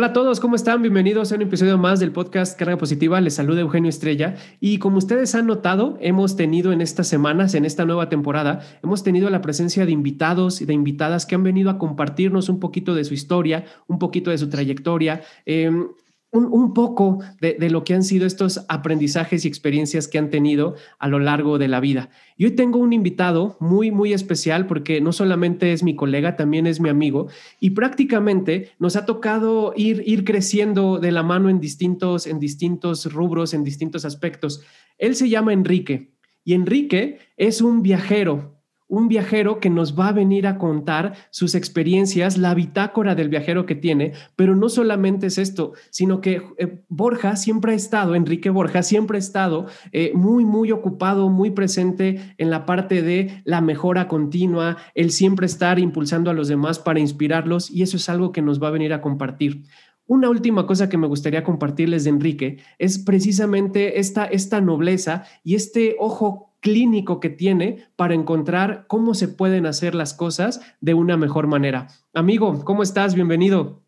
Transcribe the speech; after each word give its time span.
Hola 0.00 0.06
a 0.06 0.12
todos, 0.14 0.40
¿cómo 0.40 0.56
están? 0.56 0.80
Bienvenidos 0.80 1.30
a 1.30 1.34
un 1.34 1.42
episodio 1.42 1.76
más 1.76 2.00
del 2.00 2.10
podcast 2.10 2.58
Carga 2.58 2.78
Positiva. 2.78 3.20
Les 3.20 3.34
saluda 3.34 3.60
Eugenio 3.60 3.90
Estrella. 3.90 4.34
Y 4.58 4.78
como 4.78 4.96
ustedes 4.96 5.34
han 5.34 5.46
notado, 5.46 5.98
hemos 6.00 6.36
tenido 6.36 6.72
en 6.72 6.80
estas 6.80 7.06
semanas, 7.06 7.52
en 7.52 7.66
esta 7.66 7.84
nueva 7.84 8.08
temporada, 8.08 8.60
hemos 8.82 9.02
tenido 9.02 9.28
la 9.28 9.42
presencia 9.42 9.84
de 9.84 9.92
invitados 9.92 10.62
y 10.62 10.64
de 10.64 10.72
invitadas 10.72 11.26
que 11.26 11.34
han 11.34 11.42
venido 11.42 11.68
a 11.68 11.76
compartirnos 11.76 12.48
un 12.48 12.60
poquito 12.60 12.94
de 12.94 13.04
su 13.04 13.12
historia, 13.12 13.66
un 13.88 13.98
poquito 13.98 14.30
de 14.30 14.38
su 14.38 14.48
trayectoria. 14.48 15.20
Em, 15.44 15.88
un, 16.32 16.74
poco 16.74 17.18
de, 17.40 17.70
lo 17.70 17.82
que 17.82 17.94
han 17.94 18.04
sido 18.04 18.26
estos 18.26 18.64
aprendizajes 18.68 19.44
y 19.44 19.48
experiencias 19.48 20.06
que 20.06 20.18
han 20.18 20.30
tenido 20.30 20.76
a 20.98 21.08
lo 21.08 21.18
largo 21.18 21.58
de 21.58 21.68
la 21.68 21.80
vida. 21.80 22.10
Y 22.36 22.44
hoy 22.44 22.52
tengo 22.52 22.78
un 22.78 22.92
invitado 22.92 23.56
muy, 23.58 23.90
muy 23.90 24.12
especial 24.12 24.66
porque 24.66 25.00
no 25.00 25.12
solamente 25.12 25.72
es 25.72 25.82
mi 25.82 25.96
colega, 25.96 26.36
también 26.36 26.66
es 26.66 26.80
mi 26.80 26.88
amigo 26.88 27.28
y 27.58 27.70
prácticamente 27.70 28.70
nos 28.78 28.94
ha 28.96 29.06
tocado 29.06 29.72
ir, 29.76 30.02
ir 30.06 30.24
creciendo 30.24 30.98
de 30.98 31.10
la 31.10 31.22
mano 31.22 31.48
en 31.50 31.58
distintos, 31.58 32.26
en 32.26 32.38
distintos 32.38 33.12
rubros, 33.12 33.52
en 33.52 33.64
distintos 33.64 34.04
aspectos. 34.04 34.62
Él 34.98 35.16
se 35.16 35.28
llama 35.28 35.52
Enrique 35.52 36.14
y 36.44 36.54
Enrique 36.54 37.18
es 37.36 37.60
un 37.60 37.82
viajero, 37.82 38.59
un 38.90 39.08
viajero 39.08 39.60
que 39.60 39.70
nos 39.70 39.98
va 39.98 40.08
a 40.08 40.12
venir 40.12 40.46
a 40.46 40.58
contar 40.58 41.14
sus 41.30 41.54
experiencias, 41.54 42.36
la 42.36 42.54
bitácora 42.54 43.14
del 43.14 43.28
viajero 43.28 43.64
que 43.64 43.76
tiene, 43.76 44.12
pero 44.36 44.56
no 44.56 44.68
solamente 44.68 45.28
es 45.28 45.38
esto, 45.38 45.72
sino 45.90 46.20
que 46.20 46.42
eh, 46.58 46.82
Borja 46.88 47.36
siempre 47.36 47.72
ha 47.72 47.76
estado, 47.76 48.14
Enrique 48.14 48.50
Borja 48.50 48.82
siempre 48.82 49.16
ha 49.16 49.20
estado 49.20 49.66
eh, 49.92 50.12
muy, 50.14 50.44
muy 50.44 50.72
ocupado, 50.72 51.30
muy 51.30 51.52
presente 51.52 52.34
en 52.36 52.50
la 52.50 52.66
parte 52.66 53.00
de 53.00 53.42
la 53.44 53.60
mejora 53.60 54.08
continua, 54.08 54.76
el 54.94 55.12
siempre 55.12 55.46
estar 55.46 55.78
impulsando 55.78 56.28
a 56.30 56.34
los 56.34 56.48
demás 56.48 56.80
para 56.80 57.00
inspirarlos 57.00 57.70
y 57.70 57.82
eso 57.82 57.96
es 57.96 58.08
algo 58.08 58.32
que 58.32 58.42
nos 58.42 58.60
va 58.60 58.68
a 58.68 58.72
venir 58.72 58.92
a 58.92 59.00
compartir. 59.00 59.62
Una 60.06 60.28
última 60.28 60.66
cosa 60.66 60.88
que 60.88 60.98
me 60.98 61.06
gustaría 61.06 61.44
compartirles 61.44 62.02
de 62.02 62.10
Enrique 62.10 62.58
es 62.78 62.98
precisamente 62.98 64.00
esta, 64.00 64.24
esta 64.24 64.60
nobleza 64.60 65.22
y 65.44 65.54
este 65.54 65.94
ojo 66.00 66.49
clínico 66.60 67.20
que 67.20 67.30
tiene 67.30 67.84
para 67.96 68.14
encontrar 68.14 68.84
cómo 68.86 69.14
se 69.14 69.28
pueden 69.28 69.66
hacer 69.66 69.94
las 69.94 70.14
cosas 70.14 70.60
de 70.80 70.94
una 70.94 71.16
mejor 71.16 71.46
manera. 71.46 71.88
Amigo, 72.14 72.64
¿cómo 72.64 72.82
estás? 72.82 73.14
Bienvenido. 73.14 73.82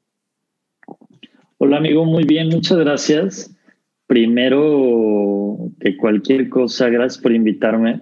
Hola 1.59 1.77
amigo, 1.77 2.05
muy 2.05 2.25
bien, 2.25 2.49
muchas 2.49 2.79
gracias. 2.79 3.57
Primero 4.07 5.71
que 5.81 5.97
cualquier 5.97 6.49
cosa, 6.49 6.89
gracias 6.89 7.23
por 7.23 7.33
invitarme, 7.33 8.01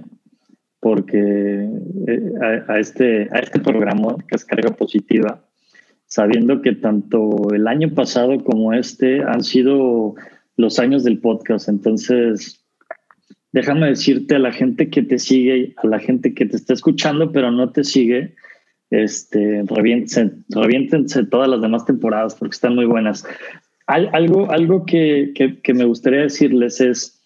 porque 0.81 1.69
eh, 2.09 2.33
a, 2.69 2.79
este, 2.79 3.29
a 3.33 3.39
este 3.41 3.61
programa 3.61 4.17
que 4.27 4.37
es 4.37 4.45
Carga 4.45 4.71
Positiva, 4.71 5.45
sabiendo 6.07 6.63
que 6.63 6.75
tanto 6.75 7.53
el 7.53 7.69
año 7.69 7.91
pasado 7.95 8.43
como 8.43 8.73
este 8.73 9.23
han 9.23 9.45
sido 9.45 10.15
los 10.57 10.79
años 10.79 11.05
del 11.05 11.19
podcast, 11.19 11.69
entonces 11.69 12.60
déjame 13.53 13.89
decirte 13.89 14.37
a 14.37 14.39
la 14.39 14.53
gente 14.53 14.91
que 14.91 15.03
te 15.03 15.19
sigue, 15.19 15.75
a 15.83 15.87
la 15.87 15.99
gente 15.99 16.35
que 16.35 16.47
te 16.47 16.57
está 16.57 16.75
escuchando, 16.75 17.33
pero 17.33 17.51
no 17.51 17.71
te 17.71 17.85
sigue, 17.85 18.35
este, 18.91 19.65
reviéntense, 19.67 21.25
todas 21.27 21.49
las 21.49 21.61
demás 21.61 21.85
temporadas 21.85 22.35
porque 22.35 22.55
están 22.55 22.75
muy 22.75 22.87
buenas. 22.87 23.25
algo 23.87 24.51
algo 24.51 24.85
que, 24.85 25.33
me 25.75 25.85
gustaría 25.85 26.23
decirles 26.23 26.81
es, 26.81 27.23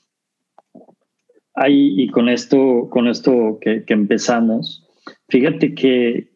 ahí, 1.55 1.95
y 2.01 2.09
con 2.09 2.29
esto, 2.29 2.89
con 2.91 3.09
esto 3.09 3.59
que, 3.61 3.85
empezamos, 3.89 4.87
fíjate 5.29 5.75
que 5.75 6.29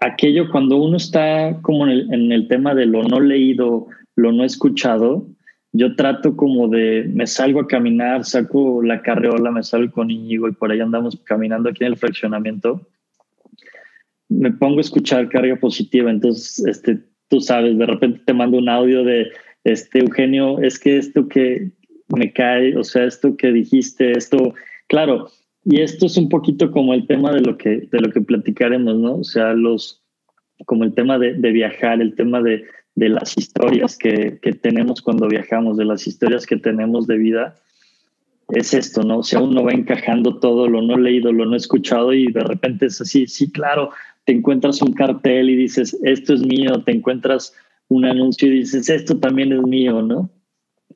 aquello 0.00 0.50
cuando 0.50 0.76
uno 0.76 0.96
está 0.96 1.58
como 1.62 1.86
en 1.86 2.32
el 2.32 2.48
tema 2.48 2.74
de 2.74 2.86
lo 2.86 3.02
no 3.02 3.20
leído, 3.20 3.86
lo 4.14 4.32
no 4.32 4.44
escuchado, 4.44 5.26
yo 5.72 5.94
trato 5.94 6.36
como 6.36 6.68
de, 6.68 7.08
me 7.12 7.26
salgo 7.26 7.60
a 7.60 7.66
caminar, 7.66 8.24
saco 8.24 8.82
la 8.82 9.02
carreola, 9.02 9.50
me 9.50 9.62
salgo 9.62 9.92
con 9.92 10.10
Íñigo 10.10 10.48
y 10.48 10.52
por 10.52 10.70
ahí 10.70 10.80
andamos 10.80 11.20
caminando 11.24 11.68
aquí 11.68 11.84
en 11.84 11.92
el 11.92 11.98
fraccionamiento. 11.98 12.86
Me 14.28 14.52
pongo 14.52 14.78
a 14.78 14.80
escuchar 14.80 15.28
carga 15.28 15.56
positiva, 15.56 16.10
entonces, 16.10 16.64
este, 16.66 17.00
tú 17.28 17.40
sabes, 17.40 17.76
de 17.76 17.86
repente 17.86 18.22
te 18.24 18.32
mando 18.32 18.58
un 18.58 18.68
audio 18.68 19.04
de, 19.04 19.28
este, 19.64 20.00
Eugenio, 20.00 20.60
es 20.60 20.78
que 20.78 20.96
esto 20.96 21.28
que 21.28 21.72
me 22.08 22.32
cae, 22.32 22.76
o 22.76 22.84
sea, 22.84 23.04
esto 23.04 23.36
que 23.36 23.52
dijiste, 23.52 24.12
esto, 24.12 24.54
claro, 24.88 25.28
y 25.64 25.80
esto 25.80 26.06
es 26.06 26.16
un 26.16 26.28
poquito 26.28 26.70
como 26.70 26.94
el 26.94 27.06
tema 27.06 27.32
de 27.32 27.40
lo 27.40 27.58
que, 27.58 27.88
de 27.90 28.00
lo 28.00 28.10
que 28.10 28.20
platicaremos, 28.20 28.96
¿no? 28.96 29.16
O 29.16 29.24
sea, 29.24 29.52
los, 29.52 30.04
como 30.64 30.84
el 30.84 30.94
tema 30.94 31.18
de 31.18 31.50
viajar, 31.50 32.00
el 32.00 32.14
tema 32.14 32.40
de, 32.40 32.64
de 32.96 33.10
las 33.10 33.36
historias 33.38 33.96
que, 33.96 34.38
que, 34.42 34.52
tenemos 34.52 35.02
cuando 35.02 35.28
viajamos, 35.28 35.76
de 35.76 35.84
las 35.84 36.06
historias 36.06 36.46
que 36.46 36.56
tenemos 36.56 37.06
de 37.06 37.18
vida, 37.18 37.54
es 38.48 38.74
esto, 38.74 39.02
¿no? 39.02 39.18
O 39.18 39.22
sea, 39.22 39.40
uno 39.40 39.62
va 39.62 39.72
encajando 39.72 40.38
todo 40.38 40.68
lo 40.68 40.80
no 40.80 40.96
leído, 40.96 41.32
lo 41.32 41.44
no 41.46 41.56
escuchado 41.56 42.12
y 42.12 42.32
de 42.32 42.40
repente 42.40 42.86
es 42.86 43.00
así, 43.00 43.26
sí, 43.26 43.50
claro, 43.50 43.90
te 44.24 44.32
encuentras 44.32 44.80
un 44.82 44.92
cartel 44.92 45.50
y 45.50 45.56
dices, 45.56 45.96
esto 46.02 46.34
es 46.34 46.40
mío, 46.44 46.82
te 46.84 46.92
encuentras 46.92 47.54
un 47.88 48.06
anuncio 48.06 48.48
y 48.48 48.58
dices, 48.58 48.88
esto 48.88 49.18
también 49.18 49.52
es 49.52 49.62
mío, 49.62 50.00
¿no? 50.02 50.30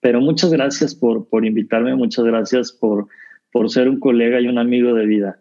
Pero 0.01 0.21
muchas 0.21 0.51
gracias 0.51 0.95
por, 0.95 1.29
por 1.29 1.45
invitarme, 1.45 1.95
muchas 1.95 2.25
gracias 2.25 2.73
por, 2.73 3.09
por 3.53 3.69
ser 3.69 3.89
un 3.89 4.01
colega 4.01 4.41
y 4.41 4.49
un 4.49 4.59
amigo 4.59 4.95
de 4.95 5.07
vida. 5.07 5.39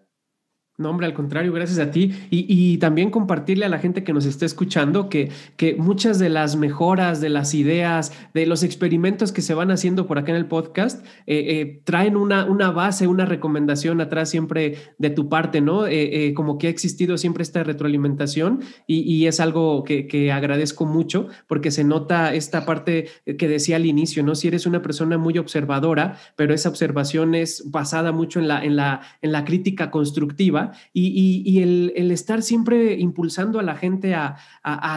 No, 0.80 0.92
hombre, 0.92 1.08
al 1.08 1.14
contrario, 1.14 1.52
gracias 1.52 1.78
a 1.78 1.92
ti. 1.92 2.14
Y, 2.30 2.78
también 2.78 3.12
compartirle 3.12 3.66
a 3.66 3.70
la 3.70 3.80
gente 3.80 4.06
que 4.06 4.14
nos 4.14 4.26
esté 4.26 4.46
escuchando 4.46 5.10
que, 5.10 5.30
que, 5.58 5.76
muchas 5.76 6.20
de 6.20 6.30
las 6.30 6.56
mejoras, 6.56 7.20
de 7.20 7.28
las 7.28 7.54
ideas, 7.54 8.14
de 8.34 8.46
los 8.46 8.64
experimentos 8.64 9.34
que 9.34 9.42
se 9.42 9.54
van 9.54 9.72
haciendo 9.72 10.08
por 10.08 10.18
acá 10.18 10.32
en 10.32 10.38
el 10.38 10.46
podcast, 10.46 11.06
eh, 11.28 11.60
eh, 11.60 11.82
traen 11.84 12.16
una, 12.16 12.46
una 12.46 12.72
base, 12.72 13.08
una 13.08 13.26
recomendación 13.26 14.00
atrás 14.00 14.30
siempre 14.30 14.78
de 14.98 15.10
tu 15.10 15.28
parte, 15.28 15.60
¿no? 15.60 15.86
Eh, 15.86 16.34
como 16.34 16.58
que 16.58 16.68
ha 16.68 16.70
existido 16.70 17.18
siempre 17.18 17.44
esta 17.44 17.62
retroalimentación 17.62 18.62
y, 18.88 19.26
es 19.26 19.42
algo 19.42 19.84
que, 19.84 20.08
que, 20.08 20.32
agradezco 20.32 20.86
mucho 20.86 21.28
porque 21.48 21.72
se 21.72 21.84
nota 21.84 22.34
esta 22.34 22.66
parte 22.66 23.10
que 23.38 23.50
decía 23.50 23.76
al 23.76 23.86
inicio, 23.86 24.24
¿no? 24.24 24.34
Si 24.34 24.48
eres 24.48 24.66
una 24.66 24.82
persona 24.82 25.18
muy 25.18 25.38
observadora, 25.38 26.18
pero 26.38 26.54
esa 26.54 26.70
observación 26.70 27.36
es 27.36 27.70
basada 27.70 28.14
mucho 28.14 28.40
en 28.40 28.48
la, 28.48 28.64
en 28.64 28.78
la, 28.78 29.02
en 29.22 29.34
la 29.34 29.44
crítica 29.44 29.92
constructiva 29.92 30.69
y, 30.94 31.62
el, 31.62 32.12
estar 32.12 32.42
siempre 32.42 33.00
impulsando 33.00 33.60
a 33.60 33.64
la 33.64 33.76
gente 33.76 34.16
a, 34.16 34.38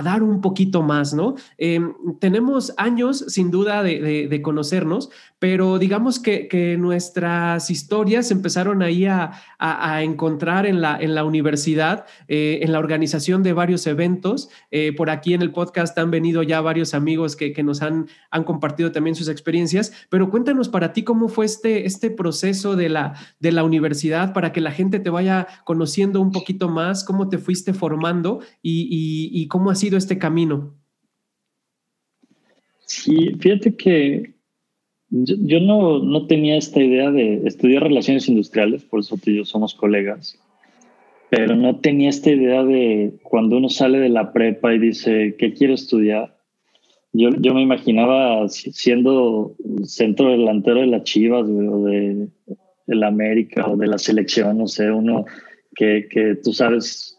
dar 0.05 0.23
un 0.23 0.41
poquito 0.41 0.83
más, 0.83 1.15
¿no? 1.15 1.35
Em, 1.59 1.95
tenemos 2.19 2.75
años, 2.77 3.25
sin 3.29 3.51
duda, 3.51 3.83
de, 3.83 4.41
conocernos, 4.43 5.11
pero 5.43 5.81
digamos 5.81 6.21
que, 6.21 6.77
nuestras 6.79 7.69
historias 7.69 8.31
empezaron 8.31 8.81
ahí 8.81 9.07
a, 9.07 9.33
encontrar 10.05 10.67
en 10.67 10.81
la, 10.81 11.25
universidad, 11.25 12.07
eh, 12.29 12.61
en 12.63 12.71
la 12.71 12.79
organización 12.79 13.43
de 13.43 13.53
varios 13.53 13.89
eventos. 13.89 14.51
Eh, 14.71 14.93
por 14.97 15.11
aquí 15.11 15.35
en 15.35 15.43
el 15.43 15.51
podcast 15.51 15.99
han 15.99 16.13
venido 16.13 16.45
ya 16.45 16.61
varios 16.61 16.95
amigos 16.95 17.35
que, 17.35 17.61
nos 17.65 17.83
han, 17.83 18.07
compartido 18.47 18.93
también 18.93 19.17
sus 19.17 19.29
experiencias, 19.29 20.07
pero 20.11 20.31
cuéntanos 20.31 20.69
para 20.69 20.93
ti 20.93 21.03
cómo 21.03 21.29
fue 21.29 21.47
este, 21.47 21.87
este 21.87 22.11
proceso 22.11 22.77
de 22.77 22.89
la, 22.89 23.15
de 23.41 23.51
la 23.51 23.65
universidad 23.65 24.33
para 24.35 24.53
que 24.53 24.61
la 24.61 24.71
gente 24.71 25.01
te 25.01 25.11
vaya 25.11 25.49
conociendo 25.65 26.21
un 26.21 26.31
poquito 26.31 26.69
más 26.69 27.03
cómo 27.03 27.29
te 27.29 27.39
fuiste 27.39 27.75
formando 27.75 28.43
y, 28.63 29.49
cómo 29.49 29.73
ha 29.73 29.75
sido 29.75 29.99
este 29.99 30.19
camino. 30.19 30.77
Sí, 32.87 33.35
fíjate 33.41 33.75
que 33.75 34.32
yo, 35.15 35.61
no, 35.61 36.27
tenía 36.27 36.57
esta 36.57 36.81
idea 36.81 37.11
de 37.11 37.43
estudiar 37.45 37.83
relaciones 37.83 38.29
industriales, 38.29 38.83
por 38.83 39.01
eso 39.01 39.19
tú 39.23 39.31
y 39.31 39.37
yo 39.37 39.45
somos 39.45 39.75
colegas, 39.75 40.39
pero 41.29 41.55
no 41.55 41.77
tenía 41.81 42.09
esta 42.09 42.31
idea 42.31 42.65
de 42.65 43.13
cuando 43.23 43.59
uno 43.59 43.69
sale 43.69 43.99
de 43.99 44.09
la 44.09 44.33
prepa 44.33 44.75
y 44.75 44.79
dice, 44.79 45.37
¿qué 45.39 45.53
quiero 45.53 45.75
estudiar? 45.75 46.35
Yo, 47.13 47.29
yo 47.41 47.53
me 47.53 47.61
imaginaba 47.61 48.49
siendo 48.49 49.55
centro 49.85 50.31
delantero 50.31 50.81
de 50.81 50.87
las 50.87 51.05
Chivas 51.05 51.43
o 51.43 51.85
de, 51.85 52.29
de 52.87 52.95
la 52.95 53.09
América 53.09 53.69
o 53.69 53.77
de 53.77 53.89
la 53.89 53.99
selección, 53.99 54.57
no 54.57 54.67
sé, 54.67 54.91
uno 54.91 55.27
que, 55.75 56.09
que 56.11 56.37
tú 56.37 56.55
sabes, 56.55 57.19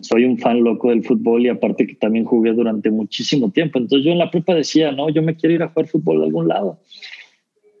soy 0.00 0.26
un 0.26 0.36
fan 0.36 0.62
loco 0.62 0.90
del 0.90 1.02
fútbol 1.02 1.46
y 1.46 1.48
aparte 1.48 1.86
que 1.86 1.94
también 1.94 2.26
jugué 2.26 2.52
durante 2.52 2.90
muchísimo 2.90 3.50
tiempo. 3.50 3.78
Entonces 3.78 4.04
yo 4.04 4.12
en 4.12 4.18
la 4.18 4.30
prepa 4.30 4.54
decía, 4.54 4.92
no, 4.92 5.08
yo 5.08 5.22
me 5.22 5.34
quiero 5.34 5.54
ir 5.54 5.62
a 5.62 5.68
jugar 5.68 5.88
fútbol 5.88 6.18
de 6.18 6.26
algún 6.26 6.48
lado. 6.48 6.78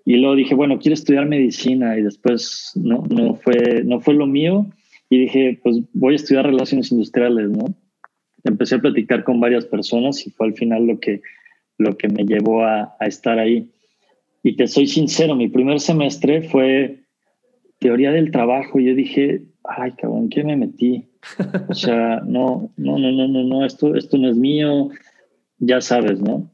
Y 0.04 0.16
luego 0.16 0.34
dije, 0.34 0.54
bueno, 0.54 0.78
quiero 0.78 0.94
estudiar 0.94 1.26
medicina 1.26 1.96
y 1.96 2.02
después 2.02 2.72
no, 2.74 3.04
no, 3.08 3.34
fue, 3.36 3.82
no 3.84 4.00
fue 4.00 4.14
lo 4.14 4.26
mío. 4.26 4.66
Y 5.08 5.20
dije, 5.20 5.60
pues 5.62 5.80
voy 5.92 6.14
a 6.14 6.16
estudiar 6.16 6.46
relaciones 6.46 6.90
industriales, 6.90 7.50
¿no? 7.50 7.74
Empecé 8.44 8.76
a 8.76 8.80
platicar 8.80 9.24
con 9.24 9.40
varias 9.40 9.64
personas 9.66 10.26
y 10.26 10.30
fue 10.30 10.48
al 10.48 10.54
final 10.54 10.86
lo 10.86 10.98
que, 10.98 11.20
lo 11.78 11.96
que 11.96 12.08
me 12.08 12.24
llevó 12.24 12.64
a, 12.64 12.96
a 12.98 13.06
estar 13.06 13.38
ahí. 13.38 13.70
Y 14.42 14.56
te 14.56 14.66
soy 14.66 14.86
sincero, 14.86 15.36
mi 15.36 15.48
primer 15.48 15.78
semestre 15.78 16.42
fue 16.42 17.04
teoría 17.78 18.10
del 18.10 18.30
trabajo. 18.30 18.80
Y 18.80 18.86
yo 18.86 18.94
dije, 18.94 19.42
ay, 19.64 19.92
cabrón, 19.92 20.28
¿qué 20.28 20.42
me 20.44 20.56
metí? 20.56 21.08
O 21.68 21.74
sea, 21.74 22.20
no, 22.26 22.72
no, 22.76 22.98
no, 22.98 23.12
no, 23.12 23.28
no, 23.28 23.44
no, 23.44 23.64
esto, 23.64 23.94
esto 23.94 24.18
no 24.18 24.30
es 24.30 24.36
mío, 24.36 24.90
ya 25.58 25.80
sabes, 25.80 26.20
¿no? 26.20 26.50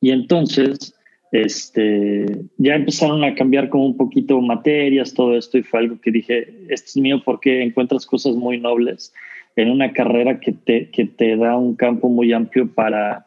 Y 0.00 0.10
entonces, 0.10 0.94
este, 1.32 2.26
ya 2.56 2.74
empezaron 2.74 3.22
a 3.24 3.34
cambiar 3.34 3.68
como 3.68 3.86
un 3.86 3.96
poquito 3.96 4.40
materias, 4.40 5.14
todo 5.14 5.36
esto, 5.36 5.58
y 5.58 5.62
fue 5.62 5.80
algo 5.80 6.00
que 6.00 6.10
dije, 6.10 6.54
esto 6.68 6.86
es 6.86 6.96
mío 6.96 7.22
porque 7.24 7.62
encuentras 7.62 8.06
cosas 8.06 8.34
muy 8.34 8.58
nobles 8.58 9.12
en 9.56 9.70
una 9.70 9.92
carrera 9.92 10.40
que 10.40 10.52
te, 10.52 10.88
que 10.90 11.04
te 11.04 11.36
da 11.36 11.56
un 11.56 11.74
campo 11.74 12.08
muy 12.08 12.32
amplio 12.32 12.72
para, 12.72 13.26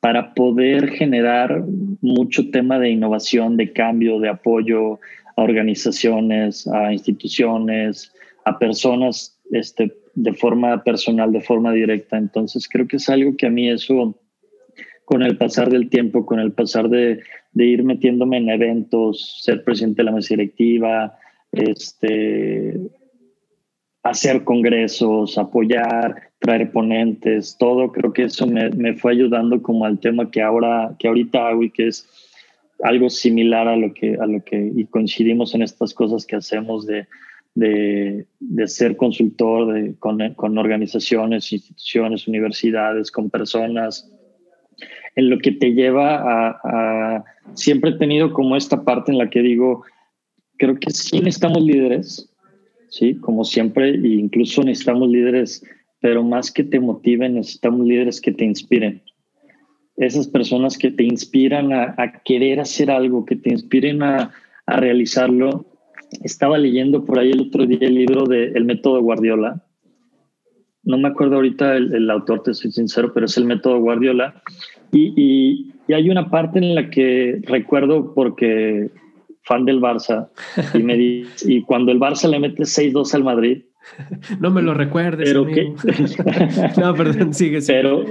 para 0.00 0.34
poder 0.34 0.88
generar 0.90 1.62
mucho 2.00 2.50
tema 2.50 2.78
de 2.78 2.90
innovación, 2.90 3.56
de 3.56 3.72
cambio, 3.72 4.18
de 4.18 4.30
apoyo 4.30 4.98
a 5.36 5.42
organizaciones, 5.42 6.66
a 6.66 6.92
instituciones, 6.92 8.12
a 8.44 8.58
personas 8.58 9.38
este, 9.52 9.94
de 10.14 10.32
forma 10.32 10.82
personal, 10.82 11.32
de 11.32 11.42
forma 11.42 11.72
directa. 11.72 12.16
Entonces 12.16 12.68
creo 12.68 12.88
que 12.88 12.96
es 12.96 13.08
algo 13.08 13.36
que 13.36 13.46
a 13.46 13.50
mí 13.50 13.68
eso 13.68 14.18
con 15.08 15.22
el 15.22 15.38
pasar 15.38 15.70
del 15.70 15.88
tiempo, 15.88 16.26
con 16.26 16.38
el 16.38 16.52
pasar 16.52 16.90
de, 16.90 17.22
ir 17.54 17.82
metiéndome 17.82 18.36
en 18.36 18.50
eventos, 18.50 19.40
ser 19.42 19.64
presidente 19.64 20.02
de 20.02 20.04
la 20.04 20.12
mesa 20.12 20.34
directiva, 20.34 21.16
este, 21.50 22.78
hacer 24.02 24.44
congresos, 24.44 25.38
apoyar, 25.38 26.14
traer 26.38 26.70
ponentes, 26.72 27.56
todo, 27.58 27.90
creo 27.90 28.12
que 28.12 28.24
eso 28.24 28.46
me, 28.46 28.92
fue 28.96 29.12
ayudando 29.12 29.62
como 29.62 29.86
al 29.86 29.98
tema 29.98 30.30
que 30.30 30.42
ahora, 30.42 30.94
que 30.98 31.08
ahorita 31.08 31.48
hago 31.48 31.62
y 31.62 31.70
que 31.70 31.86
es 31.86 32.06
algo 32.82 33.08
similar 33.08 33.66
a 33.66 33.78
lo 33.78 33.94
que, 33.94 34.18
a 34.20 34.26
lo 34.26 34.44
que, 34.44 34.72
y 34.76 34.84
coincidimos 34.84 35.54
en 35.54 35.62
estas 35.62 35.94
cosas 35.94 36.26
que 36.26 36.36
hacemos 36.36 36.86
de, 36.86 37.06
de, 37.54 38.26
ser 38.66 38.94
consultor 38.98 39.96
con, 40.00 40.34
con 40.34 40.58
organizaciones, 40.58 41.50
instituciones, 41.50 42.28
universidades, 42.28 43.10
con 43.10 43.30
personas, 43.30 44.12
en 45.18 45.30
lo 45.30 45.38
que 45.38 45.50
te 45.50 45.74
lleva 45.74 46.60
a, 46.62 47.24
Siempre 47.54 47.90
he 47.90 47.94
tenido 47.94 48.32
como 48.32 48.56
esta 48.56 48.84
parte 48.84 49.10
en 49.10 49.18
la 49.18 49.30
que 49.30 49.40
digo, 49.40 49.82
creo 50.58 50.78
que 50.78 50.90
sí 50.92 51.18
necesitamos 51.18 51.62
líderes, 51.62 52.32
¿sí? 52.88 53.16
Como 53.16 53.42
siempre, 53.42 53.90
e 53.94 54.08
incluso 54.08 54.62
necesitamos 54.62 55.08
líderes, 55.08 55.64
pero 56.00 56.22
más 56.22 56.52
que 56.52 56.62
te 56.62 56.78
motiven, 56.78 57.34
necesitamos 57.34 57.84
líderes 57.84 58.20
que 58.20 58.30
te 58.30 58.44
inspiren. 58.44 59.02
Esas 59.96 60.28
personas 60.28 60.78
que 60.78 60.92
te 60.92 61.02
inspiran 61.02 61.72
a, 61.72 62.22
querer 62.24 62.60
hacer 62.60 62.88
algo, 62.88 63.24
que 63.24 63.34
te 63.34 63.50
inspiren 63.50 64.02
a, 64.04 64.30
a, 64.66 64.76
realizarlo. 64.76 65.66
Estaba 66.22 66.58
leyendo 66.58 67.04
por 67.04 67.18
ahí 67.18 67.32
el 67.32 67.40
otro 67.40 67.66
día 67.66 67.88
el 67.88 67.94
libro 67.94 68.26
de 68.26 68.52
El 68.54 68.66
método 68.66 69.02
Guardiola. 69.02 69.64
No 70.84 70.98
me 70.98 71.08
acuerdo 71.08 71.36
ahorita 71.36 71.76
el, 71.76 71.94
el 71.94 72.10
autor, 72.10 72.42
te 72.42 72.54
soy 72.54 72.70
sincero, 72.70 73.12
pero 73.12 73.26
es 73.26 73.36
el 73.36 73.44
método 73.44 73.78
Guardiola. 73.80 74.42
Y, 74.92 75.72
hay 75.92 76.10
una 76.10 76.30
parte 76.30 76.58
en 76.58 76.74
la 76.74 76.90
que 76.90 77.40
recuerdo 77.44 78.12
porque 78.14 78.90
fan 79.42 79.64
del 79.64 79.80
Barça 79.80 80.28
y, 80.74 80.82
me 80.82 81.24
y 81.46 81.62
cuando 81.62 81.92
el 81.92 81.98
Barça 81.98 82.28
le 82.28 82.38
mete 82.38 82.64
6-2 82.64 83.14
al 83.14 83.24
Madrid. 83.24 83.62
No 84.40 84.50
me 84.50 84.60
lo 84.60 84.74
recuerdes. 84.74 85.30
Pero 85.30 85.46
que, 85.46 85.72
no, 86.80 86.94
perdón, 86.94 87.32
sigue. 87.32 87.60
Pero, 87.66 88.04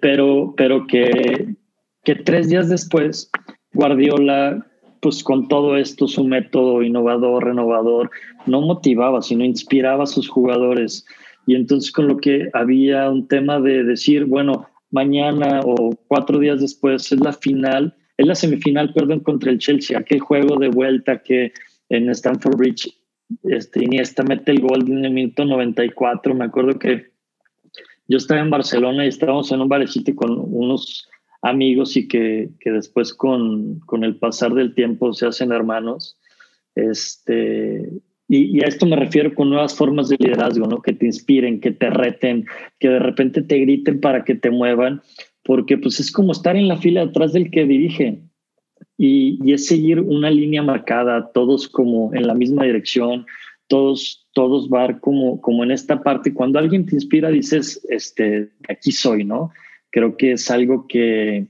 pero, 0.00 0.54
pero 0.56 0.86
que, 0.86 1.56
que 2.04 2.14
tres 2.14 2.48
días 2.48 2.68
después, 2.68 3.28
Guardiola, 3.72 4.64
pues 5.00 5.24
con 5.24 5.48
todo 5.48 5.76
esto, 5.76 6.06
su 6.06 6.22
método 6.22 6.82
innovador, 6.82 7.46
renovador, 7.46 8.10
no 8.46 8.60
motivaba, 8.60 9.20
sino 9.20 9.44
inspiraba 9.44 10.04
a 10.04 10.06
sus 10.06 10.28
jugadores. 10.28 11.04
Y 11.48 11.54
entonces 11.54 11.90
con 11.90 12.08
lo 12.08 12.18
que 12.18 12.50
había 12.52 13.08
un 13.08 13.26
tema 13.26 13.58
de 13.58 13.82
decir, 13.82 14.26
bueno, 14.26 14.68
mañana 14.90 15.60
o 15.64 15.96
cuatro 16.06 16.38
días 16.38 16.60
después 16.60 17.10
es 17.10 17.20
la 17.20 17.32
final, 17.32 17.96
es 18.18 18.26
la 18.26 18.34
semifinal, 18.34 18.92
perdón, 18.92 19.20
contra 19.20 19.50
el 19.50 19.58
Chelsea, 19.58 19.98
aquel 19.98 20.20
juego 20.20 20.58
de 20.58 20.68
vuelta 20.68 21.22
que 21.22 21.54
en 21.88 22.10
Stanford 22.10 22.58
Bridge 22.58 22.94
este, 23.44 23.82
Iniesta 23.82 24.22
mete 24.24 24.52
el 24.52 24.60
gol 24.60 24.84
en 24.90 25.06
el 25.06 25.10
minuto 25.10 25.46
94. 25.46 26.34
Me 26.34 26.44
acuerdo 26.44 26.78
que 26.78 27.12
yo 28.08 28.18
estaba 28.18 28.42
en 28.42 28.50
Barcelona 28.50 29.06
y 29.06 29.08
estábamos 29.08 29.50
en 29.50 29.62
un 29.62 29.70
barecito 29.70 30.14
con 30.14 30.38
unos 30.38 31.08
amigos 31.40 31.96
y 31.96 32.08
que, 32.08 32.50
que 32.60 32.72
después 32.72 33.14
con, 33.14 33.80
con, 33.86 34.04
el 34.04 34.16
pasar 34.16 34.52
del 34.52 34.74
tiempo 34.74 35.14
se 35.14 35.24
hacen 35.24 35.52
hermanos. 35.52 36.18
Este, 36.74 37.90
y, 38.28 38.62
a 38.62 38.68
esto 38.68 38.84
me 38.84 38.96
refiero 38.96 39.34
con 39.34 39.48
nuevas 39.48 39.74
formas 39.74 40.10
de 40.10 40.16
liderazgo, 40.18 40.66
¿no? 40.66 40.82
Que 40.82 40.92
te 40.92 41.06
inspiren, 41.06 41.60
que 41.60 41.70
te 41.70 41.88
reten, 41.88 42.44
que 42.78 42.88
de 42.88 42.98
repente 42.98 43.40
te 43.40 43.56
griten 43.56 44.00
para 44.00 44.22
que 44.24 44.34
te 44.34 44.50
muevan, 44.50 45.00
porque 45.44 45.78
pues 45.78 45.98
es 45.98 46.12
como 46.12 46.32
estar 46.32 46.54
en 46.54 46.68
la 46.68 46.76
fila 46.76 47.02
atrás 47.02 47.32
del 47.32 47.50
que 47.50 47.64
dirige. 47.64 48.20
Y, 48.98 49.50
es 49.50 49.66
seguir 49.66 50.00
una 50.00 50.30
línea 50.30 50.62
marcada, 50.62 51.32
todos 51.32 51.68
como 51.68 52.14
en 52.14 52.26
la 52.26 52.34
misma 52.34 52.64
dirección, 52.64 53.24
todos, 53.66 54.28
todos 54.34 54.68
van 54.68 54.98
como, 54.98 55.40
como 55.40 55.64
en 55.64 55.70
esta 55.70 56.02
parte. 56.02 56.34
Cuando 56.34 56.58
alguien 56.58 56.84
te 56.84 56.96
inspira, 56.96 57.30
dices, 57.30 57.80
este, 57.88 58.50
aquí 58.68 58.92
soy, 58.92 59.24
¿no? 59.24 59.52
Creo 59.90 60.18
que 60.18 60.32
es 60.32 60.50
algo 60.50 60.86
que, 60.86 61.46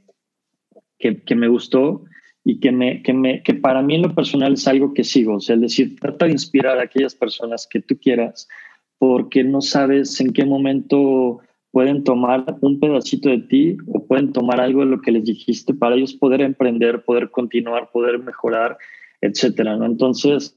que 0.99 1.35
me 1.35 1.49
gustó 1.49 2.05
y 2.49 2.61
que, 2.61 2.73
me, 2.73 3.03
que, 3.03 3.13
me, 3.13 3.43
que 3.43 3.53
para 3.53 3.83
mí 3.83 3.97
en 3.97 4.01
lo 4.01 4.15
personal 4.15 4.55
es 4.55 4.67
algo 4.67 4.95
que 4.95 5.05
sigo. 5.05 5.35
O 5.35 5.41
sea, 5.41 5.57
es 5.57 5.61
decir, 5.61 5.97
trata 6.01 6.25
de 6.25 6.33
inspirar 6.33 6.79
a 6.79 6.85
aquellas 6.85 7.15
personas 7.15 7.69
que 7.71 7.83
tú 7.83 7.99
quieras 8.01 8.49
porque 8.97 9.45
no 9.45 9.61
sabes 9.61 10.19
en 10.23 10.33
qué 10.33 10.47
momento 10.47 11.41
pueden 11.73 12.05
tomar 12.05 12.47
un 12.63 12.81
pedacito 12.81 13.29
de 13.29 13.41
ti 13.41 13.77
o 13.93 14.07
pueden 14.07 14.33
tomar 14.33 14.63
algo 14.63 14.81
de 14.81 14.87
lo 14.87 15.03
que 15.03 15.13
les 15.13 15.25
dijiste 15.25 15.75
para 15.75 15.95
ellos 15.95 16.15
poder 16.15 16.41
emprender, 16.41 17.05
poder 17.05 17.31
continuar, 17.31 17.91
poder 17.93 18.19
mejorar, 18.19 18.79
etcétera, 19.21 19.77
¿no? 19.77 19.85
Entonces, 19.85 20.57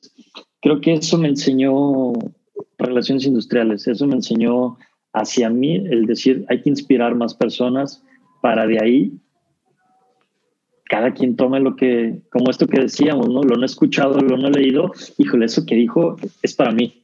creo 0.61 0.79
que 0.79 0.93
eso 0.93 1.17
me 1.17 1.27
enseñó 1.27 2.13
relaciones 2.77 3.25
industriales, 3.25 3.85
eso 3.85 4.07
me 4.07 4.15
enseñó 4.15 4.77
hacia 5.11 5.49
mí 5.49 5.75
el 5.75 6.05
decir, 6.05 6.45
hay 6.47 6.61
que 6.61 6.69
inspirar 6.69 7.15
más 7.15 7.33
personas 7.33 8.01
para 8.41 8.65
de 8.65 8.81
ahí 8.81 9.11
cada 10.91 11.13
quien 11.13 11.37
tome 11.37 11.61
lo 11.61 11.77
que, 11.77 12.19
como 12.29 12.51
esto 12.51 12.67
que 12.67 12.81
decíamos, 12.81 13.29
¿no? 13.29 13.43
Lo 13.43 13.55
no 13.55 13.61
he 13.61 13.65
escuchado, 13.65 14.19
lo 14.19 14.35
no 14.35 14.49
he 14.49 14.51
leído, 14.51 14.91
híjole, 15.17 15.45
eso 15.45 15.65
que 15.65 15.75
dijo 15.75 16.17
es 16.41 16.53
para 16.53 16.73
mí. 16.73 17.00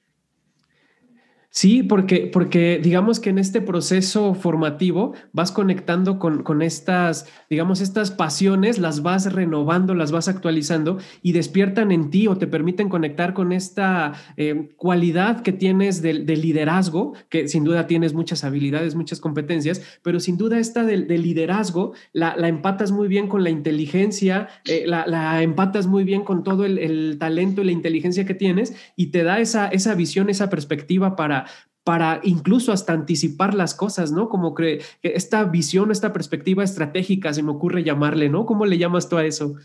Sí, 1.57 1.81
porque, 1.81 2.29
porque 2.31 2.79
digamos 2.83 3.19
que 3.19 3.31
en 3.31 3.39
este 3.39 3.61
proceso 3.61 4.35
formativo 4.35 5.15
vas 5.33 5.51
conectando 5.51 6.19
con, 6.19 6.43
con, 6.43 6.61
estas, 6.61 7.25
digamos, 7.49 7.81
estas 7.81 8.11
pasiones, 8.11 8.77
las 8.77 9.01
vas 9.01 9.33
renovando, 9.33 9.95
las 9.95 10.11
vas 10.11 10.27
actualizando 10.27 10.99
y 11.23 11.31
despiertan 11.31 11.91
en 11.91 12.11
ti 12.11 12.27
o 12.27 12.37
te 12.37 12.45
permiten 12.45 12.89
conectar 12.89 13.33
con 13.33 13.51
esta 13.51 14.13
eh, 14.35 14.69
cualidad 14.75 15.41
que 15.41 15.51
tienes 15.51 16.03
de, 16.03 16.13
liderazgo, 16.13 17.13
que 17.27 17.47
sin 17.47 17.63
duda 17.63 17.87
tienes 17.87 18.13
muchas 18.13 18.43
habilidades, 18.43 18.93
muchas 18.93 19.19
competencias, 19.19 19.81
pero 20.03 20.19
sin 20.19 20.37
duda 20.37 20.59
esta 20.59 20.83
del 20.83 21.07
de 21.07 21.17
liderazgo 21.17 21.93
la, 22.13 22.35
empatas 22.47 22.91
muy 22.91 23.07
bien 23.07 23.27
con 23.27 23.43
la 23.43 23.49
inteligencia, 23.49 24.47
eh, 24.65 24.83
la, 24.85 25.41
empatas 25.41 25.87
muy 25.87 26.03
bien 26.03 26.23
con 26.23 26.43
todo 26.43 26.65
el, 26.65 26.77
el 26.77 27.17
talento 27.17 27.63
y 27.63 27.65
la 27.65 27.71
inteligencia 27.71 28.25
que 28.27 28.35
tienes 28.35 28.75
y 28.95 29.07
te 29.07 29.23
da 29.23 29.39
esa, 29.39 29.69
esa 29.69 29.95
visión, 29.95 30.29
esa 30.29 30.51
perspectiva 30.51 31.15
para 31.15 31.46
para 31.87 32.19
incluso 32.25 32.73
hasta 32.73 32.91
anticipar 32.91 33.53
las 33.53 33.73
cosas, 33.73 34.11
¿no? 34.11 34.27
Como 34.27 34.53
que 34.53 34.81
esta 35.03 35.45
visión, 35.45 35.89
esta 35.89 36.11
perspectiva 36.11 36.61
estratégica, 36.61 37.31
se 37.31 37.43
me 37.43 37.51
ocurre 37.51 37.85
llamarle, 37.85 38.27
¿no? 38.27 38.45
¿Cómo 38.45 38.65
le 38.65 38.77
llamas 38.77 39.07
tú 39.07 39.15
a 39.15 39.25
eso? 39.25 39.55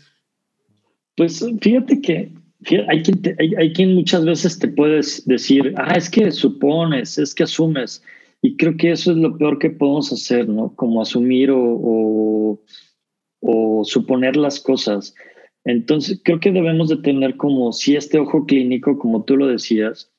Pues 1.17 1.45
fíjate 1.59 1.99
que 1.99 2.31
hay, 2.87 3.03
quien 3.03 3.35
hay, 3.57 3.73
quien 3.73 3.93
muchas 3.95 4.23
veces 4.23 4.57
te 4.57 4.69
puedes 4.69 5.27
decir, 5.27 5.73
ah, 5.75 5.95
es 5.97 6.09
que 6.09 6.31
supones, 6.31 7.17
es 7.17 7.35
que 7.35 7.43
asumes. 7.43 8.01
Y 8.41 8.55
creo 8.55 8.77
que 8.77 8.91
eso 8.91 9.11
es 9.11 9.17
lo 9.17 9.37
peor 9.37 9.59
que 9.59 9.71
podemos 9.71 10.13
hacer, 10.13 10.47
¿no? 10.47 10.73
Como 10.77 11.01
asumir 11.01 11.49
o 11.51 12.57
suponer 13.83 14.37
las 14.37 14.61
cosas. 14.61 15.13
Entonces, 15.65 16.21
creo 16.23 16.39
que 16.39 16.53
debemos 16.53 16.87
de 16.87 16.95
tener 16.99 17.35
como 17.35 17.73
si 17.73 17.97
este 17.97 18.17
ojo 18.17 18.45
clínico, 18.45 18.97
como 18.97 19.25
tú 19.25 19.35
lo 19.35 19.47
decías, 19.47 20.12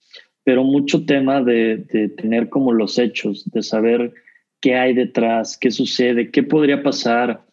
pero 0.44 0.62
mucho 0.62 1.06
tema 1.06 1.42
de, 1.42 2.12
tener 2.16 2.50
como 2.50 2.72
los 2.72 2.98
hechos, 2.98 3.50
de 3.50 3.62
saber 3.62 4.12
qué 4.60 4.76
hay 4.76 4.94
detrás, 4.94 5.58
qué 5.58 5.70
sucede, 5.70 6.30
qué 6.30 6.42
podría 6.42 6.82
pasar. 6.82 7.46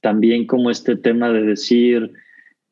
También 0.00 0.46
como 0.46 0.70
este 0.70 0.96
tema 0.96 1.32
de 1.32 1.42
decir 1.42 2.12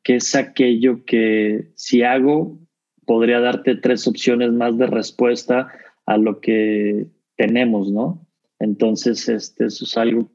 qué 0.02 0.16
es 0.16 0.34
aquello 0.34 1.04
que 1.04 1.72
si 1.74 2.02
hago 2.02 2.58
podría 3.06 3.40
darte 3.40 3.74
tres 3.74 4.06
opciones 4.06 4.52
más 4.52 4.76
de 4.76 4.86
respuesta 4.86 5.72
a 6.06 6.18
lo 6.18 6.40
que 6.40 7.06
tenemos, 7.36 7.90
¿no? 7.90 8.26
Entonces, 8.58 9.28
este, 9.28 9.66
eso 9.66 9.84
es 9.84 9.96
algo, 9.96 10.30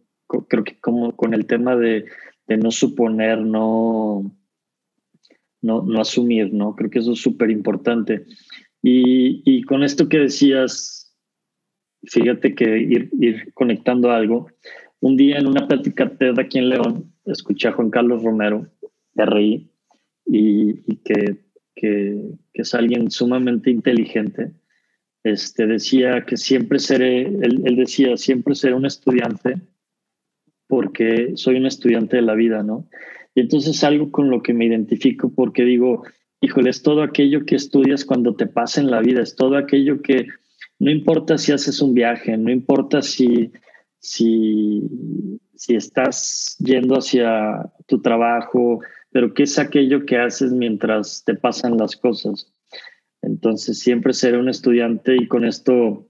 creo 0.50 0.64
que 0.64 0.80
como 0.80 1.16
con 1.16 1.34
el 1.34 1.46
tema 1.46 1.76
de, 1.76 2.06
de 2.48 2.58
no 2.58 2.72
suponer, 2.72 3.40
no, 3.40 4.36
no, 5.62 5.82
no 5.84 6.02
asumir, 6.02 6.54
¿no? 6.54 6.76
Creo 6.76 6.90
que 6.90 7.00
eso 7.00 7.14
es 7.14 7.22
súper 7.22 7.52
importante. 7.52 8.26
Y, 8.90 9.64
con 9.64 9.84
esto 9.84 10.08
que 10.08 10.20
decías, 10.20 11.14
fíjate 12.04 12.56
que 12.56 12.78
ir, 12.78 13.10
ir 13.20 13.54
conectando 13.54 14.12
algo, 14.12 14.48
un 15.02 15.18
día 15.18 15.40
en 15.40 15.48
una 15.48 15.68
plática 15.68 16.10
TED 16.10 16.40
aquí 16.40 16.58
en 16.60 16.70
León, 16.70 17.14
escuché 17.26 17.68
a 17.68 17.74
Juan 17.74 17.90
Carlos 17.90 18.24
Romero, 18.24 18.66
RI, 19.14 19.70
y, 20.26 20.96
que, 21.04 21.36
que, 21.76 22.18
es 22.54 22.74
alguien 22.74 23.12
sumamente 23.12 23.70
inteligente. 23.72 24.54
Este, 25.22 25.68
decía 25.68 26.24
que 26.26 26.38
siempre 26.38 26.80
seré, 26.80 27.24
él, 27.24 27.64
él 27.66 27.76
decía, 27.76 28.16
siempre 28.16 28.56
seré 28.56 28.74
un 28.74 28.86
estudiante 28.86 29.56
porque 30.68 31.34
soy 31.36 31.58
un 31.58 31.66
estudiante 31.66 32.16
de 32.16 32.22
la 32.22 32.36
vida, 32.36 32.64
¿no? 32.64 32.88
Y 33.36 33.42
entonces 33.42 33.84
algo 33.84 34.12
con 34.12 34.30
lo 34.30 34.42
que 34.42 34.54
me 34.54 34.66
identifico 34.66 35.30
porque 35.34 35.64
digo, 35.64 36.04
híjole, 36.42 36.70
es 36.70 36.82
todo 36.82 37.04
aquello 37.04 37.46
que 37.46 37.56
estudias 37.56 38.06
cuando 38.06 38.36
te 38.36 38.48
pasa 38.48 38.82
en 38.82 38.92
la 38.92 39.02
vida, 39.02 39.22
es 39.22 39.36
todo 39.36 39.58
aquello 39.58 40.02
que 40.02 40.28
no 40.80 40.92
importa 40.92 41.38
si 41.38 41.52
haces 41.52 41.82
un 41.82 41.94
viaje, 41.94 42.38
no 42.38 42.52
importa 42.52 43.02
si, 43.02 43.52
si, 44.00 44.84
si 45.56 45.76
estás 45.76 46.56
yendo 46.60 46.96
hacia 46.96 47.72
tu 47.88 48.02
trabajo, 48.02 48.82
pero 49.12 49.34
qué 49.34 49.44
es 49.44 49.58
aquello 49.58 50.06
que 50.06 50.18
haces 50.18 50.52
mientras 50.52 51.24
te 51.26 51.34
pasan 51.34 51.78
las 51.78 51.96
cosas. 51.96 52.54
Entonces 53.22 53.80
siempre 53.80 54.14
seré 54.14 54.38
un 54.38 54.50
estudiante 54.50 55.16
y 55.16 55.28
con 55.28 55.46
esto 55.46 56.08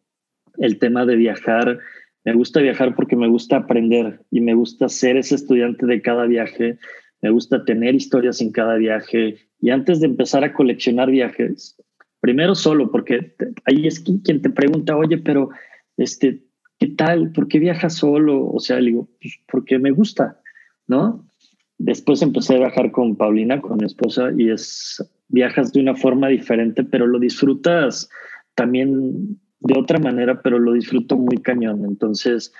el 0.57 0.79
tema 0.79 1.05
de 1.05 1.15
viajar, 1.15 1.79
me 2.25 2.33
gusta 2.33 2.59
viajar 2.59 2.95
porque 2.95 3.15
me 3.15 3.29
gusta 3.29 3.57
aprender 3.57 4.21
y 4.31 4.41
me 4.41 4.53
gusta 4.53 4.89
ser 4.89 5.15
ese 5.15 5.35
estudiante 5.35 5.85
de 5.85 6.01
cada 6.01 6.25
viaje, 6.25 6.77
me 7.21 7.29
gusta 7.29 7.65
tener 7.65 7.95
historias 7.95 8.41
en 8.41 8.51
cada 8.51 8.75
viaje 8.75 9.37
y 9.59 9.69
antes 9.69 9.99
de 9.99 10.07
empezar 10.07 10.43
a 10.43 10.53
coleccionar 10.53 11.09
viajes, 11.09 11.75
primero 12.19 12.55
solo, 12.55 12.91
porque 12.91 13.35
ahí 13.65 13.87
es 13.87 13.99
quien 13.99 14.41
te 14.41 14.49
pregunta, 14.49 14.95
oye, 14.95 15.17
pero 15.17 15.49
este, 15.97 16.43
¿qué 16.79 16.87
tal? 16.87 17.31
¿Por 17.31 17.47
qué 17.47 17.59
viajas 17.59 17.95
solo? 17.95 18.47
O 18.49 18.59
sea, 18.59 18.79
le 18.79 18.91
digo, 18.91 19.09
pues 19.19 19.39
porque 19.51 19.79
me 19.79 19.91
gusta, 19.91 20.39
¿no? 20.87 21.27
Después 21.79 22.21
empecé 22.21 22.55
a 22.55 22.59
viajar 22.59 22.91
con 22.91 23.15
Paulina, 23.15 23.61
con 23.61 23.77
mi 23.77 23.85
esposa, 23.85 24.31
y 24.35 24.49
es, 24.49 25.03
viajas 25.27 25.73
de 25.73 25.81
una 25.81 25.95
forma 25.95 26.27
diferente, 26.27 26.83
pero 26.83 27.07
lo 27.07 27.19
disfrutas 27.19 28.09
también 28.55 29.39
de 29.59 29.79
otra 29.79 29.99
manera, 29.99 30.41
pero 30.41 30.59
lo 30.59 30.73
disfruto 30.73 31.17
muy 31.17 31.37
cañón. 31.37 31.85
Entonces, 31.85 32.53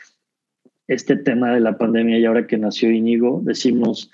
este 0.87 1.15
tema 1.15 1.53
de 1.53 1.59
la 1.59 1.77
pandemia 1.77 2.17
y 2.19 2.25
ahora 2.25 2.47
que 2.47 2.57
nació 2.57 2.91
Íñigo, 2.91 3.41
decimos, 3.43 4.11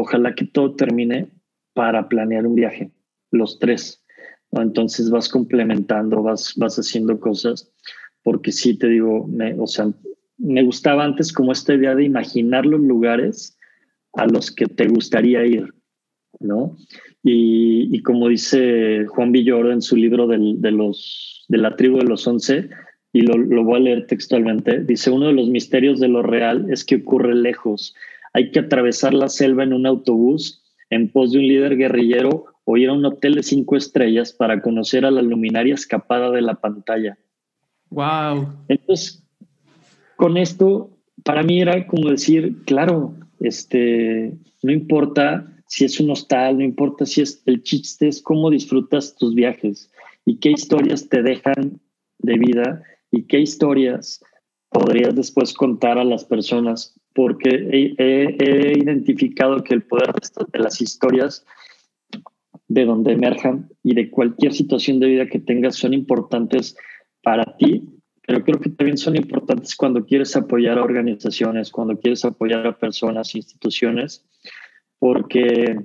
ojalá 0.00 0.34
que 0.36 0.46
todo 0.46 0.76
termine 0.76 1.28
para 1.74 2.08
planear 2.08 2.46
un 2.46 2.54
viaje, 2.54 2.92
los 3.32 3.58
tres. 3.58 4.04
Entonces 4.52 5.10
vas 5.10 5.28
complementando, 5.28 6.22
vas, 6.22 6.54
vas 6.56 6.76
haciendo 6.76 7.18
cosas, 7.18 7.72
porque 8.22 8.52
sí 8.52 8.78
te 8.78 8.86
digo, 8.86 9.26
me, 9.26 9.58
o 9.58 9.66
sea, 9.66 9.90
me 10.36 10.62
gustaba 10.62 11.04
antes 11.04 11.32
como 11.32 11.50
esta 11.50 11.74
idea 11.74 11.96
de 11.96 12.04
imaginar 12.04 12.64
los 12.64 12.80
lugares 12.80 13.58
a 14.12 14.26
los 14.26 14.52
que 14.52 14.66
te 14.66 14.86
gustaría 14.86 15.44
ir, 15.44 15.74
¿no? 16.38 16.76
Y, 17.24 18.00
como 18.02 18.28
dice 18.28 19.04
Juan 19.06 19.32
Villoro 19.32 19.72
en 19.72 19.82
su 19.82 19.96
libro 19.96 20.28
de, 20.28 20.70
los, 20.70 21.44
de 21.48 21.58
la 21.58 21.74
tribu 21.74 21.98
de 21.98 22.04
los 22.04 22.24
once, 22.26 22.70
y 23.12 23.22
lo, 23.22 23.36
lo 23.36 23.64
voy 23.64 23.80
a 23.80 23.82
leer 23.82 24.06
textualmente, 24.06 24.84
dice, 24.84 25.10
uno 25.10 25.26
de 25.26 25.32
los 25.32 25.48
misterios 25.48 25.98
de 25.98 26.08
lo 26.08 26.22
real 26.22 26.66
es 26.70 26.84
que 26.84 26.96
ocurre 26.96 27.34
lejos. 27.34 27.96
Hay 28.32 28.50
que 28.50 28.60
atravesar 28.60 29.14
la 29.14 29.28
selva 29.28 29.64
en 29.64 29.72
un 29.72 29.86
autobús 29.86 30.62
en 30.90 31.10
pos 31.10 31.32
de 31.32 31.38
un 31.38 31.46
líder 31.46 31.76
guerrillero 31.76 32.46
o 32.64 32.76
ir 32.76 32.88
a 32.88 32.92
un 32.92 33.04
hotel 33.04 33.34
de 33.34 33.42
cinco 33.42 33.76
estrellas 33.76 34.32
para 34.32 34.60
conocer 34.60 35.04
a 35.04 35.10
la 35.10 35.22
luminaria 35.22 35.74
escapada 35.74 36.30
de 36.30 36.42
la 36.42 36.54
pantalla. 36.54 37.18
Wow. 37.90 38.48
Entonces, 38.68 39.22
con 40.16 40.36
esto, 40.36 40.90
para 41.24 41.42
mí 41.42 41.60
era 41.60 41.86
como 41.86 42.10
decir, 42.10 42.64
claro, 42.64 43.14
este, 43.40 44.36
no 44.62 44.72
importa 44.72 45.46
si 45.66 45.84
es 45.84 46.00
un 46.00 46.10
hostal, 46.10 46.58
no 46.58 46.64
importa 46.64 47.06
si 47.06 47.20
es 47.20 47.42
el 47.46 47.62
chiste, 47.62 48.08
es 48.08 48.22
cómo 48.22 48.50
disfrutas 48.50 49.14
tus 49.16 49.34
viajes 49.34 49.90
y 50.24 50.38
qué 50.38 50.50
historias 50.50 51.08
te 51.08 51.22
dejan 51.22 51.80
de 52.18 52.38
vida 52.38 52.82
y 53.10 53.22
qué 53.22 53.40
historias 53.40 54.22
podrías 54.70 55.14
después 55.14 55.54
contar 55.54 55.98
a 55.98 56.04
las 56.04 56.24
personas, 56.24 56.97
porque 57.14 57.94
he, 57.98 58.78
identificado 58.78 59.62
que 59.64 59.74
el 59.74 59.82
poder 59.82 60.12
de 60.52 60.58
las 60.58 60.80
historias 60.80 61.44
de 62.68 62.84
donde 62.84 63.12
emerjan 63.12 63.68
y 63.82 63.94
de 63.94 64.10
cualquier 64.10 64.52
situación 64.52 65.00
de 65.00 65.08
vida 65.08 65.26
que 65.26 65.40
tengas 65.40 65.76
son 65.76 65.94
importantes 65.94 66.76
para 67.22 67.56
ti, 67.56 67.82
pero 68.26 68.44
creo 68.44 68.60
que 68.60 68.70
también 68.70 68.98
son 68.98 69.16
importantes 69.16 69.74
cuando 69.74 70.04
quieres 70.04 70.36
apoyar 70.36 70.78
a 70.78 70.84
organizaciones, 70.84 71.70
cuando 71.70 71.98
quieres 71.98 72.24
apoyar 72.24 72.66
a 72.66 72.78
personas, 72.78 73.34
instituciones, 73.34 74.24
porque 74.98 75.78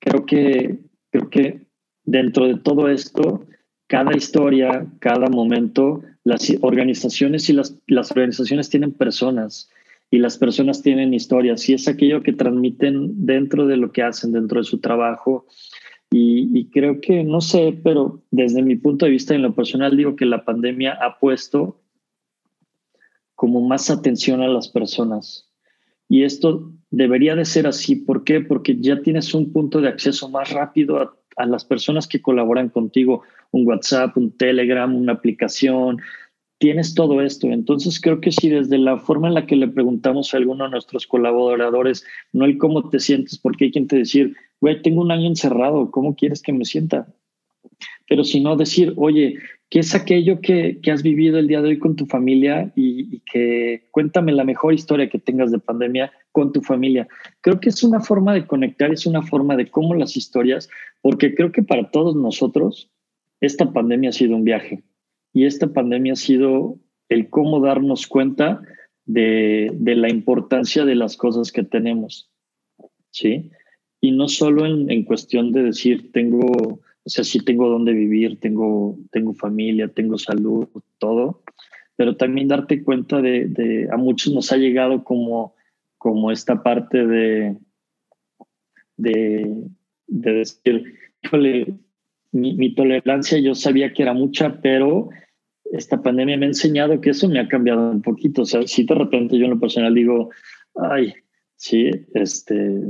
creo 0.00 0.26
que, 0.26 0.80
creo 1.10 1.30
que 1.30 1.66
dentro 2.04 2.46
de 2.46 2.58
todo 2.58 2.88
esto, 2.88 3.46
cada 3.86 4.14
historia, 4.14 4.86
cada 5.00 5.28
momento, 5.28 6.02
las 6.24 6.52
organizaciones 6.60 7.48
y 7.48 7.54
las, 7.54 7.76
las 7.86 8.10
organizaciones 8.10 8.68
tienen 8.68 8.92
personas 8.92 9.70
y 10.14 10.18
las 10.18 10.38
personas 10.38 10.80
tienen 10.80 11.12
historias 11.12 11.68
y 11.68 11.74
es 11.74 11.88
aquello 11.88 12.22
que 12.22 12.32
transmiten 12.32 13.26
dentro 13.26 13.66
de 13.66 13.76
lo 13.76 13.90
que 13.90 14.04
hacen, 14.04 14.30
dentro 14.30 14.60
de 14.60 14.64
su 14.64 14.78
trabajo. 14.78 15.44
Y, 16.08 16.68
creo 16.70 17.00
que, 17.00 17.24
no 17.24 17.40
sé, 17.40 17.80
pero 17.82 18.22
desde 18.30 18.62
mi 18.62 18.76
punto 18.76 19.06
de 19.06 19.10
vista 19.10 19.34
en 19.34 19.42
lo 19.42 19.56
personal 19.56 19.96
digo 19.96 20.14
que 20.14 20.24
la 20.24 20.44
pandemia 20.44 20.92
ha 21.02 21.18
puesto 21.18 21.80
como 23.34 23.60
más 23.60 23.90
atención 23.90 24.40
a 24.40 24.46
las 24.46 24.68
personas. 24.68 25.50
Y 26.08 26.22
esto 26.22 26.70
debería 26.90 27.34
de 27.34 27.44
ser 27.44 27.66
así. 27.66 27.96
¿Por 27.96 28.22
qué? 28.22 28.40
Porque 28.40 28.76
ya 28.78 29.02
tienes 29.02 29.34
un 29.34 29.52
punto 29.52 29.80
de 29.80 29.88
acceso 29.88 30.28
más 30.28 30.52
rápido 30.52 31.16
a 31.36 31.46
las 31.46 31.64
personas 31.64 32.06
que 32.06 32.22
colaboran 32.22 32.68
contigo, 32.68 33.24
un 33.50 33.66
WhatsApp, 33.66 34.16
un 34.16 34.30
Telegram, 34.30 34.94
una 34.94 35.14
aplicación, 35.14 36.00
tienes 36.64 36.94
todo 36.94 37.20
esto. 37.20 37.48
Entonces 37.48 38.00
creo 38.00 38.22
que 38.22 38.32
si 38.32 38.48
desde 38.48 38.78
la 38.78 38.96
forma 38.96 39.28
en 39.28 39.34
la 39.34 39.46
que 39.46 39.54
le 39.54 39.68
preguntamos 39.68 40.32
a 40.32 40.38
alguno 40.38 40.64
de 40.64 40.70
nuestros 40.70 41.06
colaboradores, 41.06 42.06
no 42.32 42.46
el 42.46 42.56
cómo 42.56 42.88
te 42.88 43.00
sientes, 43.00 43.38
porque 43.38 43.66
hay 43.66 43.70
quien 43.70 43.86
te 43.86 43.96
decir, 43.96 44.34
güey, 44.62 44.80
tengo 44.80 45.02
un 45.02 45.10
año 45.10 45.26
encerrado, 45.26 45.90
¿cómo 45.90 46.16
quieres 46.16 46.40
que 46.40 46.54
me 46.54 46.64
sienta? 46.64 47.06
Pero 48.08 48.24
si 48.24 48.40
no 48.40 48.56
decir, 48.56 48.94
oye, 48.96 49.36
¿qué 49.68 49.80
es 49.80 49.94
aquello 49.94 50.40
que, 50.40 50.80
has 50.90 51.02
vivido 51.02 51.38
el 51.38 51.48
día 51.48 51.60
de 51.60 51.68
hoy 51.68 51.78
con 51.78 51.96
tu 51.96 52.06
familia 52.06 52.72
y, 52.74 53.20
que 53.30 53.86
cuéntame 53.90 54.32
la 54.32 54.44
mejor 54.44 54.72
historia 54.72 55.10
que 55.10 55.18
tengas 55.18 55.52
de 55.52 55.58
pandemia 55.58 56.12
con 56.32 56.50
tu 56.50 56.62
familia? 56.62 57.06
Creo 57.42 57.60
que 57.60 57.68
es 57.68 57.82
una 57.82 58.00
forma 58.00 58.32
de 58.32 58.46
conectar, 58.46 58.90
es 58.90 59.04
una 59.04 59.20
forma 59.20 59.54
de 59.54 59.70
cómo 59.70 59.94
las 59.94 60.16
historias, 60.16 60.70
porque 61.02 61.34
creo 61.34 61.52
que 61.52 61.62
para 61.62 61.90
todos 61.90 62.16
nosotros 62.16 62.90
esta 63.42 63.70
pandemia 63.70 64.08
ha 64.08 64.14
sido 64.14 64.34
un 64.34 64.44
viaje 64.44 64.82
y 65.34 65.44
esta 65.44 65.66
pandemia 65.66 66.14
ha 66.14 66.16
sido 66.16 66.78
el 67.08 67.28
cómo 67.28 67.60
darnos 67.60 68.06
cuenta 68.06 68.62
de, 69.04 69.70
de 69.74 69.96
la 69.96 70.08
importancia 70.08 70.84
de 70.84 70.94
las 70.94 71.16
cosas 71.16 71.52
que 71.52 71.64
tenemos. 71.64 72.30
¿Sí? 73.10 73.50
Y 74.00 74.12
no 74.12 74.28
solo 74.28 74.64
en, 74.64 74.90
en, 74.90 75.04
cuestión 75.04 75.52
de 75.52 75.64
decir, 75.64 76.12
tengo, 76.12 76.40
o 76.40 77.08
sea, 77.08 77.24
sí 77.24 77.40
tengo 77.40 77.68
dónde 77.68 77.92
vivir, 77.92 78.38
tengo, 78.38 78.96
tengo 79.10 79.34
familia, 79.34 79.88
tengo 79.88 80.18
salud, 80.18 80.68
todo, 80.98 81.42
pero 81.96 82.16
también 82.16 82.48
darte 82.48 82.82
cuenta 82.82 83.20
de, 83.20 83.46
de, 83.46 83.88
a 83.90 83.96
muchos 83.96 84.32
nos 84.32 84.52
ha 84.52 84.56
llegado 84.56 85.04
como, 85.04 85.54
como 85.98 86.30
esta 86.30 86.62
parte 86.62 87.06
de, 87.06 87.56
de, 88.96 89.64
de 90.06 90.32
decir, 90.32 90.94
híjole, 91.22 91.74
mi, 92.32 92.54
mi, 92.54 92.74
tolerancia 92.74 93.38
yo 93.38 93.54
sabía 93.54 93.92
que 93.92 94.02
era 94.02 94.12
mucha, 94.12 94.60
pero 94.60 95.08
esta 95.76 96.02
pandemia 96.02 96.36
me 96.36 96.46
ha 96.46 96.48
enseñado 96.48 97.00
que 97.00 97.10
eso 97.10 97.28
me 97.28 97.40
ha 97.40 97.48
cambiado 97.48 97.90
un 97.90 98.02
poquito. 98.02 98.42
O 98.42 98.46
sea, 98.46 98.66
si 98.66 98.84
de 98.84 98.94
repente 98.94 99.38
yo 99.38 99.44
en 99.44 99.50
lo 99.50 99.60
personal 99.60 99.94
digo, 99.94 100.30
ay, 100.74 101.14
sí, 101.56 101.90
este, 102.14 102.80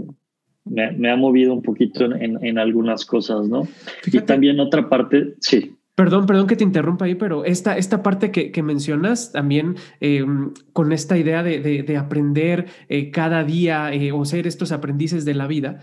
me, 0.64 1.10
ha 1.10 1.16
movido 1.16 1.52
un 1.52 1.62
poquito 1.62 2.04
en, 2.04 2.44
en, 2.44 2.58
algunas 2.58 3.04
cosas, 3.04 3.48
¿no? 3.48 3.68
y 4.06 4.20
también 4.20 4.60
otra 4.60 4.88
parte, 4.88 5.34
sí. 5.40 5.76
Perdón, 5.94 6.26
perdón 6.26 6.48
que 6.48 6.56
te 6.56 6.64
interrumpa 6.64 7.04
ahí, 7.04 7.14
pero 7.14 7.44
esta, 7.44 7.78
esta 7.78 8.02
parte 8.02 8.32
que, 8.32 8.50
que 8.50 8.64
mencionas 8.64 9.30
también 9.30 9.76
em, 10.00 10.52
con 10.72 10.90
esta 10.90 11.16
idea 11.16 11.44
de, 11.44 11.60
de, 11.60 11.96
aprender 11.96 12.66
eh, 12.88 13.12
cada 13.12 13.44
día 13.44 13.92
eh, 13.92 14.10
o 14.10 14.24
ser 14.24 14.48
estos 14.48 14.72
aprendices 14.72 15.24
de 15.24 15.34
la 15.34 15.46
vida. 15.46 15.78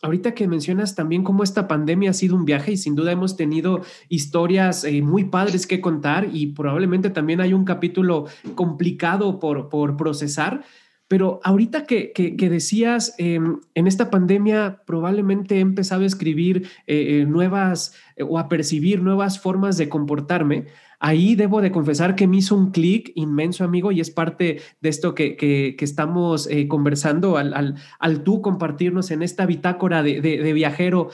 Ahorita 0.00 0.32
que 0.32 0.46
mencionas 0.46 0.94
también 0.94 1.24
cómo 1.24 1.42
esta 1.42 1.66
pandemia 1.66 2.10
ha 2.10 2.14
sido 2.14 2.36
un 2.36 2.44
viaje 2.44 2.72
y 2.72 2.76
sin 2.76 2.94
duda 2.94 3.10
hemos 3.10 3.36
tenido 3.36 3.82
historias 4.08 4.84
eh, 4.84 5.02
muy 5.02 5.24
padres 5.24 5.66
que 5.66 5.80
contar 5.80 6.28
y 6.32 6.48
probablemente 6.48 7.10
también 7.10 7.40
hay 7.40 7.52
un 7.52 7.64
capítulo 7.64 8.26
complicado 8.54 9.40
por, 9.40 9.68
por 9.68 9.96
procesar. 9.96 10.62
Pero 11.08 11.40
ahorita 11.42 11.84
que, 11.84 12.12
que, 12.12 12.50
decías, 12.50 13.14
em, 13.16 13.60
en 13.74 13.86
esta 13.86 14.10
pandemia 14.10 14.82
probablemente 14.86 15.56
he 15.56 15.60
empezado 15.60 16.02
a 16.02 16.06
escribir 16.06 16.68
eh, 16.86 17.20
eh, 17.20 17.24
nuevas 17.24 17.94
o 18.20 18.38
a 18.38 18.48
percibir 18.48 19.02
nuevas 19.02 19.40
formas 19.40 19.78
de 19.78 19.88
comportarme. 19.88 20.66
Ahí 21.00 21.34
debo 21.34 21.60
de 21.60 21.70
confesar 21.70 22.16
que 22.16 22.26
me 22.26 22.38
hizo 22.38 22.54
un 22.54 22.70
clic 22.70 23.12
inmenso, 23.14 23.64
amigo, 23.64 23.92
y 23.92 24.00
es 24.00 24.10
parte 24.10 24.60
de 24.80 24.88
esto 24.88 25.14
que, 25.14 25.36
que, 25.36 25.76
estamos 25.80 26.48
eh, 26.48 26.68
conversando 26.68 27.36
al, 27.36 27.54
al, 27.54 27.76
al, 27.98 28.24
tú 28.24 28.42
compartirnos 28.42 29.10
en 29.10 29.22
esta 29.22 29.46
bitácora 29.46 30.02
de, 30.02 30.20
de, 30.20 30.52
viajero 30.52 31.10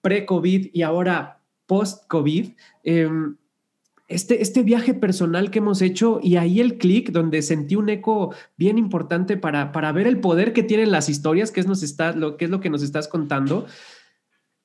pre-COVID 0.00 0.70
y 0.72 0.82
ahora 0.82 1.42
post-COVID. 1.66 2.50
Em, 2.84 3.36
este, 4.08 4.40
este 4.40 4.62
viaje 4.62 4.94
personal 4.94 5.50
que 5.50 5.58
hemos 5.58 5.82
hecho 5.82 6.20
y 6.22 6.36
ahí 6.36 6.60
el 6.60 6.78
clic 6.78 7.10
donde 7.10 7.42
sentí 7.42 7.74
un 7.74 7.88
eco 7.88 8.32
bien 8.56 8.78
importante 8.78 9.36
para, 9.36 9.72
para 9.72 9.90
ver 9.90 10.06
el 10.06 10.20
poder 10.20 10.52
que 10.52 10.62
tienen 10.62 10.92
las 10.92 11.08
historias, 11.08 11.50
que 11.50 11.58
es, 11.58 11.66
nos 11.66 11.82
está, 11.82 12.12
lo, 12.12 12.36
que 12.36 12.44
es 12.44 12.50
lo 12.50 12.60
que 12.60 12.70
nos 12.70 12.82
estás 12.82 13.08
contando. 13.08 13.66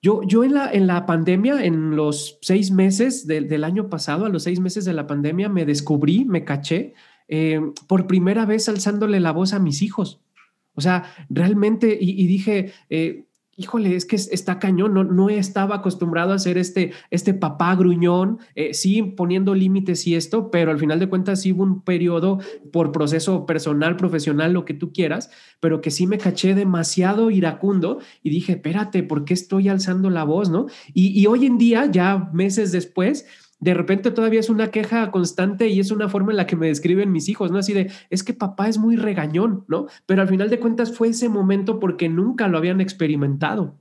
Yo, 0.02 0.24
yo 0.24 0.44
en, 0.44 0.56
la, 0.56 0.72
en 0.72 0.88
la 0.88 1.06
pandemia, 1.06 1.64
en 1.64 1.96
los 1.96 2.40
seis 2.42 2.72
meses 2.72 3.28
del 3.28 3.64
año 3.64 3.88
pasado, 3.88 4.26
a 4.26 4.30
los 4.30 4.44
seis 4.44 4.60
meses 4.60 4.84
de 4.84 4.94
la 4.94 5.06
pandemia, 5.06 5.48
me 5.48 5.66
descubrí, 5.66 6.26
me 6.26 6.44
caché, 6.44 6.96
eh, 7.28 7.62
por 7.88 8.08
primera 8.08 8.46
vez 8.46 8.68
alzándole 8.68 9.20
la 9.20 9.32
voz 9.32 9.54
a 9.54 9.60
mis 9.60 9.84
hijos. 9.84 10.20
O 10.74 10.82
sea, 10.82 11.04
realmente, 11.30 11.98
y, 12.00 12.26
dije, 12.26 12.74
eh, 12.90 13.26
híjole, 13.58 13.96
es 13.96 14.06
que 14.06 14.16
está 14.16 14.60
cañón, 14.60 14.94
no, 14.94 15.04
no 15.04 15.30
estaba 15.30 15.76
acostumbrado 15.76 16.34
a 16.34 16.40
ser 16.40 16.58
este, 16.58 16.94
este 17.10 17.34
papá 17.34 17.76
gruñón, 17.76 18.40
eh, 18.56 18.74
sí 18.74 19.02
poniendo 19.02 19.54
límites 19.54 20.08
y 20.08 20.16
esto, 20.16 20.50
pero 20.50 20.72
al 20.72 20.80
final 20.80 21.00
de 21.00 21.10
cuentas 21.10 21.42
sí 21.42 21.52
hubo 21.52 21.64
un 21.64 21.82
periodo 21.82 22.40
por 22.72 22.92
proceso 22.92 23.46
personal, 23.46 23.98
profesional, 23.98 24.54
lo 24.54 24.66
que 24.66 24.74
tú 24.74 24.94
quieras, 24.94 25.30
pero 25.60 25.82
que 25.82 25.92
sí 25.92 26.08
me 26.08 26.18
caché 26.18 26.56
demasiado 26.56 27.30
iracundo 27.30 28.00
y 28.24 28.30
dije, 28.30 28.54
espérate, 28.54 29.04
¿por 29.04 29.26
qué 29.26 29.34
estoy 29.34 29.70
alzando 29.70 30.10
la 30.10 30.24
voz? 30.24 30.50
¿No? 30.50 30.68
Y, 30.94 31.20
y 31.20 31.28
hoy 31.28 31.46
en 31.46 31.58
día, 31.58 31.90
ya 31.92 32.30
meses 32.34 32.72
después, 32.72 33.26
de 33.62 33.76
repente 33.76 34.10
todavía 34.10 34.40
es 34.40 34.50
una 34.50 34.72
queja 34.72 35.12
constante 35.12 35.70
y 35.70 35.80
es 35.80 35.92
una 35.92 36.10
forma 36.10 36.32
en 36.32 36.38
la 36.38 36.48
que 36.48 36.56
me 36.56 36.68
describen 36.68 37.12
mis 37.12 37.30
hijos, 37.30 37.52
¿no? 37.52 37.60
Así 37.60 37.74
de, 37.74 37.92
es 38.10 38.24
que 38.24 38.34
papá 38.34 38.68
es 38.68 38.80
muy 38.80 38.96
regañón, 38.96 39.66
¿no? 39.68 39.86
Pero 40.08 40.24
al 40.24 40.28
final 40.28 40.50
de 40.50 40.60
cuentas 40.60 40.98
fue 40.98 41.10
ese 41.10 41.30
momento 41.30 41.80
porque 41.80 42.10
nunca 42.10 42.48
lo 42.48 42.58
habían 42.58 42.82
experimentado. 42.82 43.80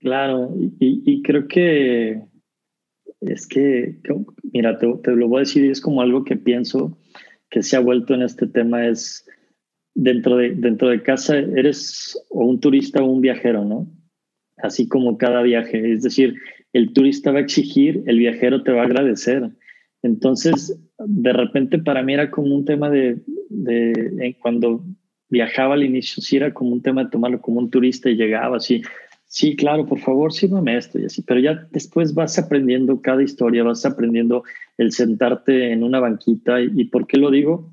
Claro, 0.00 0.50
y, 0.56 1.20
creo 1.20 1.46
que 1.46 2.22
es 3.20 3.46
que, 3.46 4.00
mira, 4.50 4.78
te, 4.78 4.90
te, 5.02 5.10
lo 5.14 5.28
voy 5.28 5.36
a 5.36 5.40
decir, 5.40 5.70
es 5.70 5.82
como 5.82 6.00
algo 6.00 6.24
que 6.24 6.36
pienso 6.36 6.96
que 7.50 7.62
se 7.62 7.76
ha 7.76 7.80
vuelto 7.80 8.14
en 8.14 8.22
este 8.22 8.46
tema, 8.46 8.86
es 8.86 9.28
dentro 9.94 10.38
de, 10.38 10.54
dentro 10.54 10.88
de 10.88 11.02
casa, 11.02 11.36
eres 11.36 12.18
o 12.30 12.46
un 12.46 12.60
turista 12.60 13.02
o 13.02 13.06
un 13.12 13.20
viajero, 13.20 13.66
¿no? 13.66 13.86
Así 14.56 14.88
como 14.88 15.18
cada 15.18 15.42
viaje, 15.42 15.92
es 15.92 16.02
decir, 16.02 16.36
el 16.72 16.92
turista 16.92 17.32
va 17.32 17.38
a 17.38 17.42
exigir, 17.42 18.02
el 18.06 18.18
viajero 18.18 18.62
te 18.62 18.72
va 18.72 18.82
a 18.82 18.84
agradecer. 18.84 19.50
Entonces, 20.02 20.78
de 20.98 21.32
repente 21.32 21.78
para 21.78 22.02
mí 22.02 22.14
era 22.14 22.30
como 22.30 22.54
un 22.54 22.64
tema 22.64 22.88
de, 22.90 23.20
de 23.48 24.36
cuando 24.40 24.84
viajaba 25.28 25.74
al 25.74 25.84
inicio, 25.84 26.22
sí 26.22 26.36
era 26.36 26.52
como 26.52 26.72
un 26.72 26.82
tema 26.82 27.04
de 27.04 27.10
tomarlo 27.10 27.40
como 27.40 27.60
un 27.60 27.70
turista 27.70 28.10
y 28.10 28.16
llegaba 28.16 28.56
así, 28.56 28.82
sí, 29.26 29.54
claro, 29.54 29.86
por 29.86 30.00
favor, 30.00 30.32
sírvame 30.32 30.76
esto 30.76 30.98
y 30.98 31.04
así, 31.04 31.22
pero 31.22 31.40
ya 31.40 31.68
después 31.70 32.14
vas 32.14 32.38
aprendiendo 32.38 33.00
cada 33.00 33.22
historia, 33.22 33.62
vas 33.62 33.86
aprendiendo 33.86 34.42
el 34.76 34.92
sentarte 34.92 35.72
en 35.72 35.84
una 35.84 36.00
banquita 36.00 36.60
y, 36.60 36.70
y 36.74 36.84
¿por 36.84 37.06
qué 37.06 37.16
lo 37.16 37.30
digo? 37.30 37.72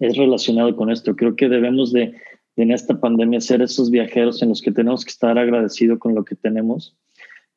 Es 0.00 0.16
relacionado 0.16 0.74
con 0.76 0.90
esto. 0.90 1.16
Creo 1.16 1.36
que 1.36 1.48
debemos 1.48 1.92
de, 1.92 2.14
en 2.56 2.70
esta 2.70 2.98
pandemia, 2.98 3.40
ser 3.40 3.62
esos 3.62 3.90
viajeros 3.90 4.42
en 4.42 4.50
los 4.50 4.62
que 4.62 4.72
tenemos 4.72 5.04
que 5.04 5.10
estar 5.10 5.38
agradecidos 5.38 5.98
con 5.98 6.14
lo 6.14 6.24
que 6.24 6.34
tenemos 6.34 6.96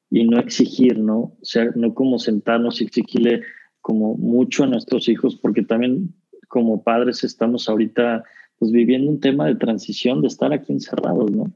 y 0.10 0.26
no 0.26 0.40
exigir, 0.40 1.00
¿no? 1.00 1.18
O 1.20 1.40
sea, 1.42 1.70
no 1.76 1.94
como 1.94 2.20
sentarnos 2.20 2.82
y 2.82 2.86
exigirle 2.86 3.44
como 3.82 4.16
mucho 4.16 4.64
a 4.64 4.68
nuestros 4.68 5.08
hijos, 5.08 5.36
porque 5.36 5.64
también 5.64 6.14
como 6.48 6.84
padres 6.84 7.24
estamos 7.24 7.70
ahorita 7.70 8.24
pues 8.58 8.72
viviendo 8.72 9.10
un 9.10 9.20
tema 9.20 9.46
de 9.48 9.56
transición, 9.56 10.22
de 10.22 10.28
estar 10.28 10.52
aquí 10.52 10.74
encerrados, 10.74 11.32
¿no? 11.32 11.54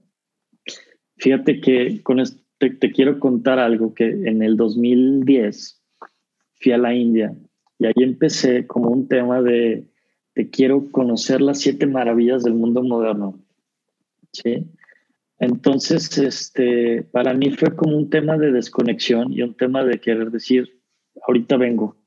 Fíjate 1.18 1.60
que 1.60 2.02
con 2.02 2.20
esto 2.20 2.44
te, 2.58 2.92
quiero 2.92 3.20
contar 3.20 3.60
algo 3.60 3.94
que 3.94 4.06
en 4.06 4.42
el 4.42 4.56
2010 4.56 5.82
fui 6.56 6.72
a 6.72 6.78
la 6.78 6.94
India 6.94 7.36
y 7.80 7.86
ahí 7.86 7.94
empecé 7.98 8.68
como 8.68 8.90
un 8.90 9.08
tema 9.08 9.42
de 9.42 9.90
te 10.34 10.50
quiero 10.50 10.92
conocer 10.92 11.42
las 11.42 11.60
siete 11.60 11.86
maravillas 11.86 12.44
del 12.44 12.54
mundo 12.54 12.82
moderno. 12.82 13.40
¿Sí? 14.32 14.66
Entonces, 15.44 16.18
este, 16.18 17.04
para 17.12 17.34
mí 17.34 17.52
fue 17.52 17.76
como 17.76 17.98
un 17.98 18.10
tema 18.10 18.38
de 18.38 18.54
desconexión 18.54 19.34
y 19.34 19.42
un 19.42 19.56
tema 19.56 19.84
de 19.84 20.00
querer 20.00 20.32
decir, 20.32 20.80
ahorita 21.28 21.58
vengo. 21.58 21.98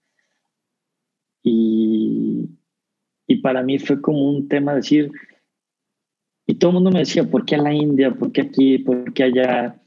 Y, 1.42 2.48
y 3.26 3.36
para 3.42 3.62
mí 3.62 3.78
fue 3.78 4.00
como 4.00 4.30
un 4.30 4.48
tema 4.48 4.72
de 4.72 4.76
decir, 4.78 5.12
y 6.46 6.54
todo 6.54 6.70
el 6.70 6.74
mundo 6.76 6.90
me 6.90 7.00
decía, 7.00 7.24
¿por 7.24 7.44
qué 7.44 7.56
a 7.56 7.62
la 7.62 7.74
India? 7.74 8.14
¿Por 8.14 8.32
qué 8.32 8.40
aquí? 8.40 8.78
¿Por 8.78 9.12
qué 9.12 9.24
allá? 9.24 9.82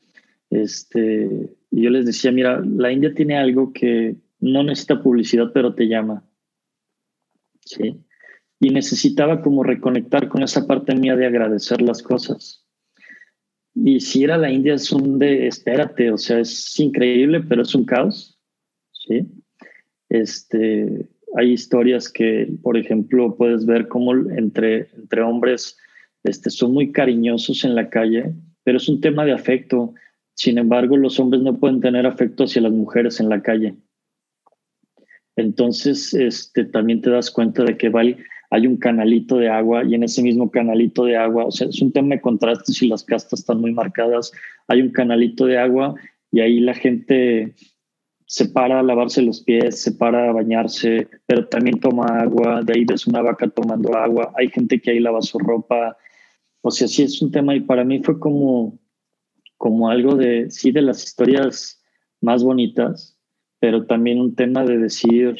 Este, 0.51 1.57
y 1.71 1.81
yo 1.81 1.89
les 1.89 2.05
decía, 2.05 2.31
mira, 2.31 2.61
la 2.63 2.91
India 2.91 3.15
tiene 3.15 3.35
algo 3.35 3.73
que 3.73 4.15
no 4.39 4.61
necesita 4.61 5.01
publicidad, 5.01 5.49
pero 5.51 5.73
te 5.73 5.87
llama. 5.87 6.23
¿Sí? 7.61 7.99
Y 8.59 8.69
necesitaba 8.69 9.41
como 9.41 9.63
reconectar 9.63 10.29
con 10.29 10.43
esa 10.43 10.67
parte 10.67 10.93
mía 10.95 11.15
de 11.15 11.25
agradecer 11.25 11.81
las 11.81 12.03
cosas. 12.03 12.68
Y 13.75 13.99
si 13.99 14.23
ir 14.23 14.29
la 14.29 14.51
India 14.51 14.73
es 14.73 14.91
un 14.91 15.19
de, 15.19 15.47
espérate, 15.47 16.11
o 16.11 16.17
sea, 16.17 16.39
es 16.39 16.79
increíble, 16.79 17.41
pero 17.41 17.61
es 17.61 17.73
un 17.75 17.85
caos. 17.85 18.39
¿sí? 18.91 19.27
Este, 20.09 21.07
hay 21.35 21.51
historias 21.51 22.11
que, 22.11 22.51
por 22.61 22.77
ejemplo, 22.77 23.35
puedes 23.37 23.65
ver 23.65 23.87
cómo 23.87 24.13
entre, 24.13 24.89
entre 24.95 25.21
hombres 25.21 25.77
este, 26.23 26.49
son 26.49 26.73
muy 26.73 26.91
cariñosos 26.91 27.63
en 27.63 27.75
la 27.75 27.89
calle, 27.89 28.33
pero 28.63 28.77
es 28.77 28.89
un 28.89 28.99
tema 28.99 29.25
de 29.25 29.33
afecto. 29.33 29.93
Sin 30.33 30.57
embargo, 30.57 30.97
los 30.97 31.19
hombres 31.19 31.41
no 31.41 31.59
pueden 31.59 31.79
tener 31.79 32.05
afecto 32.05 32.45
hacia 32.45 32.61
las 32.61 32.71
mujeres 32.71 33.19
en 33.19 33.29
la 33.29 33.41
calle. 33.41 33.75
Entonces, 35.35 36.13
este, 36.13 36.65
también 36.65 37.01
te 37.01 37.09
das 37.09 37.31
cuenta 37.31 37.63
de 37.63 37.77
que 37.77 37.89
vale 37.89 38.17
hay 38.51 38.65
un 38.67 38.77
canalito 38.77 39.37
de 39.37 39.49
agua 39.49 39.83
y 39.83 39.95
en 39.95 40.03
ese 40.03 40.23
mismo 40.23 40.49
canalito 40.49 41.05
de 41.05 41.17
agua, 41.17 41.45
o 41.45 41.51
sea, 41.51 41.67
es 41.67 41.81
un 41.81 41.91
tema 41.91 42.15
de 42.15 42.21
contrastes 42.21 42.81
y 42.81 42.87
las 42.87 43.03
castas 43.03 43.41
están 43.41 43.61
muy 43.61 43.71
marcadas, 43.71 44.31
hay 44.67 44.81
un 44.81 44.89
canalito 44.89 45.45
de 45.45 45.57
agua 45.57 45.95
y 46.31 46.39
ahí 46.39 46.59
la 46.59 46.73
gente 46.73 47.53
se 48.25 48.47
para 48.49 48.79
a 48.79 48.83
lavarse 48.83 49.21
los 49.21 49.41
pies, 49.41 49.81
se 49.81 49.91
para 49.91 50.29
a 50.29 50.33
bañarse, 50.33 51.07
pero 51.25 51.47
también 51.47 51.79
toma 51.79 52.05
agua, 52.05 52.61
de 52.63 52.73
ahí 52.73 52.85
ves 52.85 53.07
una 53.07 53.21
vaca 53.21 53.47
tomando 53.47 53.95
agua, 53.95 54.33
hay 54.35 54.49
gente 54.49 54.79
que 54.79 54.91
ahí 54.91 54.99
lava 54.99 55.21
su 55.21 55.39
ropa, 55.39 55.97
o 56.61 56.71
sea, 56.71 56.87
sí 56.87 57.03
es 57.03 57.21
un 57.21 57.31
tema 57.31 57.55
y 57.55 57.61
para 57.61 57.83
mí 57.83 58.01
fue 58.03 58.19
como, 58.19 58.79
como 59.57 59.89
algo 59.89 60.15
de, 60.15 60.49
sí, 60.51 60.71
de 60.71 60.81
las 60.81 61.03
historias 61.03 61.83
más 62.21 62.43
bonitas, 62.43 63.17
pero 63.59 63.85
también 63.85 64.21
un 64.21 64.35
tema 64.35 64.63
de 64.63 64.77
decir, 64.77 65.35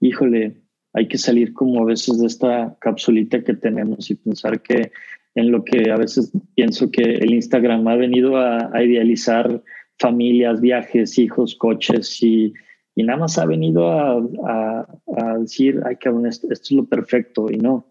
híjole, 0.00 0.61
hay 0.94 1.08
que 1.08 1.18
salir 1.18 1.52
como 1.52 1.82
a 1.82 1.86
veces 1.86 2.20
de 2.20 2.26
esta 2.26 2.76
capsulita 2.80 3.42
que 3.42 3.54
tenemos 3.54 4.10
y 4.10 4.14
pensar 4.14 4.60
que 4.60 4.92
en 5.34 5.50
lo 5.50 5.64
que 5.64 5.90
a 5.90 5.96
veces 5.96 6.30
pienso 6.54 6.90
que 6.90 7.02
el 7.02 7.32
Instagram 7.32 7.86
ha 7.88 7.96
venido 7.96 8.36
a, 8.36 8.70
idealizar 8.82 9.62
familias, 9.98 10.60
viajes, 10.60 11.18
hijos, 11.18 11.54
coches 11.54 12.22
y, 12.22 12.52
y 12.94 13.02
nada 13.02 13.20
más 13.20 13.38
ha 13.38 13.46
venido 13.46 13.90
a, 13.90 14.86
a, 15.16 15.38
decir, 15.38 15.80
ay, 15.86 15.96
que 15.96 16.10
esto, 16.28 16.48
esto, 16.50 16.66
es 16.66 16.72
lo 16.72 16.84
perfecto 16.84 17.50
y 17.50 17.56
no. 17.56 17.86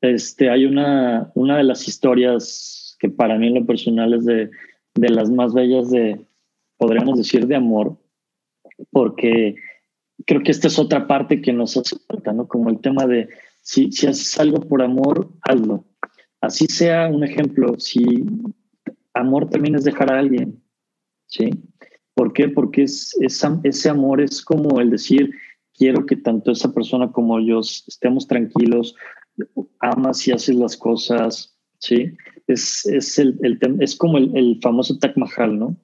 Este, 0.00 0.50
hay 0.50 0.64
una, 0.64 1.30
una 1.34 1.56
de 1.56 1.64
las 1.64 1.86
historias 1.86 2.96
que 2.98 3.08
para 3.08 3.38
mí 3.38 3.46
en 3.48 3.54
lo 3.54 3.66
personal 3.66 4.14
es 4.14 4.24
de, 4.24 4.50
de 4.94 5.08
las 5.10 5.30
más 5.30 5.54
bellas 5.54 5.90
de, 5.90 6.20
podríamos 6.76 7.18
decir, 7.18 7.46
de 7.46 7.56
amor, 7.56 7.96
porque 8.90 9.54
creo 10.26 10.42
que 10.42 10.50
esta 10.50 10.66
es 10.66 10.78
otra 10.78 11.06
parte 11.06 11.40
que 11.40 11.52
nos 11.52 11.76
hace 11.76 11.96
falta, 12.06 12.32
¿no? 12.32 12.46
Como 12.46 12.68
el 12.68 12.80
tema 12.80 13.06
de 13.06 13.28
si, 13.62 13.90
si 13.92 14.06
haces 14.06 14.38
algo 14.38 14.60
por 14.60 14.82
amor, 14.82 15.30
hazlo. 15.42 15.84
Así 16.40 16.66
sea 16.66 17.08
un 17.08 17.24
ejemplo, 17.24 17.78
si 17.78 18.04
amor 19.14 19.48
también 19.48 19.76
es 19.76 19.84
dejar 19.84 20.12
a 20.12 20.18
alguien, 20.18 20.62
¿sí? 21.26 21.50
¿Por 22.14 22.32
qué? 22.32 22.48
Porque 22.48 22.82
es, 22.82 23.16
ese 23.20 23.88
amor 23.88 24.20
es 24.20 24.42
como 24.42 24.80
el 24.80 24.90
decir, 24.90 25.30
quiero 25.74 26.06
que 26.06 26.16
tanto 26.16 26.50
esa 26.50 26.72
persona 26.72 27.10
como 27.12 27.40
yo 27.40 27.60
estemos 27.60 28.26
tranquilos, 28.26 28.94
amas 29.80 30.26
y 30.26 30.32
haces 30.32 30.56
las 30.56 30.76
cosas, 30.76 31.56
¿sí? 31.78 32.12
Es, 32.46 32.86
es, 32.86 33.18
el, 33.18 33.38
el 33.42 33.58
es 33.80 33.96
como 33.96 34.18
el, 34.18 34.36
el, 34.36 34.58
famoso 34.62 34.98
Taj 34.98 35.16
Mahal, 35.16 35.58
¿no? 35.58 35.76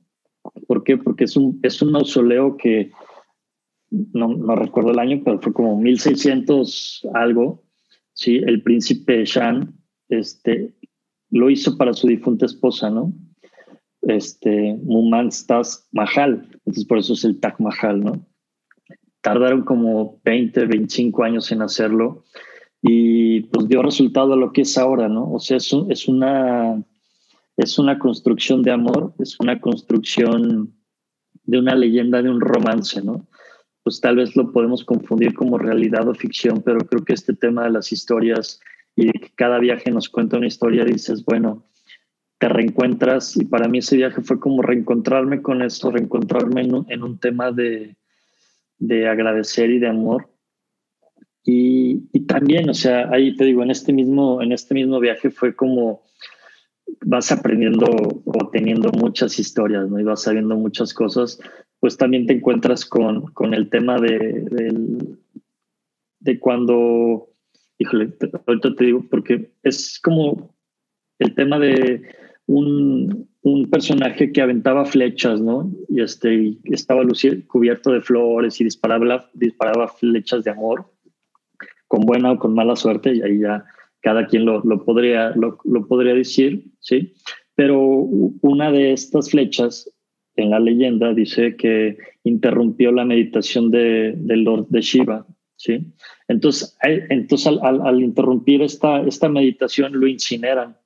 ¿Por 0.67 0.85
qué? 0.85 0.97
Porque 0.97 1.25
es 1.25 1.37
un, 1.37 1.61
es 1.63 1.83
un 1.83 1.93
mausoleo 1.93 2.57
que, 2.57 2.91
no, 4.13 4.29
no, 4.29 4.57
recuerdo 4.57 4.91
el 4.91 4.99
año, 4.99 5.23
pero 5.25 5.41
fue 5.41 5.53
como 5.53 5.79
1600 5.81 7.09
algo, 7.15 7.65
¿sí? 8.13 8.37
El 8.37 8.63
príncipe 8.63 9.25
Shan 9.25 9.75
este, 10.09 10.75
lo 11.31 11.51
hizo 11.51 11.77
para 11.77 11.93
su 11.93 12.09
difunta 12.09 12.47
esposa, 12.47 12.91
¿no? 12.91 13.13
Este, 14.03 14.77
Mumantaz 14.83 15.89
Mahal, 15.93 16.49
entonces 16.53 16.85
por 16.85 16.99
eso 16.99 17.13
es 17.13 17.25
el 17.25 17.39
Taj 17.39 17.61
Mahal, 17.61 18.01
¿no? 18.01 18.27
tardaron 19.23 19.63
como 19.63 20.21
20, 20.25 20.67
25 20.67 21.25
años 21.25 21.51
en 21.53 21.63
hacerlo 21.63 22.25
y 22.83 23.43
pues 23.43 23.69
dio 23.69 23.81
resultado 23.81 24.35
a 24.35 24.37
lo 24.37 24.53
que 24.53 24.63
es 24.63 24.77
ahora, 24.77 25.09
¿no? 25.09 25.33
O 25.33 25.39
sea, 25.39 25.57
es, 25.57 25.73
es, 25.89 26.09
una, 26.09 26.85
es 27.57 27.79
una 27.79 27.99
construcción 27.99 28.63
de 28.63 28.73
amor, 28.73 29.15
es 29.21 29.39
una 29.39 29.61
construcción 29.61 30.75
de 31.45 31.59
una 31.59 31.77
leyenda, 31.77 32.21
de 32.21 32.31
un 32.31 32.41
romance, 32.41 33.01
¿no? 33.03 33.29
Pues 33.83 34.01
tal 34.01 34.17
vez 34.17 34.37
lo 34.37 34.53
podemos 34.53 34.85
confundir 34.85 35.35
como 35.35 35.59
realidad 35.59 36.09
o 36.09 36.15
ficción, 36.15 36.63
pero 36.63 36.81
creo 36.81 37.05
que 37.05 37.15
este 37.15 37.35
tema 37.35 37.65
de 37.65 37.71
las 37.71 37.93
historias 37.93 38.61
y 38.95 39.07
de 39.07 39.13
que 39.13 39.31
cada 39.35 39.59
viaje 39.59 39.91
nos 39.91 40.09
cuenta 40.09 40.37
una 40.37 40.47
historia, 40.47 40.85
dices, 40.85 41.25
bueno, 41.25 41.67
te 42.39 42.49
reencuentras. 42.49 43.37
Y 43.37 43.45
para 43.45 43.69
mí 43.69 43.79
ese 43.79 43.97
viaje 43.97 44.21
fue 44.21 44.39
como 44.39 44.63
reencontrarme 44.63 45.43
con 45.43 45.63
esto, 45.63 45.91
reencontrarme 45.91 46.63
en 46.63 47.03
un, 47.03 47.19
tema 47.19 47.53
de, 47.53 47.97
de 48.79 49.09
agradecer 49.09 49.71
y 49.71 49.79
de 49.79 49.89
amor. 49.89 50.29
Y, 51.45 52.09
y, 52.13 52.21
también, 52.27 52.69
o 52.71 52.75
sea, 52.75 53.09
ahí 53.11 53.35
te 53.35 53.45
digo, 53.45 53.63
en 53.63 53.71
este 53.71 53.93
mismo, 53.93 54.43
en 54.43 54.53
este 54.53 54.75
mismo 54.75 55.01
viaje 55.01 55.31
fue 55.31 55.57
como 55.57 56.03
vas 57.05 57.33
aprendiendo 57.33 57.87
o 58.25 58.51
teniendo 58.51 58.91
muchas 58.93 59.39
historias, 59.39 59.89
¿no? 59.89 59.99
Y 59.99 60.05
vas 60.05 60.23
sabiendo 60.23 60.57
muchas 60.57 60.95
cosas, 60.95 61.39
pues 61.83 61.97
también 61.97 62.27
te 62.27 62.35
encuentras 62.35 62.87
con, 62.87 63.33
con 63.33 63.55
el 63.55 63.69
tema 63.69 63.99
de, 63.99 64.47
de, 66.21 66.39
cuando, 66.39 67.29
híjole, 67.77 68.13
ahorita 68.47 68.77
te 68.77 68.85
digo, 68.85 69.05
porque 69.11 69.51
es 69.65 69.99
como 70.01 70.55
el 71.19 71.35
tema 71.35 71.59
de 71.59 72.03
un, 72.47 73.29
un 73.41 73.69
personaje 73.69 74.31
que 74.31 74.41
aventaba 74.41 74.85
flechas, 74.85 75.41
¿no? 75.41 75.73
Y 75.89 76.03
este, 76.03 76.57
estaba 76.67 77.03
cubierto 77.49 77.91
de 77.91 78.01
flores 78.01 78.61
y 78.61 78.65
disparaba, 78.65 79.29
disparaba 79.33 79.89
flechas 79.89 80.45
de 80.45 80.53
amor 80.53 80.89
con 81.89 82.03
buena 82.03 82.31
o 82.31 82.39
con 82.39 82.55
mala 82.55 82.77
suerte, 82.77 83.13
y 83.13 83.23
ahí 83.23 83.41
ya 83.41 83.65
cada 84.03 84.29
quien 84.29 84.45
lo, 84.45 84.61
lo 84.61 84.85
podría, 84.85 85.31
lo, 85.31 85.59
lo, 85.65 85.89
podría 85.89 86.15
decir, 86.15 86.65
¿sí? 86.79 87.13
Pero 87.57 87.81
una 87.81 88.71
de 88.71 88.93
estas 88.93 89.33
flechas 89.33 89.93
en 90.37 90.51
la 90.51 90.61
leyenda 90.61 91.13
dice 91.15 91.57
que 91.57 91.97
interrumpió 92.25 92.93
la 92.93 93.05
meditación 93.05 93.71
de, 93.71 94.15
del 94.17 94.45
Lord 94.45 94.69
de 94.69 94.81
Shiva, 94.81 95.27
¿sí? 95.57 95.87
Entonces, 96.29 96.77
entonces 96.83 97.47
al, 97.47 97.61
al, 97.63 97.87
al, 97.87 98.03
interrumpir 98.03 98.63
esta, 98.63 99.03
esta 99.03 99.29
meditación 99.29 99.93
lo 99.93 100.07
incineran, 100.07 100.77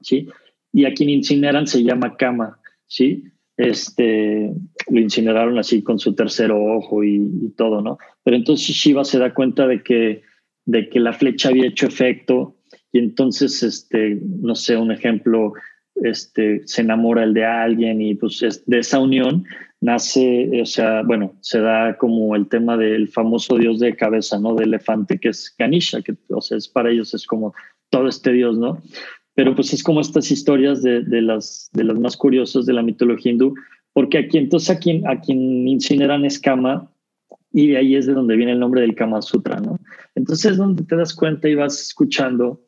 ¿sí? 0.00 0.28
Y 0.72 0.86
a 0.86 0.94
quien 0.94 1.10
incineran 1.10 1.66
se 1.66 1.82
llama 1.82 2.16
Kama, 2.16 2.58
¿sí? 2.86 3.24
este, 3.56 4.52
lo 4.88 5.00
incineraron 5.00 5.58
así 5.58 5.82
con 5.82 5.98
su 5.98 6.14
tercer 6.14 6.50
ojo 6.50 7.04
y, 7.04 7.16
y, 7.16 7.50
todo, 7.50 7.82
¿no? 7.82 7.98
Pero 8.24 8.36
entonces 8.36 8.74
Shiva 8.74 9.04
se 9.04 9.18
da 9.18 9.34
cuenta 9.34 9.66
de 9.66 9.82
que, 9.82 10.22
de 10.64 10.88
que 10.88 11.00
la 11.00 11.12
flecha 11.12 11.50
había 11.50 11.66
hecho 11.66 11.86
efecto 11.86 12.56
y 12.92 12.98
entonces, 12.98 13.62
este, 13.62 14.20
no 14.40 14.54
sé, 14.54 14.76
un 14.76 14.92
ejemplo, 14.92 15.54
este, 15.96 16.62
se 16.66 16.82
enamora 16.82 17.24
el 17.24 17.34
de 17.34 17.44
alguien 17.44 18.00
y 18.00 18.14
pues 18.14 18.42
es, 18.42 18.64
de 18.66 18.78
esa 18.78 18.98
unión 18.98 19.44
nace, 19.80 20.60
o 20.62 20.66
sea, 20.66 21.02
bueno, 21.02 21.34
se 21.40 21.60
da 21.60 21.96
como 21.98 22.36
el 22.36 22.48
tema 22.48 22.76
del 22.76 23.08
famoso 23.08 23.58
dios 23.58 23.80
de 23.80 23.96
cabeza, 23.96 24.38
¿no? 24.38 24.54
De 24.54 24.64
elefante, 24.64 25.18
que 25.18 25.30
es 25.30 25.54
Ganesha, 25.58 26.02
que, 26.02 26.14
o 26.28 26.40
sea, 26.40 26.56
es 26.56 26.68
para 26.68 26.90
ellos 26.90 27.12
es 27.14 27.26
como 27.26 27.52
todo 27.90 28.08
este 28.08 28.32
dios, 28.32 28.56
¿no? 28.56 28.80
pero 29.34 29.54
pues 29.54 29.72
es 29.72 29.82
como 29.82 30.00
estas 30.00 30.30
historias 30.30 30.82
de, 30.82 31.02
de, 31.02 31.22
las, 31.22 31.70
de 31.72 31.84
las 31.84 31.98
más 31.98 32.16
curiosas 32.16 32.66
de 32.66 32.72
la 32.72 32.82
mitología 32.82 33.32
hindú, 33.32 33.54
porque 33.92 34.18
aquí 34.18 34.38
entonces 34.38 34.70
a 34.70 34.78
quien, 34.78 35.06
a 35.06 35.20
quien 35.20 35.66
incineran 35.68 36.24
es 36.24 36.38
Kama 36.38 36.90
y 37.52 37.68
de 37.68 37.78
ahí 37.78 37.96
es 37.96 38.06
de 38.06 38.14
donde 38.14 38.36
viene 38.36 38.52
el 38.52 38.60
nombre 38.60 38.80
del 38.80 38.94
Kama 38.94 39.22
Sutra, 39.22 39.60
¿no? 39.60 39.78
Entonces 40.14 40.52
es 40.52 40.56
donde 40.56 40.84
te 40.84 40.96
das 40.96 41.14
cuenta 41.14 41.48
y 41.48 41.54
vas 41.54 41.80
escuchando 41.80 42.60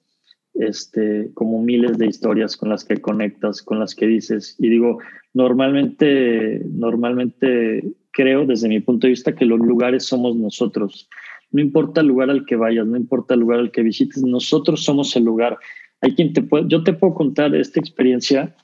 este, 0.55 1.31
como 1.35 1.63
miles 1.63 1.99
de 1.99 2.07
historias 2.07 2.57
con 2.57 2.69
las 2.69 2.85
que 2.85 3.01
conectas, 3.01 3.63
con 3.63 3.79
las 3.79 3.95
que 3.95 4.07
dices. 4.07 4.57
Y 4.59 4.69
digo, 4.69 4.99
normalmente, 5.33 6.63
normalmente 6.71 7.83
creo 8.13 8.47
desde 8.47 8.69
mi 8.69 8.81
punto 8.81 9.07
de 9.07 9.13
vista 9.13 9.35
que 9.35 9.45
los 9.45 9.59
lugares 9.59 10.05
somos 10.05 10.37
nosotros. 10.37 11.09
No 11.51 11.61
importa 11.61 12.01
el 12.01 12.09
lugar 12.09 12.31
al 12.31 12.47
que 12.47 12.57
vayas, 12.57 12.87
no 12.87 12.97
importa 12.97 13.35
el 13.35 13.41
lugar 13.41 13.61
al 13.61 13.71
que 13.71 13.83
visites, 13.83 14.23
nosotros 14.23 14.85
somos 14.85 15.15
el 15.17 15.25
lugar. 15.25 15.59
Hay 16.01 16.15
quien 16.15 16.33
te 16.33 16.43
puede, 16.43 16.67
yo 16.69 16.83
te 16.83 16.93
puedo 16.93 17.15
contar 17.15 17.55
esta 17.55 17.81
experiencia 17.81 18.55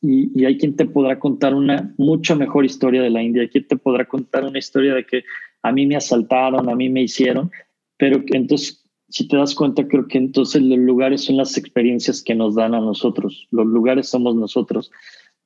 y, 0.00 0.30
y, 0.38 0.44
hay 0.44 0.58
quien 0.58 0.76
te 0.76 0.84
podrá 0.84 1.18
contar 1.18 1.54
una 1.54 1.94
mucho 1.96 2.36
mejor 2.36 2.64
historia 2.66 3.00
de 3.00 3.10
la 3.10 3.22
India, 3.22 3.42
hay 3.42 3.48
quien 3.48 3.66
te 3.66 3.76
podrá 3.76 4.04
contar 4.04 4.44
una 4.44 4.58
historia 4.58 4.94
de 4.94 5.06
que 5.06 5.24
a 5.62 5.72
mí 5.72 5.86
me 5.86 5.96
asaltaron, 5.96 6.68
a 6.68 6.74
mí 6.74 6.90
me 6.90 7.02
hicieron, 7.02 7.50
pero 7.96 8.22
entonces, 8.32 8.83
si 9.08 9.28
te 9.28 9.36
das 9.36 9.54
cuenta, 9.54 9.86
creo 9.86 10.08
que 10.08 10.18
entonces 10.18 10.62
los 10.62 10.78
lugares 10.78 11.24
son 11.24 11.36
las 11.36 11.56
experiencias 11.56 12.22
que 12.22 12.34
nos 12.34 12.54
dan 12.54 12.74
a 12.74 12.80
nosotros, 12.80 13.46
los 13.50 13.66
lugares 13.66 14.08
somos 14.08 14.34
nosotros. 14.34 14.90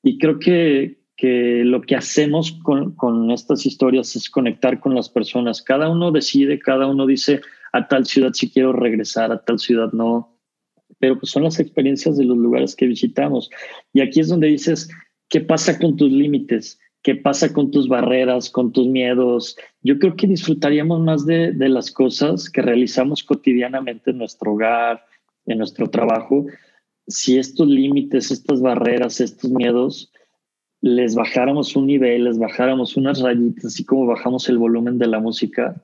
Y 0.03 0.19
creo 0.19 0.39
que, 0.39 1.01
que 1.17 1.65
lo 1.65 1.83
que 1.83 1.97
hacemos 1.97 2.53
con, 2.63 2.95
con 2.95 3.31
estas 3.31 3.67
historias 3.67 4.15
es 4.17 4.31
conectar 4.31 4.81
con 4.81 4.95
las 4.95 5.09
personas. 5.09 5.63
Cada 5.63 5.89
uno 5.89 6.13
decide, 6.13 6.59
cada 6.59 6.87
uno 6.87 7.07
dice 7.07 7.41
a 7.73 7.89
tal 7.89 8.07
ciudad 8.07 8.33
si 8.33 8.51
quiero 8.51 8.73
regresar, 8.73 9.33
a 9.33 9.45
tal 9.45 9.59
ciudad 9.59 9.93
no 9.93 10.39
pero 10.99 11.19
pues 11.19 11.31
son 11.31 11.45
las 11.45 11.61
experiencias 11.61 12.17
de 12.17 12.25
los 12.25 12.37
lugares 12.37 12.75
que 12.75 12.87
visitamos. 12.87 13.51
Y 13.93 14.01
aquí 14.01 14.21
es 14.21 14.29
donde 14.29 14.49
dices, 14.49 14.89
¿qué 15.29 15.41
pasa 15.41 15.79
con 15.79 15.97
tus 15.97 16.11
límites? 16.11 16.79
¿Qué 17.03 17.15
pasa 17.15 17.53
con 17.53 17.71
tus 17.71 17.89
barreras, 17.89 18.51
con 18.51 18.73
tus 18.73 18.87
miedos? 18.87 19.57
Yo 19.83 19.99
creo 19.99 20.17
que 20.17 20.27
disfrutaríamos 20.27 21.01
más 21.01 21.25
de, 21.27 21.53
de 21.53 21.69
las 21.69 21.91
cosas 21.91 22.51
que 22.51 22.61
realizamos 22.61 23.23
cotidianamente 23.23 24.11
en 24.11 24.19
nuestro 24.19 24.53
hogar, 24.53 25.05
en 25.47 25.59
nuestro 25.59 25.89
trabajo, 25.89 26.47
si 27.09 27.39
estos 27.39 27.67
límites, 27.67 28.31
estas 28.31 28.61
barreras, 28.61 29.21
estos 29.21 29.51
miedos, 29.51 30.13
les 30.81 31.15
bajáramos 31.15 31.75
un 31.75 31.87
nivel, 31.87 32.25
les 32.25 32.39
bajáramos 32.39 32.97
unas 32.97 33.21
rayitas, 33.21 33.65
así 33.65 33.85
como 33.85 34.07
bajamos 34.07 34.49
el 34.49 34.59
volumen 34.59 34.99
de 34.99 35.09
la 35.09 35.19
música, 35.19 35.83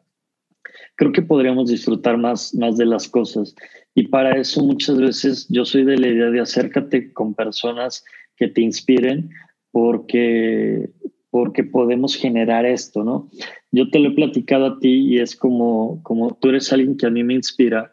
creo 0.96 1.12
que 1.12 1.22
podríamos 1.22 1.70
disfrutar 1.70 2.18
más, 2.18 2.54
más 2.54 2.76
de 2.76 2.86
las 2.86 3.08
cosas. 3.08 3.56
Y 3.94 4.08
para 4.08 4.38
eso 4.38 4.62
muchas 4.62 4.98
veces 4.98 5.46
yo 5.48 5.64
soy 5.64 5.84
de 5.84 5.96
la 5.96 6.08
idea 6.08 6.30
de 6.30 6.40
acércate 6.40 7.12
con 7.12 7.34
personas 7.34 8.04
que 8.36 8.48
te 8.48 8.60
inspiren 8.60 9.30
porque, 9.72 10.90
porque 11.34 11.64
podemos 11.64 12.14
generar 12.14 12.64
esto, 12.64 13.02
¿no? 13.02 13.28
Yo 13.72 13.90
te 13.90 13.98
lo 13.98 14.10
he 14.10 14.14
platicado 14.14 14.66
a 14.66 14.78
ti 14.78 15.14
y 15.14 15.18
es 15.18 15.34
como, 15.34 16.00
como 16.04 16.38
tú 16.40 16.50
eres 16.50 16.72
alguien 16.72 16.96
que 16.96 17.06
a 17.06 17.10
mí 17.10 17.24
me 17.24 17.34
inspira. 17.34 17.92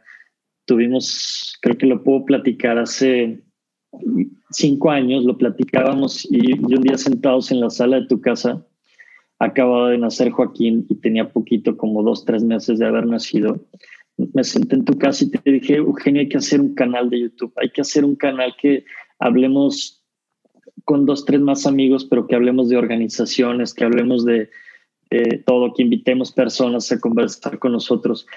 Tuvimos, 0.67 1.57
creo 1.59 1.75
que 1.75 1.87
lo 1.87 2.03
puedo 2.03 2.23
platicar 2.23 2.77
hace 2.77 3.43
cinco 4.51 4.91
años, 4.91 5.23
lo 5.23 5.39
platicábamos 5.39 6.23
y, 6.29 6.51
y 6.51 6.75
un 6.75 6.83
día 6.83 6.99
sentados 6.99 7.51
en 7.51 7.61
la 7.61 7.71
sala 7.71 8.01
de 8.01 8.05
tu 8.05 8.21
casa, 8.21 8.63
acababa 9.39 9.89
de 9.89 9.97
nacer 9.97 10.29
Joaquín 10.29 10.85
y 10.87 10.93
tenía 10.97 11.31
poquito, 11.31 11.77
como 11.77 12.03
dos, 12.03 12.25
tres 12.25 12.43
meses 12.43 12.77
de 12.77 12.85
haber 12.85 13.07
nacido. 13.07 13.65
Me 14.35 14.43
senté 14.43 14.75
en 14.75 14.85
tu 14.85 14.99
casa 14.99 15.23
y 15.25 15.31
te 15.31 15.51
dije, 15.51 15.77
Eugenio, 15.77 16.21
hay 16.21 16.29
que 16.29 16.37
hacer 16.37 16.61
un 16.61 16.75
canal 16.75 17.09
de 17.09 17.21
YouTube, 17.21 17.53
hay 17.55 17.71
que 17.71 17.81
hacer 17.81 18.05
un 18.05 18.15
canal 18.17 18.53
que 18.61 18.85
hablemos 19.17 20.00
con 20.85 21.05
dos, 21.05 21.25
tres 21.25 21.41
más 21.41 21.65
amigos, 21.65 22.05
pero 22.05 22.27
que 22.27 22.35
hablemos 22.35 22.69
de 22.69 22.77
organizaciones, 22.77 23.73
que 23.73 23.83
hablemos 23.83 24.25
de 24.25 24.49
todo, 25.45 25.73
que 25.73 25.83
invitemos 25.83 26.31
personas 26.31 26.91
a 26.91 26.99
conversar 26.99 27.59
con 27.59 27.73
nosotros. 27.73 28.27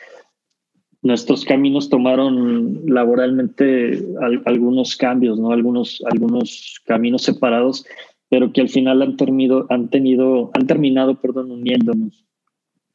Nuestros 1.03 1.45
caminos 1.45 1.89
tomaron 1.89 2.87
laboralmente 2.87 4.03
algunos 4.45 4.97
cambios, 4.97 5.39
¿no? 5.39 5.53
Algunos, 5.53 6.03
algunos 6.11 6.81
caminos 6.85 7.23
separados, 7.23 7.87
pero 8.29 8.53
que 8.53 8.63
al 8.63 8.69
final 8.69 9.03
han, 9.03 9.17
terminado, 9.17 9.67
han, 9.69 9.91
tenido, 9.91 10.51
han 10.55 10.67
terminado 10.67 11.21
perdón, 11.21 11.53
uniéndonos. 11.53 12.27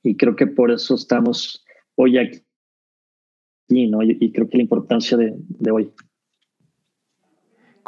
Y 0.04 0.16
creo 0.16 0.36
que 0.36 0.48
por 0.48 0.72
eso 0.72 0.96
estamos 0.96 1.64
hoy 1.96 2.18
aquí, 2.18 2.42
¿no? 3.88 4.02
y, 4.02 4.32
creo 4.32 4.50
que 4.50 4.58
la 4.58 4.64
importancia 4.64 5.18
de 5.18 5.72
hoy. 5.72 5.92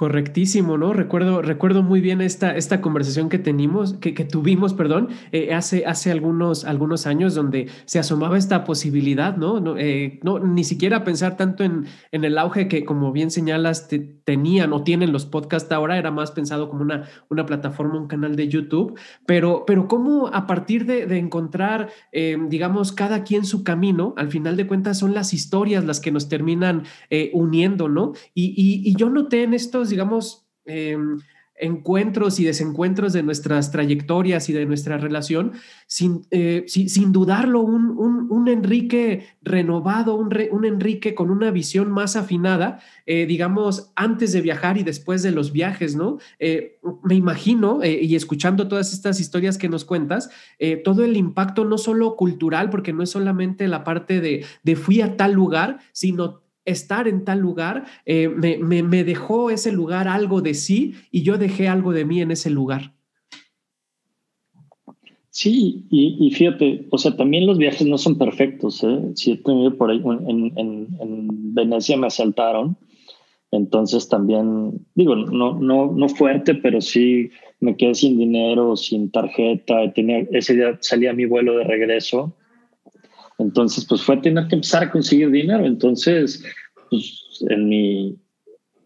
Correctísimo, 0.01 0.79
¿no? 0.79 0.93
Recuerdo, 0.93 1.43
recuerdo 1.43 1.83
muy 1.83 2.01
bien 2.01 2.21
esta, 2.21 2.57
esta 2.57 2.81
conversación 2.81 3.29
que 3.29 3.37
tenimos, 3.37 3.93
que, 3.93 4.15
que 4.15 4.25
tuvimos, 4.25 4.73
perdón, 4.73 5.09
eh, 5.31 5.53
hace, 5.53 5.85
hace 5.85 6.09
algunos, 6.09 6.65
algunos 6.65 7.05
años 7.05 7.35
donde 7.35 7.67
se 7.85 7.99
asomaba 7.99 8.35
esta 8.39 8.63
posibilidad, 8.63 9.37
¿no? 9.37 9.59
No, 9.59 9.77
eh, 9.77 10.19
ni 10.43 10.63
siquiera 10.63 11.03
pensar 11.03 11.37
tanto 11.37 11.63
en, 11.63 11.85
en, 12.11 12.23
el 12.23 12.39
auge 12.39 12.67
que, 12.67 12.83
como 12.83 13.11
bien 13.11 13.29
señalas, 13.29 13.89
te, 13.89 13.99
tenían 13.99 14.73
o 14.73 14.83
tienen 14.83 15.11
los 15.11 15.27
podcasts 15.27 15.71
ahora, 15.71 15.99
era 15.99 16.09
más 16.09 16.31
pensado 16.31 16.67
como 16.67 16.81
una, 16.81 17.07
una 17.29 17.45
plataforma, 17.45 17.99
un 17.99 18.07
canal 18.07 18.35
de 18.35 18.47
YouTube, 18.47 18.99
pero, 19.27 19.65
pero 19.67 19.87
cómo 19.87 20.29
a 20.29 20.47
partir 20.47 20.87
de, 20.87 21.05
de 21.05 21.19
encontrar, 21.19 21.89
eh, 22.11 22.39
digamos, 22.49 22.91
cada 22.91 23.23
quien 23.23 23.45
su 23.45 23.63
camino, 23.63 24.15
al 24.17 24.29
final 24.29 24.57
de 24.57 24.65
cuentas 24.65 24.97
son 24.97 25.13
las 25.13 25.31
historias 25.31 25.85
las 25.85 25.99
que 25.99 26.11
nos 26.11 26.27
terminan 26.27 26.85
uniendo, 27.33 27.87
¿no? 27.87 28.13
Y, 28.33 28.81
y 28.83 28.95
yo 28.95 29.11
noté 29.11 29.43
en 29.43 29.53
estos 29.53 29.90
digamos, 29.91 30.47
eh, 30.65 30.97
encuentros 31.61 32.39
y 32.39 32.43
desencuentros 32.43 33.13
de 33.13 33.21
nuestras 33.23 33.71
trayectorias 33.71 34.49
y 34.49 34.53
de 34.53 34.65
nuestra 34.65 34.97
relación, 34.97 35.53
sin, 35.85 36.25
eh, 36.31 36.65
sin, 36.67 37.11
dudarlo, 37.11 37.61
un, 37.61 37.91
un, 38.29 38.47
Enrique 38.47 39.27
renovado, 39.43 40.15
un, 40.15 40.35
un, 40.51 40.65
Enrique 40.65 41.13
con 41.13 41.29
una 41.29 41.51
visión 41.51 41.91
más 41.91 42.15
afinada, 42.15 42.79
eh, 43.05 43.27
digamos, 43.27 43.91
antes 43.95 44.33
de 44.33 44.41
viajar 44.41 44.79
y 44.79 44.83
después 44.83 45.21
de 45.21 45.31
los 45.31 45.51
viajes, 45.51 45.95
¿no? 45.95 46.17
Eh, 46.39 46.79
me 47.03 47.13
imagino, 47.13 47.81
y 47.83 48.15
escuchando 48.15 48.67
todas 48.67 48.91
estas 48.91 49.19
historias 49.19 49.59
que 49.59 49.69
nos 49.69 49.85
cuentas, 49.85 50.31
todo 50.83 51.03
el 51.03 51.15
impacto 51.15 51.63
no 51.63 51.77
solo 51.77 52.15
cultural, 52.15 52.71
porque 52.71 52.91
no 52.91 53.03
es 53.03 53.11
solamente 53.11 53.67
la 53.67 53.83
parte 53.83 54.19
de, 54.19 54.45
de 54.63 54.75
fui 54.75 55.01
a 55.01 55.15
tal 55.15 55.33
lugar, 55.33 55.79
sino 55.91 56.41
estar 56.65 57.07
en 57.07 57.25
tal 57.25 57.39
lugar, 57.39 57.85
eh, 58.05 58.29
me, 58.29 59.03
dejó 59.03 59.49
ese 59.49 59.71
lugar 59.71 60.07
algo 60.07 60.41
de 60.41 60.53
sí 60.53 60.93
y 61.11 61.23
yo 61.23 61.37
dejé 61.37 61.67
algo 61.67 61.91
de 61.93 62.05
mí 62.05 62.21
en 62.21 62.31
ese 62.31 62.49
lugar. 62.49 62.93
Sí, 65.29 65.85
y, 65.89 66.29
fíjate, 66.31 66.87
o 66.91 66.97
sea, 66.97 67.15
también 67.15 67.47
los 67.47 67.57
viajes 67.57 67.87
no 67.87 67.97
son 67.97 68.17
perfectos. 68.17 68.83
¿eh? 68.83 69.11
Si 69.15 69.31
he 69.31 69.37
tenido 69.37 69.77
por 69.77 69.89
ahí, 69.89 70.01
en, 70.03 70.53
en, 70.57 71.53
Venecia 71.53 71.97
me 71.97 72.07
asaltaron, 72.07 72.77
entonces 73.49 74.09
también, 74.09 74.85
digo, 74.93 75.15
no, 75.15 75.57
no, 75.59 75.91
no 75.91 76.09
fuerte, 76.09 76.55
pero 76.55 76.81
sí 76.81 77.29
me 77.59 77.77
quedé 77.77 77.95
sin 77.95 78.17
dinero, 78.17 78.75
sin 78.75 79.09
tarjeta, 79.09 79.91
tenía, 79.93 80.19
ese 80.31 80.55
día 80.55 80.77
salía 80.81 81.13
mi 81.13 81.25
vuelo 81.25 81.57
de 81.57 81.63
regreso 81.63 82.35
entonces, 83.41 83.85
pues 83.85 84.01
fue 84.03 84.17
tener 84.17 84.47
que 84.47 84.55
empezar 84.55 84.83
a 84.83 84.91
conseguir 84.91 85.31
dinero. 85.31 85.65
Entonces, 85.65 86.43
pues 86.89 87.43
en 87.49 87.67
mi 87.67 88.15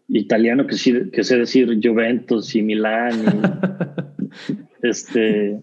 italiano 0.09 0.65
que, 0.67 0.75
sí, 0.75 0.93
que 1.11 1.23
sé 1.23 1.37
decir 1.37 1.79
Juventus 1.83 2.55
y 2.55 2.61
Milán 2.61 3.13
y 4.81 4.87
este 4.87 5.61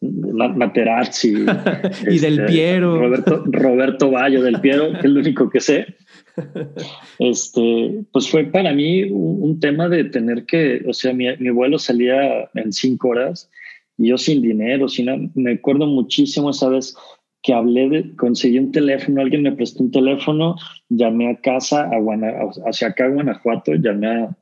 Materazzi 0.00 1.28
y 2.10 2.18
del 2.18 2.40
este, 2.40 2.46
Piero. 2.46 2.98
Roberto, 2.98 3.44
Roberto 3.46 4.10
Bayo 4.10 4.42
del 4.42 4.60
Piero 4.60 4.92
que 4.92 5.06
es 5.06 5.12
lo 5.12 5.20
único 5.20 5.48
que 5.48 5.60
sé. 5.60 5.86
Este 7.20 8.04
pues 8.10 8.28
fue 8.28 8.44
para 8.46 8.72
mí 8.72 9.04
un, 9.04 9.60
tema 9.60 9.88
de 9.88 10.02
tener 10.02 10.44
que 10.46 10.82
o 10.88 10.92
sea 10.92 11.12
mi, 11.12 11.26
mi, 11.36 11.50
vuelo 11.50 11.78
salía 11.78 12.50
en 12.54 12.72
cinco 12.72 13.10
horas 13.10 13.48
y 13.96 14.08
yo 14.08 14.18
sin 14.18 14.42
dinero 14.42 14.88
sin 14.88 15.30
me 15.36 15.52
acuerdo 15.52 15.86
muchísimo 15.86 16.50
esa 16.50 16.68
vez 16.68 16.96
que 17.44 17.52
hablé 17.52 17.88
de, 17.90 18.16
conseguí 18.16 18.58
un 18.58 18.72
teléfono, 18.72 19.20
alguien 19.20 19.42
me 19.42 19.52
prestó 19.52 19.82
un 19.82 19.90
teléfono, 19.90 20.56
llamé 20.88 21.30
a 21.30 21.36
casa, 21.36 21.82
a 21.84 22.68
hacia 22.68 22.88
acá, 22.88 23.06
Guanajuato, 23.08 23.74
llamé 23.74 24.06
a, 24.06 24.36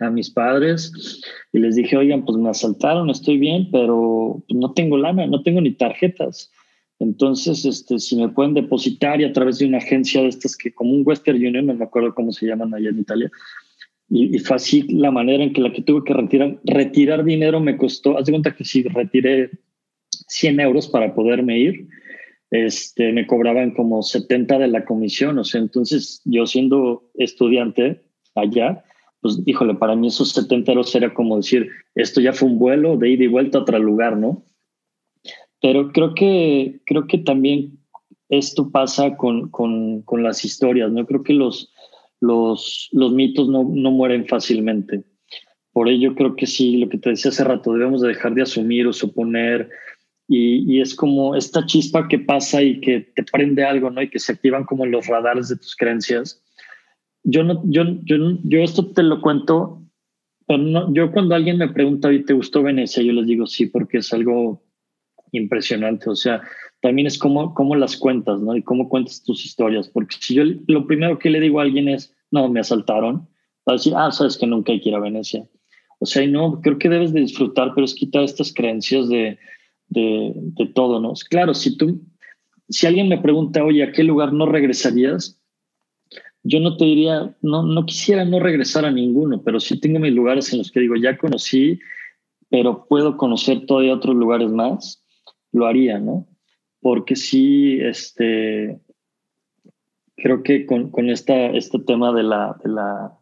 a, 0.00 0.10
mis 0.10 0.30
padres 0.30 1.22
y 1.52 1.60
les 1.60 1.76
dije, 1.76 1.96
oigan, 1.96 2.24
pues 2.24 2.36
me 2.36 2.50
asaltaron, 2.50 3.08
estoy 3.08 3.38
bien, 3.38 3.68
pero 3.70 4.42
no 4.48 4.72
tengo 4.72 4.98
lana, 4.98 5.28
no 5.28 5.44
tengo 5.44 5.60
ni 5.60 5.74
tarjetas. 5.74 6.50
Entonces, 6.98 7.64
este, 7.64 8.00
si 8.00 8.16
me 8.16 8.28
pueden 8.28 8.54
depositar 8.54 9.20
y 9.20 9.24
a 9.24 9.32
través 9.32 9.58
de 9.58 9.66
una 9.66 9.78
agencia 9.78 10.20
de 10.20 10.28
estas 10.28 10.56
que 10.56 10.74
como 10.74 10.92
un 10.92 11.02
Western 11.06 11.36
Union, 11.36 11.66
no 11.66 11.74
me 11.74 11.84
acuerdo 11.84 12.16
cómo 12.16 12.32
se 12.32 12.46
llaman 12.46 12.74
allá 12.74 12.90
en 12.90 12.98
Italia, 12.98 13.30
y, 14.08 14.34
y, 14.34 14.38
fue 14.40 14.56
así 14.56 14.82
la 14.88 15.12
manera 15.12 15.44
en 15.44 15.52
que 15.52 15.60
la 15.60 15.72
que 15.72 15.82
tuve 15.82 16.02
que 16.04 16.12
retirar, 16.12 16.58
retirar 16.64 17.24
dinero 17.24 17.60
me 17.60 17.76
costó, 17.76 18.18
haz 18.18 18.26
de 18.26 18.32
cuenta 18.32 18.54
que 18.56 18.64
si 18.64 18.82
retiré 18.82 19.50
100 20.10 20.60
euros 20.60 20.88
para 20.88 21.14
poderme 21.14 21.58
ir, 21.58 21.88
este, 22.54 23.12
me 23.12 23.26
cobraban 23.26 23.72
como 23.72 24.00
70 24.00 24.60
de 24.60 24.68
la 24.68 24.84
comisión, 24.84 25.36
o 25.38 25.42
sea, 25.42 25.60
entonces 25.60 26.22
yo 26.24 26.46
siendo 26.46 27.10
estudiante 27.14 28.04
allá, 28.36 28.84
pues 29.20 29.42
híjole, 29.44 29.74
para 29.74 29.96
mí 29.96 30.06
esos 30.06 30.30
70 30.30 30.70
euros 30.70 30.94
era 30.94 31.12
como 31.12 31.36
decir, 31.36 31.68
esto 31.96 32.20
ya 32.20 32.32
fue 32.32 32.46
un 32.48 32.60
vuelo 32.60 32.96
de 32.96 33.10
ida 33.10 33.24
y 33.24 33.26
vuelta 33.26 33.58
a 33.58 33.62
otro 33.62 33.76
lugar, 33.80 34.16
¿no? 34.16 34.44
Pero 35.60 35.90
creo 35.90 36.14
que, 36.14 36.80
creo 36.86 37.08
que 37.08 37.18
también 37.18 37.80
esto 38.28 38.70
pasa 38.70 39.16
con, 39.16 39.50
con, 39.50 40.02
con 40.02 40.22
las 40.22 40.44
historias, 40.44 40.92
¿no? 40.92 41.04
Creo 41.06 41.24
que 41.24 41.32
los, 41.32 41.72
los, 42.20 42.88
los 42.92 43.12
mitos 43.12 43.48
no, 43.48 43.68
no 43.68 43.90
mueren 43.90 44.28
fácilmente. 44.28 45.02
Por 45.72 45.88
ello 45.88 46.14
creo 46.14 46.36
que 46.36 46.46
sí, 46.46 46.76
lo 46.76 46.88
que 46.88 46.98
te 46.98 47.10
decía 47.10 47.32
hace 47.32 47.42
rato, 47.42 47.72
debemos 47.72 48.00
de 48.00 48.08
dejar 48.08 48.34
de 48.34 48.42
asumir 48.42 48.86
o 48.86 48.92
suponer 48.92 49.70
y, 50.26 50.80
es 50.80 50.94
como 50.94 51.36
esta 51.36 51.66
chispa 51.66 52.08
que 52.08 52.18
pasa 52.18 52.62
y 52.62 52.80
que 52.80 53.00
te 53.00 53.22
prende 53.24 53.64
algo, 53.64 53.90
¿no? 53.90 54.02
Y 54.02 54.08
que 54.08 54.18
se 54.18 54.32
activan 54.32 54.64
como 54.64 54.86
los 54.86 55.06
radares 55.06 55.48
de 55.48 55.56
tus 55.56 55.76
creencias. 55.76 56.42
Yo 57.22 57.42
no, 57.42 57.62
yo, 57.64 57.84
yo, 58.04 58.16
yo 58.42 58.60
esto 58.60 58.90
te 58.92 59.02
lo 59.02 59.20
cuento, 59.20 59.82
pero 60.46 60.58
no, 60.58 60.92
yo 60.92 61.12
cuando 61.12 61.34
alguien 61.34 61.58
me 61.58 61.68
pregunta, 61.68 62.12
¿y 62.12 62.24
te 62.24 62.32
gustó 62.32 62.62
Venecia? 62.62 63.02
Yo 63.02 63.12
les 63.12 63.26
digo 63.26 63.46
sí, 63.46 63.66
porque 63.66 63.98
es 63.98 64.12
algo 64.12 64.62
impresionante. 65.32 66.08
O 66.08 66.16
sea, 66.16 66.42
también 66.80 67.06
es 67.06 67.18
como, 67.18 67.54
cómo 67.54 67.76
las 67.76 67.96
cuentas, 67.96 68.40
¿no? 68.40 68.56
Y 68.56 68.62
cómo 68.62 68.88
cuentas 68.88 69.22
tus 69.22 69.44
historias. 69.44 69.88
Porque 69.88 70.16
si 70.18 70.34
yo 70.34 70.44
lo 70.66 70.86
primero 70.86 71.18
que 71.18 71.30
le 71.30 71.40
digo 71.40 71.60
a 71.60 71.64
alguien 71.64 71.88
es, 71.88 72.14
no, 72.30 72.48
me 72.48 72.60
asaltaron, 72.60 73.28
va 73.68 73.72
a 73.72 73.72
decir, 73.72 73.92
ah, 73.96 74.10
sabes 74.10 74.38
que 74.38 74.46
nunca 74.46 74.72
hay 74.72 74.80
que 74.80 74.88
ir 74.88 74.94
a 74.94 75.00
Venecia. 75.00 75.46
O 75.98 76.06
sea, 76.06 76.22
y 76.22 76.30
no, 76.30 76.60
creo 76.60 76.78
que 76.78 76.88
debes 76.88 77.12
de 77.12 77.20
disfrutar, 77.20 77.72
pero 77.74 77.84
es 77.84 77.94
quitar 77.94 78.22
estas 78.22 78.52
creencias 78.52 79.08
de, 79.08 79.38
de, 79.88 80.34
todo, 80.74 81.00
¿no? 81.00 81.12
Claro, 81.28 81.54
si 81.54 81.76
tú, 81.76 82.00
si 82.68 82.86
alguien 82.86 83.08
me 83.08 83.20
pregunta, 83.20 83.64
oye, 83.64 83.82
¿a 83.82 83.92
qué 83.92 84.02
lugar 84.02 84.32
no 84.32 84.46
regresarías? 84.46 85.40
Yo 86.42 86.60
no 86.60 86.76
te 86.76 86.84
diría, 86.84 87.34
no, 87.42 87.62
no 87.62 87.86
quisiera 87.86 88.24
no 88.24 88.38
regresar 88.38 88.84
a 88.84 88.90
ninguno, 88.90 89.42
pero 89.42 89.60
sí 89.60 89.80
tengo 89.80 89.98
mis 89.98 90.12
lugares 90.12 90.52
en 90.52 90.58
los 90.58 90.70
que 90.70 90.80
digo, 90.80 90.94
ya 90.96 91.16
conocí, 91.16 91.78
pero 92.50 92.86
puedo 92.86 93.16
conocer 93.16 93.66
todavía 93.66 93.94
otros 93.94 94.14
lugares 94.14 94.50
más, 94.50 95.02
lo 95.52 95.66
haría, 95.66 95.98
¿no? 95.98 96.26
Porque 96.80 97.16
sí, 97.16 97.78
este, 97.80 98.78
creo 100.16 100.42
que 100.42 100.66
con, 100.66 100.90
con 100.90 101.08
esta, 101.08 101.46
este 101.46 101.78
tema 101.78 102.12
de 102.12 102.22
la, 102.22 102.56
de 102.62 102.70
la, 102.70 103.18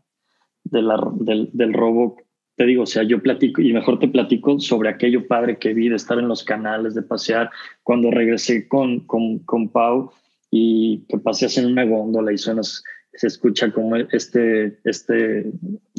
de 0.65 0.83
la, 0.83 1.13
del, 1.21 1.51
del 1.53 1.73
robo 1.73 2.17
te 2.57 2.67
digo, 2.67 2.83
o 2.83 2.87
sea, 2.87 3.03
yo 3.03 3.23
platico 3.23 3.63
y 3.63 3.73
mejor 3.73 3.99
te 3.99 4.09
platico 4.09 4.61
sobre 4.61 4.91
aquello 4.91 5.27
padre 5.27 5.59
que 5.59 5.73
vi 5.73 5.89
de 5.89 5.97
estar 5.97 6.19
en 6.19 6.29
los 6.29 6.45
canales, 6.45 6.95
de 6.95 7.03
pasear. 7.03 7.51
Cuando 7.83 8.11
regresé 8.11 8.69
con, 8.69 9.01
con, 9.01 9.39
con 9.41 9.71
Pau 9.71 10.11
y 10.51 11.05
que 11.09 11.19
paseas 11.19 11.57
en 11.59 11.67
una 11.67 11.85
góndola 11.85 12.33
y 12.33 12.39
suenas, 12.39 12.85
se 13.15 13.27
escucha 13.27 13.73
como 13.73 13.97
este, 13.97 14.79
este, 14.85 15.51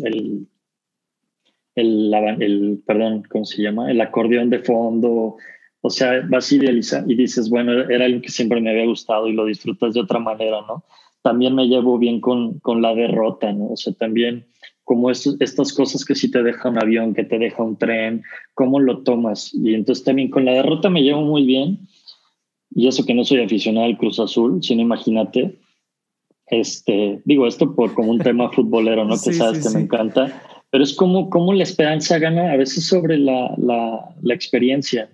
el, 0.04 0.48
el, 1.76 2.14
el, 2.40 2.84
perdón, 2.86 3.24
¿cómo 3.30 3.46
se 3.46 3.62
llama? 3.62 3.90
El 3.90 4.02
acordeón 4.02 4.50
de 4.50 4.60
fondo. 4.60 5.38
O 5.82 5.90
sea, 5.90 6.22
vas 6.30 6.52
y, 6.52 6.58
y 6.58 7.16
dices, 7.16 7.50
bueno, 7.50 7.74
era 7.90 8.06
algo 8.06 8.22
que 8.22 8.30
siempre 8.30 8.62
me 8.62 8.70
había 8.70 8.86
gustado 8.86 9.28
y 9.28 9.34
lo 9.34 9.46
disfrutas 9.46 9.94
de 9.94 10.02
otra 10.02 10.20
manera, 10.20 10.62
¿no? 10.68 10.86
También 11.24 11.56
me 11.56 11.68
llevo 11.68 11.98
bien 11.98 12.22
con, 12.22 12.60
con 12.60 12.82
la 12.82 12.94
derrota, 12.94 13.52
¿no? 13.52 13.72
O 13.72 13.78
sea, 13.78 13.94
también 13.94 14.46
como 14.84 15.10
estas 15.10 15.74
cosas 15.74 16.04
que 16.04 16.16
si 16.16 16.30
te 16.30 16.44
deja 16.44 16.70
un 16.70 16.78
avión, 16.78 17.14
que 17.14 17.24
te 17.24 17.40
deja 17.40 17.64
un 17.64 17.78
tren, 17.78 18.24
cómo 18.54 18.80
lo 18.80 19.04
tomas. 19.04 19.54
Y 19.54 19.74
entonces 19.74 20.04
también 20.04 20.30
con 20.30 20.46
la 20.46 20.54
derrota 20.54 20.90
me 20.90 21.04
llevo 21.04 21.22
muy 21.22 21.46
bien. 21.46 21.80
Y 22.76 22.88
eso 22.88 23.06
que 23.06 23.14
no 23.14 23.24
soy 23.24 23.42
aficionado 23.42 23.86
al 23.86 23.98
Cruz 23.98 24.20
Azul, 24.20 24.62
sino 24.64 24.82
imagínate, 24.82 25.60
este, 26.48 27.22
digo 27.24 27.48
esto 27.48 27.76
por 27.76 27.94
como 27.94 28.12
un 28.12 28.20
tema 28.20 28.50
futbolero, 28.52 29.06
¿no? 29.06 29.16
que 29.16 29.34
sabes 29.34 29.66
que 29.66 29.74
me 29.74 29.84
encanta, 29.84 30.42
pero 30.70 30.84
es 30.84 30.94
como, 30.94 31.30
como 31.30 31.54
la 31.54 31.64
esperanza 31.64 32.18
gana 32.18 32.52
a 32.52 32.58
veces 32.58 32.88
sobre 32.88 33.18
la, 33.18 33.54
la, 33.58 34.16
la 34.22 34.34
experiencia, 34.34 35.08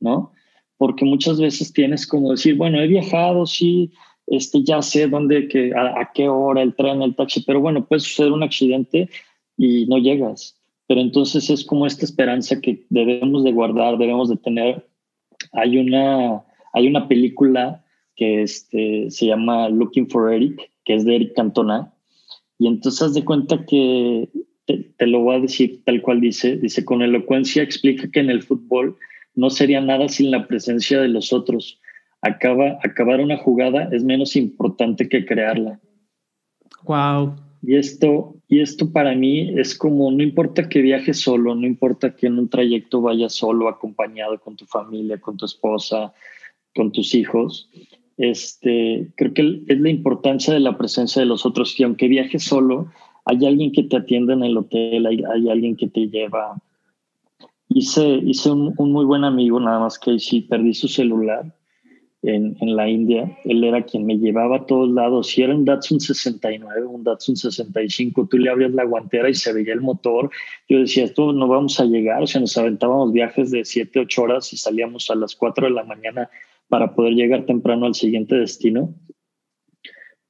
¿no? 0.00 0.32
Porque 0.78 1.04
muchas 1.04 1.38
veces 1.38 1.72
tienes 1.72 2.06
como 2.06 2.30
decir, 2.30 2.56
bueno, 2.56 2.80
he 2.80 2.86
viajado, 2.86 3.46
sí, 3.46 3.92
este, 4.32 4.62
ya 4.64 4.80
sé 4.80 5.08
dónde, 5.08 5.46
que, 5.46 5.72
a, 5.76 6.10
qué 6.14 6.26
hora, 6.26 6.62
el 6.62 6.74
tren, 6.74 7.02
el 7.02 7.14
taxi, 7.14 7.42
pero 7.42 7.60
bueno, 7.60 7.84
puede 7.84 8.00
suceder 8.00 8.32
un 8.32 8.42
accidente 8.42 9.10
y 9.58 9.84
no 9.86 9.98
llegas. 9.98 10.58
Pero 10.88 11.02
entonces 11.02 11.50
es 11.50 11.66
como 11.66 11.86
esta 11.86 12.06
esperanza 12.06 12.58
que 12.58 12.86
debemos 12.88 13.44
de 13.44 13.52
guardar, 13.52 13.98
debemos 13.98 14.30
de 14.30 14.38
tener. 14.38 14.88
Hay 15.52 15.76
una, 15.76 16.42
hay 16.72 16.86
una 16.88 17.08
película 17.08 17.84
que 18.16 18.42
este, 18.42 19.10
se 19.10 19.26
llama 19.26 19.68
Looking 19.68 20.08
for 20.08 20.32
Eric, 20.32 20.70
que 20.86 20.94
es 20.94 21.04
de 21.04 21.16
Eric 21.16 21.34
Cantona, 21.36 21.92
y 22.58 22.68
entonces 22.68 23.02
haz 23.02 23.12
de 23.12 23.26
cuenta 23.26 23.66
que 23.66 24.30
te, 24.64 24.78
te, 24.96 25.06
lo 25.08 25.20
voy 25.20 25.36
a 25.36 25.40
decir 25.40 25.84
tal 25.84 26.00
cual 26.00 26.22
dice, 26.22 26.56
dice, 26.56 26.86
con 26.86 27.02
elocuencia 27.02 27.62
explica 27.62 28.10
que 28.10 28.20
en 28.20 28.30
el 28.30 28.42
fútbol 28.42 28.96
no 29.34 29.50
sería 29.50 29.82
nada 29.82 30.08
sin 30.08 30.30
la 30.30 30.46
presencia 30.46 31.02
de 31.02 31.08
los 31.08 31.34
otros 31.34 31.81
acaba, 32.22 32.78
acabar 32.82 33.20
una 33.20 33.36
jugada 33.36 33.88
es 33.92 34.02
menos 34.04 34.36
importante 34.36 35.08
que 35.08 35.26
crearla. 35.26 35.80
Wow. 36.84 37.34
Y 37.62 37.76
esto, 37.76 38.34
y 38.48 38.60
esto 38.60 38.90
para 38.90 39.14
mí 39.14 39.50
es 39.58 39.76
como, 39.76 40.10
no 40.10 40.22
importa 40.22 40.68
que 40.68 40.82
viajes 40.82 41.20
solo, 41.20 41.54
no 41.54 41.66
importa 41.66 42.16
que 42.16 42.28
en 42.28 42.38
un 42.38 42.48
trayecto 42.48 43.00
vayas 43.00 43.34
solo, 43.34 43.68
acompañado 43.68 44.40
con 44.40 44.56
tu 44.56 44.64
familia, 44.66 45.20
con 45.20 45.36
tu 45.36 45.44
esposa, 45.44 46.12
con 46.74 46.90
tus 46.90 47.14
hijos, 47.14 47.70
este, 48.16 49.12
creo 49.16 49.34
que 49.34 49.62
es 49.68 49.80
la 49.80 49.90
importancia 49.90 50.54
de 50.54 50.60
la 50.60 50.76
presencia 50.76 51.20
de 51.20 51.26
los 51.26 51.46
otros, 51.46 51.78
y 51.78 51.84
aunque 51.84 52.08
viajes 52.08 52.42
solo, 52.42 52.90
hay 53.24 53.46
alguien 53.46 53.70
que 53.70 53.84
te 53.84 53.96
atiende 53.96 54.32
en 54.32 54.42
el 54.42 54.56
hotel, 54.56 55.06
hay, 55.06 55.48
alguien 55.48 55.76
que 55.76 55.86
te 55.86 56.08
lleva. 56.08 56.60
Hice, 57.68 58.20
hice 58.24 58.50
un, 58.50 58.74
un, 58.76 58.90
muy 58.90 59.04
buen 59.04 59.22
amigo, 59.22 59.60
nada 59.60 59.78
más 59.78 60.00
que 60.00 60.18
sí 60.18 60.40
perdí 60.40 60.74
su 60.74 60.88
celular 60.88 61.54
en, 62.22 62.56
en, 62.60 62.76
la 62.76 62.88
India. 62.88 63.36
Él 63.44 63.64
era 63.64 63.82
quien 63.82 64.06
me 64.06 64.16
llevaba 64.16 64.58
a 64.58 64.66
todos 64.66 64.90
lados. 64.90 65.28
Si 65.28 65.42
era 65.42 65.54
un 65.54 65.64
Datsun 65.64 66.00
69, 66.00 66.86
un 66.86 67.02
Datsun 67.02 67.36
65, 67.36 68.28
tú 68.30 68.38
le 68.38 68.50
abrías 68.50 68.72
la 68.72 68.84
guantera 68.84 69.28
y 69.28 69.34
se 69.34 69.52
veía 69.52 69.72
el 69.72 69.80
motor. 69.80 70.30
Yo 70.68 70.78
decía, 70.78 71.04
esto 71.04 71.32
no 71.32 71.48
vamos 71.48 71.80
a 71.80 71.84
llegar. 71.84 72.22
O 72.22 72.26
sea, 72.26 72.40
nos 72.40 72.56
aventábamos 72.56 73.12
viajes 73.12 73.50
de 73.50 73.64
7, 73.64 74.00
8 74.00 74.22
horas 74.22 74.52
y 74.52 74.56
salíamos 74.56 75.10
a 75.10 75.16
las 75.16 75.34
4 75.34 75.66
de 75.66 75.72
la 75.72 75.84
mañana 75.84 76.30
para 76.68 76.94
poder 76.94 77.14
llegar 77.14 77.44
temprano 77.44 77.86
al 77.86 77.94
siguiente 77.94 78.36
destino. 78.36 78.94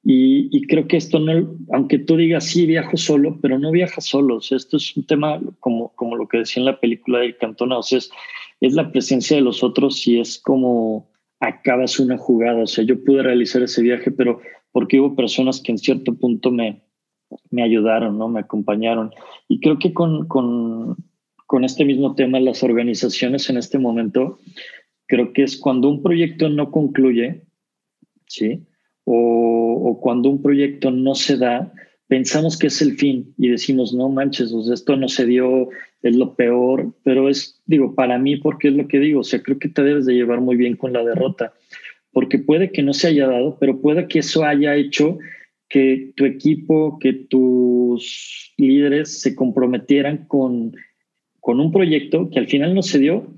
Y, 0.05 0.49
y, 0.51 0.67
creo 0.67 0.85
que 0.85 0.97
esto 0.97 1.17
no, 1.19 1.55
aunque 1.71 1.97
tú 1.97 2.17
digas 2.17 2.45
sí 2.45 2.65
viajo 2.65 2.97
solo, 2.97 3.39
pero 3.41 3.57
no 3.57 3.71
viajas 3.71 4.05
solo. 4.05 4.37
O 4.37 4.41
sea, 4.41 4.57
esto 4.57 4.75
es 4.75 4.97
un 4.97 5.05
tema 5.05 5.39
como, 5.61 5.93
como 5.95 6.17
lo 6.17 6.27
que 6.27 6.39
decía 6.39 6.59
en 6.59 6.65
la 6.65 6.79
película 6.79 7.19
del 7.19 7.37
Cantona. 7.37 7.77
O 7.77 7.83
sea, 7.83 7.99
es, 7.99 8.11
es 8.59 8.73
la 8.73 8.91
presencia 8.91 9.37
de 9.37 9.43
los 9.43 9.63
otros 9.63 10.05
y 10.05 10.19
es 10.19 10.39
como 10.39 11.12
acabas 11.43 11.99
una 11.99 12.17
jugada. 12.17 12.63
O 12.63 12.67
sea, 12.67 12.83
yo 12.83 13.03
pude 13.03 13.21
realizar 13.21 13.61
ese 13.61 13.81
viaje, 13.81 14.11
pero 14.11 14.39
porque 14.71 14.99
hubo 14.99 15.15
personas 15.15 15.61
que 15.61 15.71
en 15.71 15.77
cierto 15.77 16.15
punto 16.15 16.51
me, 16.51 16.81
me 17.51 17.63
ayudaron, 17.63 18.17
¿no? 18.17 18.27
Me 18.29 18.39
acompañaron. 18.39 19.11
Y 19.47 19.59
creo 19.59 19.77
que 19.77 19.93
con, 19.93 20.27
con, 20.27 20.95
con 21.45 21.63
este 21.63 21.85
mismo 21.85 22.15
tema, 22.15 22.39
las 22.39 22.63
organizaciones 22.63 23.49
en 23.49 23.57
este 23.57 23.77
momento, 23.77 24.39
creo 25.05 25.33
que 25.33 25.43
es 25.43 25.57
cuando 25.57 25.89
un 25.89 26.01
proyecto 26.01 26.49
no 26.49 26.71
concluye, 26.71 27.43
¿sí? 28.27 28.65
O, 29.03 29.81
o 29.83 29.99
cuando 29.99 30.29
un 30.29 30.41
proyecto 30.41 30.91
no 30.91 31.13
se 31.13 31.37
da, 31.37 31.73
pensamos 32.13 32.59
que 32.59 32.67
es 32.67 32.79
el 32.83 32.95
fin 32.95 33.33
y 33.39 33.47
decimos, 33.47 33.91
no 33.91 34.07
manches, 34.07 34.51
sea, 34.51 34.75
esto 34.75 34.95
no 34.95 35.07
se 35.07 35.25
dio, 35.25 35.69
es 36.03 36.15
lo 36.15 36.35
peor, 36.35 36.93
pero 37.01 37.27
es, 37.27 37.59
digo, 37.65 37.95
para 37.95 38.19
mí, 38.19 38.37
porque 38.37 38.67
es 38.67 38.75
lo 38.75 38.87
que 38.87 38.99
digo, 38.99 39.21
o 39.21 39.23
sea, 39.23 39.41
creo 39.41 39.57
que 39.57 39.69
te 39.69 39.81
debes 39.81 40.05
de 40.05 40.13
llevar 40.13 40.39
muy 40.39 40.55
bien 40.55 40.77
con 40.77 40.93
la 40.93 41.03
derrota, 41.03 41.53
porque 42.11 42.37
puede 42.37 42.71
que 42.71 42.83
no 42.83 42.93
se 42.93 43.07
haya 43.07 43.25
dado, 43.25 43.57
pero 43.59 43.81
puede 43.81 44.07
que 44.07 44.19
eso 44.19 44.43
haya 44.45 44.75
hecho 44.75 45.17
que 45.67 46.13
tu 46.15 46.25
equipo, 46.25 46.99
que 46.99 47.13
tus 47.13 48.53
líderes 48.57 49.19
se 49.19 49.35
comprometieran 49.35 50.27
con, 50.27 50.75
con 51.39 51.59
un 51.59 51.71
proyecto 51.71 52.29
que 52.29 52.37
al 52.37 52.47
final 52.47 52.75
no 52.75 52.83
se 52.83 52.99
dio, 52.99 53.33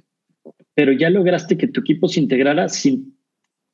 pero 0.74 0.92
ya 0.92 1.10
lograste 1.10 1.58
que 1.58 1.70
tu 1.70 1.80
equipo 1.80 2.10
se 2.10 2.20
integrara 2.20 2.68
sin 2.68 3.16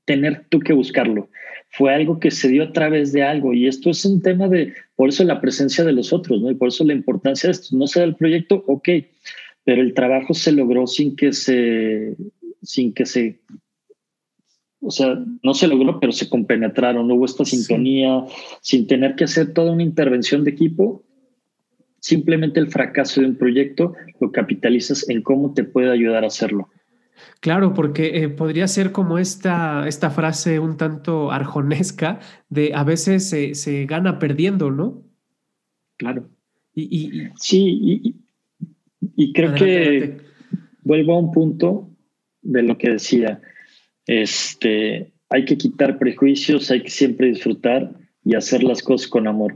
tener 0.05 0.45
tú 0.49 0.59
que 0.59 0.73
buscarlo 0.73 1.27
fue 1.71 1.93
algo 1.93 2.19
que 2.19 2.31
se 2.31 2.49
dio 2.49 2.63
a 2.63 2.73
través 2.73 3.13
de 3.13 3.23
algo 3.23 3.53
y 3.53 3.67
esto 3.67 3.89
es 3.89 4.03
un 4.05 4.21
tema 4.21 4.47
de, 4.47 4.73
por 4.95 5.09
eso 5.09 5.23
la 5.23 5.39
presencia 5.39 5.83
de 5.83 5.93
los 5.93 6.11
otros, 6.11 6.41
¿no? 6.41 6.51
Y 6.51 6.55
por 6.55 6.67
eso 6.67 6.83
la 6.83 6.93
importancia 6.93 7.47
de 7.47 7.51
esto. 7.51 7.75
No 7.75 7.87
se 7.87 7.99
da 7.99 8.05
el 8.05 8.15
proyecto, 8.15 8.63
ok, 8.67 8.89
pero 9.63 9.81
el 9.81 9.93
trabajo 9.93 10.33
se 10.33 10.51
logró 10.51 10.85
sin 10.85 11.15
que 11.15 11.31
se, 11.31 12.15
sin 12.61 12.93
que 12.93 13.05
se, 13.05 13.39
o 14.81 14.91
sea, 14.91 15.23
no 15.43 15.53
se 15.53 15.67
logró, 15.67 15.99
pero 15.99 16.11
se 16.11 16.29
compenetraron, 16.29 17.09
hubo 17.09 17.23
esta 17.23 17.45
sintonía, 17.45 18.25
sin 18.61 18.87
tener 18.87 19.15
que 19.15 19.23
hacer 19.23 19.53
toda 19.53 19.71
una 19.71 19.83
intervención 19.83 20.43
de 20.43 20.51
equipo. 20.51 21.05
Simplemente 21.99 22.59
el 22.59 22.67
fracaso 22.67 23.21
de 23.21 23.27
un 23.27 23.37
proyecto 23.37 23.93
lo 24.19 24.31
capitalizas 24.31 25.07
en 25.07 25.21
cómo 25.21 25.53
te 25.53 25.63
puede 25.63 25.91
ayudar 25.91 26.23
a 26.23 26.27
hacerlo. 26.27 26.67
Claro, 27.39 27.73
porque 27.73 28.23
eh, 28.23 28.29
podría 28.29 28.67
ser 28.67 28.91
como 28.91 29.17
esta, 29.17 29.87
esta 29.87 30.09
frase 30.09 30.59
un 30.59 30.77
tanto 30.77 31.31
arjonesca 31.31 32.19
de 32.49 32.73
a 32.73 32.83
veces 32.83 33.29
se, 33.29 33.85
gana 33.85 34.19
perdiendo, 34.19 34.71
¿no? 34.71 35.03
Claro. 35.97 36.29
Y, 36.73 37.23
sí, 37.35 38.15
y, 39.15 39.33
creo 39.33 39.53
que 39.55 40.17
vuelvo 40.83 41.13
a 41.13 41.19
un 41.19 41.31
punto 41.31 41.89
de 42.41 42.63
lo 42.63 42.77
que 42.77 42.91
decía. 42.91 43.41
Este, 44.05 45.11
hay 45.29 45.45
que 45.45 45.57
quitar 45.57 45.97
prejuicios, 45.97 46.71
hay 46.71 46.83
que 46.83 46.89
siempre 46.89 47.27
disfrutar 47.27 47.91
y 48.23 48.35
hacer 48.35 48.63
las 48.63 48.81
cosas 48.81 49.07
con 49.07 49.27
amor. 49.27 49.55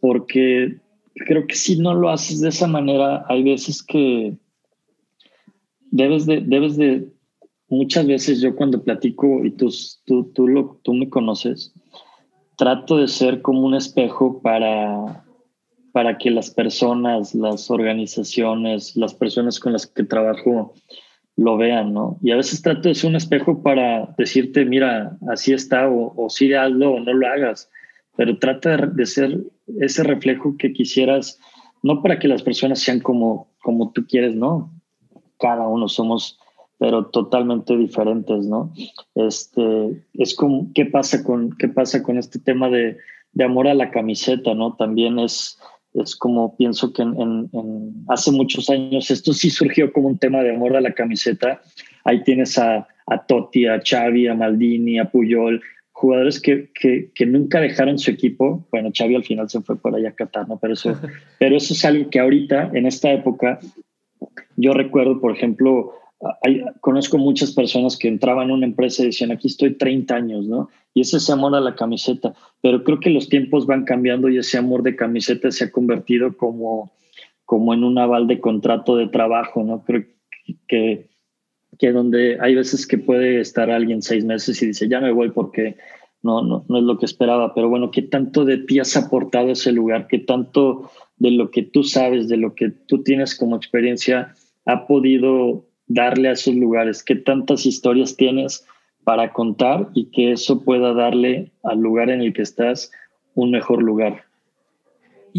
Porque 0.00 0.76
creo 1.14 1.46
que 1.46 1.54
si 1.54 1.78
no 1.78 1.94
lo 1.94 2.10
haces 2.10 2.40
de 2.40 2.48
esa 2.48 2.66
manera, 2.66 3.24
hay 3.28 3.42
veces 3.42 3.82
que 3.82 4.34
debes 5.90 6.26
de, 6.26 6.40
debes 6.40 6.76
de, 6.76 7.08
muchas 7.68 8.06
veces 8.06 8.40
yo 8.40 8.54
cuando 8.56 8.82
platico 8.82 9.44
y 9.44 9.50
tú, 9.50 9.68
tú, 10.04 10.32
tú, 10.82 10.94
me 10.94 11.08
conoces, 11.08 11.74
trato 12.56 12.98
de 12.98 13.08
ser 13.08 13.42
como 13.42 13.62
un 13.62 13.74
espejo 13.74 14.40
para, 14.40 15.24
para 15.92 16.18
que 16.18 16.30
las 16.30 16.50
personas, 16.50 17.34
las 17.34 17.70
organizaciones, 17.70 18.96
las 18.96 19.14
personas 19.14 19.60
con 19.60 19.72
las 19.72 19.86
que 19.86 20.04
trabajo 20.04 20.74
lo 21.36 21.56
vean, 21.56 21.92
¿no? 21.92 22.18
Y 22.20 22.32
a 22.32 22.36
veces 22.36 22.62
trato 22.62 22.88
de 22.88 22.96
ser 22.96 23.10
un 23.10 23.16
espejo 23.16 23.62
para 23.62 24.12
decirte, 24.18 24.64
mira, 24.64 25.16
así 25.30 25.52
está, 25.52 25.88
o, 25.88 26.12
o 26.16 26.28
sí 26.28 26.52
hazlo 26.52 26.94
o 26.94 27.00
no 27.00 27.12
lo 27.12 27.28
hagas, 27.28 27.70
pero 28.18 28.36
trata 28.40 28.76
de, 28.76 29.06
ser 29.06 29.38
ese 29.78 30.02
reflejo 30.02 30.56
que 30.58 30.72
quisieras, 30.72 31.38
no 31.84 32.02
para 32.02 32.18
que 32.18 32.26
las 32.26 32.42
personas 32.42 32.80
sean 32.80 32.98
como, 32.98 33.52
como 33.62 33.92
tú 33.92 34.04
quieres, 34.08 34.34
no, 34.34 34.72
cada 35.38 35.66
uno 35.66 35.88
somos, 35.88 36.38
pero 36.78 37.06
totalmente 37.06 37.76
diferentes, 37.76 38.46
¿no? 38.46 38.72
Este, 39.14 40.04
es 40.14 40.34
como, 40.34 40.70
¿qué 40.74 40.86
pasa 40.86 41.22
con, 41.24 41.56
qué 41.58 41.68
pasa 41.68 42.02
con 42.02 42.18
este 42.18 42.38
tema 42.38 42.68
de, 42.68 42.96
de 43.32 43.44
amor 43.44 43.68
a 43.68 43.74
la 43.74 43.90
camiseta, 43.90 44.54
¿no? 44.54 44.74
También 44.74 45.18
es, 45.18 45.58
es 45.94 46.16
como 46.16 46.56
pienso 46.56 46.92
que 46.92 47.02
en, 47.02 47.48
en, 47.52 48.04
hace 48.08 48.30
muchos 48.30 48.68
años 48.70 49.10
esto 49.10 49.32
sí 49.32 49.50
surgió 49.50 49.92
como 49.92 50.08
un 50.08 50.18
tema 50.18 50.42
de 50.42 50.54
amor 50.54 50.76
a 50.76 50.80
la 50.80 50.92
camiseta. 50.92 51.60
Ahí 52.04 52.22
tienes 52.22 52.58
a, 52.58 52.86
a 53.06 53.26
Totti, 53.26 53.66
a 53.66 53.80
Xavi, 53.84 54.28
a 54.28 54.34
Maldini, 54.34 54.98
a 54.98 55.10
Puyol, 55.10 55.60
jugadores 55.92 56.40
que, 56.40 56.70
que, 56.74 57.10
que, 57.14 57.26
nunca 57.26 57.60
dejaron 57.60 57.98
su 57.98 58.10
equipo. 58.10 58.66
Bueno, 58.70 58.90
Xavi 58.96 59.16
al 59.16 59.24
final 59.24 59.48
se 59.50 59.60
fue 59.60 59.76
por 59.80 59.94
allá 59.94 60.10
a 60.10 60.14
Qatar, 60.14 60.48
¿no? 60.48 60.58
Pero 60.58 60.74
eso, 60.74 60.96
pero 61.38 61.56
eso 61.56 61.74
es 61.74 61.84
algo 61.84 62.08
que 62.10 62.20
ahorita, 62.20 62.70
en 62.72 62.86
esta 62.86 63.10
época, 63.12 63.58
yo 64.56 64.72
recuerdo, 64.72 65.20
por 65.20 65.32
ejemplo, 65.32 65.92
conozco 66.80 67.18
muchas 67.18 67.52
personas 67.52 67.96
que 67.96 68.08
entraban 68.08 68.48
en 68.48 68.54
una 68.54 68.66
empresa 68.66 69.02
y 69.02 69.06
decían, 69.06 69.30
aquí 69.30 69.46
estoy 69.46 69.74
30 69.74 70.14
años, 70.14 70.46
¿no? 70.46 70.68
Y 70.94 71.02
ese 71.02 71.18
es 71.18 71.30
amor 71.30 71.54
a 71.54 71.60
la 71.60 71.76
camiseta. 71.76 72.34
Pero 72.60 72.82
creo 72.82 72.98
que 72.98 73.10
los 73.10 73.28
tiempos 73.28 73.66
van 73.66 73.84
cambiando 73.84 74.28
y 74.28 74.38
ese 74.38 74.58
amor 74.58 74.82
de 74.82 74.96
camiseta 74.96 75.50
se 75.52 75.64
ha 75.64 75.70
convertido 75.70 76.36
como, 76.36 76.90
como 77.44 77.72
en 77.72 77.84
un 77.84 77.98
aval 77.98 78.26
de 78.26 78.40
contrato 78.40 78.96
de 78.96 79.08
trabajo, 79.08 79.62
¿no? 79.62 79.84
Creo 79.84 80.06
que, 80.66 81.06
que 81.78 81.92
donde 81.92 82.38
hay 82.40 82.56
veces 82.56 82.86
que 82.86 82.98
puede 82.98 83.40
estar 83.40 83.70
alguien 83.70 84.02
seis 84.02 84.24
meses 84.24 84.60
y 84.62 84.66
dice, 84.66 84.88
ya 84.88 85.00
me 85.00 85.12
voy 85.12 85.30
porque 85.30 85.76
no, 86.28 86.42
no, 86.42 86.64
no 86.68 86.78
es 86.78 86.84
lo 86.84 86.98
que 86.98 87.06
esperaba. 87.06 87.54
Pero 87.54 87.70
bueno, 87.70 87.90
¿qué 87.90 88.02
tanto 88.02 88.44
de 88.44 88.58
ti 88.58 88.78
has 88.78 88.96
aportado 88.96 89.50
ese 89.50 89.72
lugar? 89.72 90.06
¿Qué 90.08 90.18
tanto 90.18 90.90
de 91.16 91.30
lo 91.30 91.50
que 91.50 91.62
tú 91.62 91.82
sabes, 91.82 92.28
de 92.28 92.36
lo 92.36 92.54
que 92.54 92.70
tú 92.70 93.02
tienes 93.02 93.34
como 93.34 93.56
experiencia, 93.56 94.34
ha 94.66 94.86
podido 94.86 95.64
darle 95.86 96.28
a 96.28 96.32
esos 96.32 96.54
lugares? 96.54 97.02
¿Qué 97.02 97.16
tantas 97.16 97.64
historias 97.64 98.16
tienes 98.16 98.66
para 99.04 99.32
contar 99.32 99.88
y 99.94 100.10
que 100.10 100.32
eso 100.32 100.62
pueda 100.64 100.92
darle 100.92 101.50
al 101.62 101.80
lugar 101.80 102.10
en 102.10 102.20
el 102.20 102.34
que 102.34 102.42
estás 102.42 102.92
un 103.34 103.50
mejor 103.50 103.82
lugar? 103.82 104.27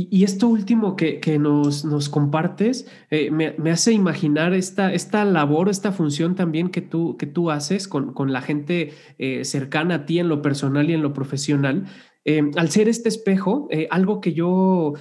Y, 0.09 0.23
esto 0.23 0.47
último 0.47 0.95
que, 0.95 1.39
nos, 1.39 1.83
nos, 1.83 2.09
compartes 2.09 2.87
eh, 3.09 3.31
me, 3.31 3.71
hace 3.71 3.91
imaginar 3.91 4.53
esta, 4.53 4.93
esta 4.93 5.25
labor, 5.25 5.67
esta 5.67 5.91
función 5.91 6.35
también 6.35 6.69
que 6.69 6.81
tú, 6.81 7.17
que 7.17 7.25
tú 7.25 7.51
haces 7.51 7.87
con, 7.87 8.13
con 8.13 8.31
la 8.31 8.41
gente 8.41 8.93
eh, 9.17 9.43
cercana 9.43 9.95
a 9.95 10.05
ti 10.05 10.19
en 10.19 10.29
lo 10.29 10.41
personal 10.41 10.89
y 10.89 10.93
en 10.93 11.01
lo 11.01 11.13
profesional, 11.13 11.85
Em, 12.25 12.51
al 12.57 12.69
ser 12.69 12.89
este 12.89 13.09
espejo, 13.09 13.67
eh, 13.71 13.87
algo 13.89 14.21
que 14.21 14.33
yo 14.33 14.93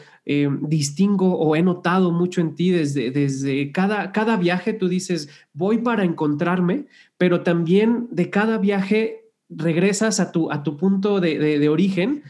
distingo 0.61 1.39
o 1.39 1.57
he 1.57 1.63
notado 1.63 2.13
mucho 2.13 2.43
en 2.43 2.55
ti 2.55 2.69
desde, 2.71 3.11
desde 3.11 3.73
cada, 3.73 4.13
cada 4.13 4.37
viaje, 4.37 4.75
tú 4.75 4.87
dices, 4.87 5.31
voy 5.55 5.79
para 5.79 6.05
encontrarme, 6.05 6.85
pero 7.17 7.41
también 7.41 8.09
de 8.11 8.29
cada 8.29 8.59
viaje 8.59 9.25
regresas 9.49 10.21
a 10.21 10.31
tu, 10.31 10.53
a 10.53 10.63
tu 10.63 10.77
punto 10.77 11.19
de 11.21 11.69
origen 11.71 12.23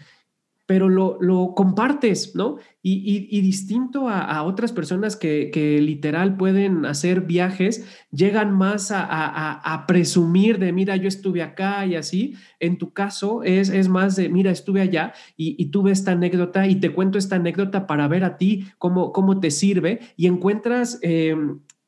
pero 0.68 0.90
lo, 0.90 1.16
lo 1.22 1.54
compartes, 1.56 2.34
¿no? 2.34 2.58
Y, 2.82 3.26
y, 3.30 3.40
distinto 3.40 4.06
a, 4.06 4.20
a, 4.20 4.42
otras 4.42 4.70
personas 4.70 5.16
que, 5.16 5.50
que, 5.50 5.80
literal 5.80 6.36
pueden 6.36 6.84
hacer 6.84 7.22
viajes, 7.22 7.86
llegan 8.10 8.52
más 8.52 8.90
a, 8.90 9.02
a, 9.02 9.86
presumir 9.86 10.58
de, 10.58 10.72
mira, 10.72 10.96
yo 10.96 11.08
estuve 11.08 11.42
acá 11.42 11.86
y 11.86 11.96
así. 11.96 12.34
En 12.60 12.76
tu 12.76 12.92
caso 12.92 13.42
es, 13.44 13.70
es 13.70 13.88
más 13.88 14.14
de, 14.16 14.28
mira, 14.28 14.50
estuve 14.50 14.82
allá 14.82 15.14
y, 15.38 15.56
y, 15.58 15.70
tuve 15.70 15.90
esta 15.90 16.12
anécdota 16.12 16.66
y 16.66 16.76
te 16.76 16.92
cuento 16.92 17.16
esta 17.16 17.36
anécdota 17.36 17.86
para 17.86 18.06
ver 18.06 18.22
a 18.24 18.36
ti 18.36 18.66
cómo, 18.76 19.12
cómo 19.14 19.40
te 19.40 19.50
sirve 19.50 20.00
y 20.18 20.26
encuentras... 20.26 20.98
Eh, 21.00 21.34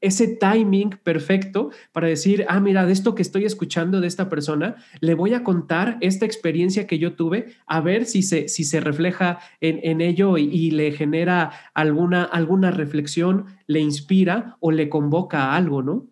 ese 0.00 0.28
timing 0.28 0.90
perfecto 1.02 1.70
para 1.92 2.08
decir, 2.08 2.44
ah, 2.48 2.60
mira, 2.60 2.86
de 2.86 2.92
esto 2.92 3.14
que 3.14 3.22
estoy 3.22 3.44
escuchando 3.44 4.00
de 4.00 4.06
esta 4.06 4.28
persona, 4.28 4.76
le 5.00 5.14
voy 5.14 5.34
a 5.34 5.44
contar 5.44 5.98
esta 6.00 6.26
experiencia 6.26 6.86
que 6.86 6.98
yo 6.98 7.14
tuve, 7.14 7.48
a 7.66 7.80
ver 7.80 8.06
si 8.06 8.22
se, 8.22 8.48
si 8.48 8.64
se 8.64 8.80
refleja 8.80 9.38
en, 9.60 10.00
ello 10.00 10.38
y, 10.38 10.70
le 10.70 10.92
genera 10.92 11.50
alguna, 11.74 12.24
alguna 12.24 12.70
reflexión, 12.70 13.46
le 13.66 13.80
inspira 13.80 14.56
o 14.60 14.70
le 14.70 14.88
convoca 14.88 15.44
a 15.44 15.56
algo, 15.56 15.82
¿no? 15.82 16.06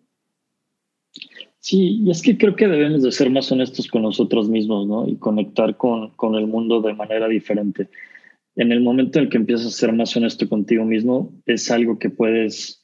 Sí, 1.59 2.01
y 2.03 2.11
es 2.11 2.21
que 2.21 2.37
creo 2.37 2.55
que 2.55 2.67
debemos 2.67 3.03
de 3.03 3.11
ser 3.11 3.29
más 3.29 3.51
honestos 3.51 3.87
con 3.87 4.03
nosotros 4.03 4.49
mismos, 4.49 4.87
¿no? 4.87 5.07
Y 5.07 5.17
conectar 5.17 5.75
con, 5.77 6.11
con 6.11 6.35
el 6.35 6.47
mundo 6.47 6.81
de 6.81 6.93
manera 6.93 7.27
diferente. 7.27 7.89
En 8.55 8.71
el 8.71 8.81
momento 8.81 9.19
en 9.19 9.25
el 9.25 9.31
que 9.31 9.37
empiezas 9.37 9.67
a 9.67 9.71
ser 9.71 9.93
más 9.93 10.15
honesto 10.15 10.47
contigo 10.47 10.85
mismo, 10.85 11.33
es 11.45 11.69
algo 11.71 11.97
que 11.97 12.09
puedes 12.09 12.83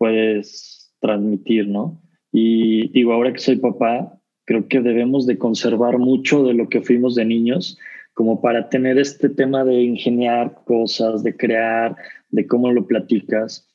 puedes 0.00 0.94
transmitir, 0.98 1.68
¿no? 1.68 2.00
Y 2.32 2.88
digo, 2.88 3.12
ahora 3.12 3.34
que 3.34 3.38
soy 3.38 3.56
papá, 3.56 4.18
creo 4.46 4.66
que 4.66 4.80
debemos 4.80 5.26
de 5.26 5.36
conservar 5.36 5.98
mucho 5.98 6.42
de 6.42 6.54
lo 6.54 6.70
que 6.70 6.80
fuimos 6.80 7.14
de 7.14 7.26
niños, 7.26 7.78
como 8.14 8.40
para 8.40 8.70
tener 8.70 8.98
este 8.98 9.28
tema 9.28 9.62
de 9.62 9.82
ingeniar 9.82 10.64
cosas, 10.64 11.22
de 11.22 11.36
crear, 11.36 11.96
de 12.30 12.46
cómo 12.46 12.72
lo 12.72 12.86
platicas, 12.86 13.68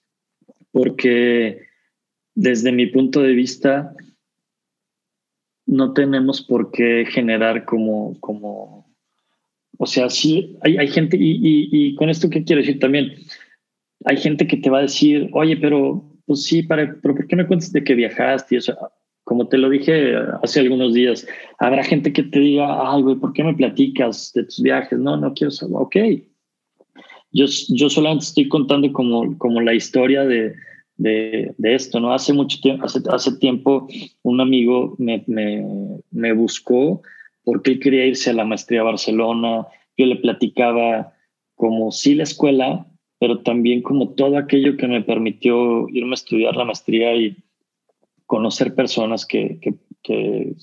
porque 0.72 1.62
desde 2.34 2.72
mi 2.72 2.88
punto 2.88 3.22
de 3.22 3.34
vista, 3.34 3.94
no 5.68 5.94
tenemos 5.94 6.42
por 6.42 6.72
qué 6.72 7.06
generar 7.08 7.66
como, 7.66 8.20
como 8.20 8.92
o 9.78 9.86
sea, 9.86 10.10
sí, 10.10 10.58
hay, 10.62 10.78
hay 10.78 10.88
gente, 10.88 11.18
y, 11.18 11.34
y, 11.34 11.70
y, 11.72 11.96
con 11.96 12.10
esto, 12.10 12.32
¿qué 12.32 12.44
quiero 12.44 12.62
decir 12.62 12.80
también? 12.80 13.14
Hay 14.06 14.18
gente 14.18 14.48
que 14.48 14.58
te 14.58 14.72
va 14.72 14.80
a 14.80 14.84
decir, 14.84 15.30
oye, 15.34 15.58
pero 15.58 16.15
pues 16.26 16.44
sí, 16.44 16.64
para, 16.64 16.96
pero 17.02 17.16
¿por 17.16 17.28
qué 17.28 17.36
me 17.36 17.48
cuentas 17.48 17.72
de 17.72 17.84
que 17.84 17.96
viajaste 17.96 18.56
y 18.56 18.58
eso? 18.58 18.78
Como 19.24 19.48
te 19.48 19.58
lo 19.58 19.70
dije 19.70 20.16
hace 20.44 20.60
algunos 20.60 20.94
días, 20.94 21.28
habrá 21.58 21.84
gente 21.84 22.14
que 22.14 22.24
te 22.24 22.40
diga, 22.40 22.92
ay, 22.92 23.02
güey, 23.02 23.16
¿por 23.16 23.34
qué 23.34 23.44
me 23.44 23.56
platicas 23.56 24.32
de 24.34 24.44
tus 24.44 24.62
viajes? 24.62 25.00
No, 25.00 25.18
no 25.18 25.34
quiero 25.34 25.52
saber. 25.52 25.76
Ok. 25.78 25.96
Yo, 27.32 27.46
yo 27.70 27.90
solamente 27.90 28.26
estoy 28.26 28.48
contando 28.48 28.92
como, 28.94 29.38
como 29.38 29.62
la 29.62 29.74
historia 29.74 30.24
de, 30.24 30.54
de, 30.98 31.54
de 31.58 31.76
esto, 31.76 32.00
¿no? 32.00 32.14
Hace 32.14 32.34
mucho 32.34 32.60
tiempo, 32.62 32.86
hace, 32.86 33.00
hace 33.10 33.38
tiempo, 33.38 33.88
un 34.22 34.42
amigo 34.42 34.96
me, 35.00 35.24
me, 35.28 35.66
me 36.12 36.34
buscó 36.34 37.02
porque 37.44 37.72
él 37.72 37.80
quería 37.80 38.06
irse 38.06 38.30
a 38.30 38.34
la 38.34 38.46
maestría 38.46 38.82
a 38.82 38.86
Barcelona. 38.86 39.68
Yo 39.98 40.06
le 40.06 40.16
platicaba 40.18 41.14
como 41.56 41.92
sí 41.92 42.16
la 42.16 42.24
escuela, 42.24 42.88
pero 43.20 43.40
también 43.40 43.82
como 43.82 44.10
todo 44.10 44.38
aquello 44.38 44.78
que 44.78 44.88
me 44.88 45.02
permitió 45.02 45.88
irme 45.90 46.12
a 46.12 46.16
estudiar 46.16 46.56
la 46.56 46.66
maestría 46.66 47.16
y 47.16 47.38
conocer 48.26 48.76
personas 48.76 49.26
que, 49.26 49.60
que, 50.04 50.54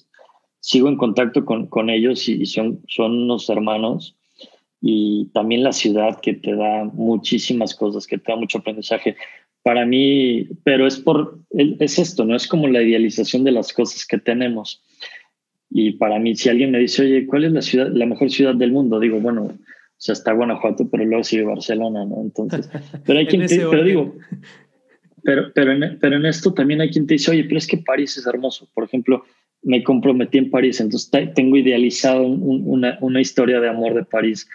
sigo 0.60 0.88
en 0.88 0.96
contacto 0.96 1.44
con, 1.44 1.66
con 1.66 1.90
ellos 1.90 2.28
y, 2.28 2.46
son, 2.46 2.82
son 2.86 3.24
unos 3.24 3.50
hermanos. 3.50 4.16
Y 4.80 5.26
también 5.32 5.64
la 5.64 5.72
ciudad 5.72 6.20
que 6.20 6.34
te 6.34 6.54
da 6.54 6.84
muchísimas 6.84 7.74
cosas, 7.74 8.06
que 8.06 8.18
te 8.18 8.30
da 8.30 8.36
mucho 8.36 8.58
aprendizaje. 8.58 9.16
Para 9.64 9.84
mí, 9.86 10.48
pero 10.62 10.86
es 10.86 10.98
por, 10.98 11.40
es 11.50 11.98
esto, 11.98 12.24
¿no? 12.24 12.36
Es 12.36 12.46
como 12.46 12.68
la 12.68 12.82
idealización 12.82 13.42
de 13.42 13.52
las 13.52 13.72
cosas 13.72 14.06
que 14.06 14.18
tenemos. 14.18 14.82
Y 15.68 15.92
para 15.92 16.18
mí, 16.18 16.36
si 16.36 16.48
alguien 16.48 16.70
me 16.70 16.78
dice, 16.78 17.02
oye, 17.02 17.26
¿cuál 17.26 17.44
es 17.44 17.52
la 17.52 17.62
ciudad, 17.62 17.88
la 17.92 18.06
mejor 18.06 18.30
ciudad 18.30 18.54
del 18.54 18.72
mundo? 18.72 19.00
Digo, 19.00 19.20
bueno, 19.20 19.52
o 20.02 20.04
sea, 20.04 20.14
está 20.14 20.32
Guanajuato, 20.32 20.88
pero 20.90 21.04
luego 21.04 21.22
sigue 21.22 21.44
Barcelona, 21.44 22.04
¿no? 22.04 22.22
Entonces, 22.22 22.68
pero 23.06 23.20
hay 23.20 23.26
quien 23.26 23.46
te, 23.46 23.56
pero 23.56 23.84
digo, 23.84 24.16
pero, 25.22 25.52
pero, 25.54 25.70
en, 25.70 25.96
pero 26.00 26.16
en 26.16 26.26
esto 26.26 26.52
también 26.52 26.80
hay 26.80 26.90
quien 26.90 27.06
te 27.06 27.14
dice, 27.14 27.30
oye, 27.30 27.44
pero 27.44 27.58
es 27.58 27.68
que 27.68 27.76
París 27.78 28.16
es 28.16 28.26
hermoso. 28.26 28.68
Por 28.74 28.82
ejemplo, 28.82 29.22
me 29.62 29.84
comprometí 29.84 30.38
en 30.38 30.50
París, 30.50 30.80
entonces 30.80 31.08
tengo 31.36 31.56
idealizado 31.56 32.26
una, 32.26 32.98
una, 33.00 33.20
historia 33.20 33.60
de 33.60 33.68
amor 33.68 33.94
de 33.94 34.04
París, 34.04 34.48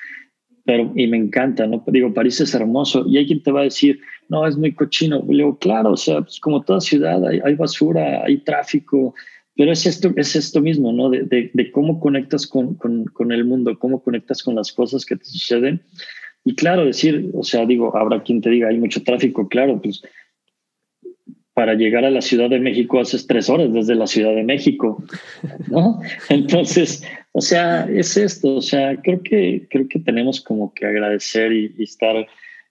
pero 0.65 0.91
y 0.97 1.07
me 1.07 1.15
encanta, 1.15 1.65
¿no? 1.65 1.81
Digo, 1.87 2.13
París 2.13 2.41
es 2.41 2.53
hermoso 2.53 3.05
y 3.07 3.17
hay 3.17 3.25
quien 3.25 3.41
te 3.41 3.53
va 3.53 3.61
a 3.61 3.63
decir, 3.71 4.01
no, 4.27 4.45
es 4.45 4.57
muy 4.57 4.73
cochino. 4.73 5.23
Le 5.29 5.45
digo, 5.45 5.57
claro, 5.59 5.91
o 5.91 5.97
sea, 5.97 6.23
pues 6.23 6.41
como 6.41 6.61
toda 6.61 6.81
ciudad, 6.81 7.25
hay, 7.25 7.39
hay 7.45 7.55
basura, 7.55 8.25
hay 8.25 8.39
tráfico, 8.39 9.15
pero 9.57 9.71
es 9.71 9.85
esto, 9.87 10.13
es 10.15 10.35
esto 10.35 10.61
mismo, 10.61 10.93
¿no? 10.93 11.09
De, 11.09 11.49
de, 11.51 11.71
cómo 11.71 11.99
conectas 11.99 12.45
con, 12.45 12.75
con, 12.75 13.05
con, 13.05 13.31
el 13.31 13.43
mundo, 13.43 13.77
cómo 13.79 14.03
conectas 14.03 14.43
con 14.43 14.55
las 14.55 14.71
cosas 14.71 15.03
que 15.03 15.15
te 15.15 15.25
suceden. 15.25 15.81
Y 16.45 16.53
claro, 16.55 16.85
decir, 16.85 17.31
o 17.33 17.43
sea, 17.43 17.65
digo, 17.65 17.97
habrá 17.97 18.21
quien 18.21 18.39
te 18.39 18.51
diga, 18.51 18.69
hay 18.69 18.77
mucho 18.77 19.03
tráfico, 19.03 19.49
claro, 19.49 19.81
pues 19.81 20.03
para 21.55 21.73
llegar 21.73 22.05
a 22.05 22.11
la 22.11 22.21
Ciudad 22.21 22.51
de 22.51 22.59
México 22.59 22.99
haces 22.99 23.25
tres 23.25 23.49
horas 23.49 23.73
desde 23.73 23.95
la 23.95 24.05
Ciudad 24.05 24.35
de 24.35 24.43
México, 24.43 25.03
¿no? 25.71 25.99
Entonces, 26.29 27.03
o 27.31 27.41
sea, 27.41 27.89
es 27.89 28.15
esto, 28.15 28.57
o 28.57 28.61
sea, 28.61 28.95
creo 29.01 29.23
que, 29.23 29.67
creo 29.71 29.87
que 29.87 29.99
tenemos 29.99 30.39
como 30.39 30.71
que 30.71 30.85
agradecer 30.85 31.51
y, 31.51 31.73
estar 31.79 32.27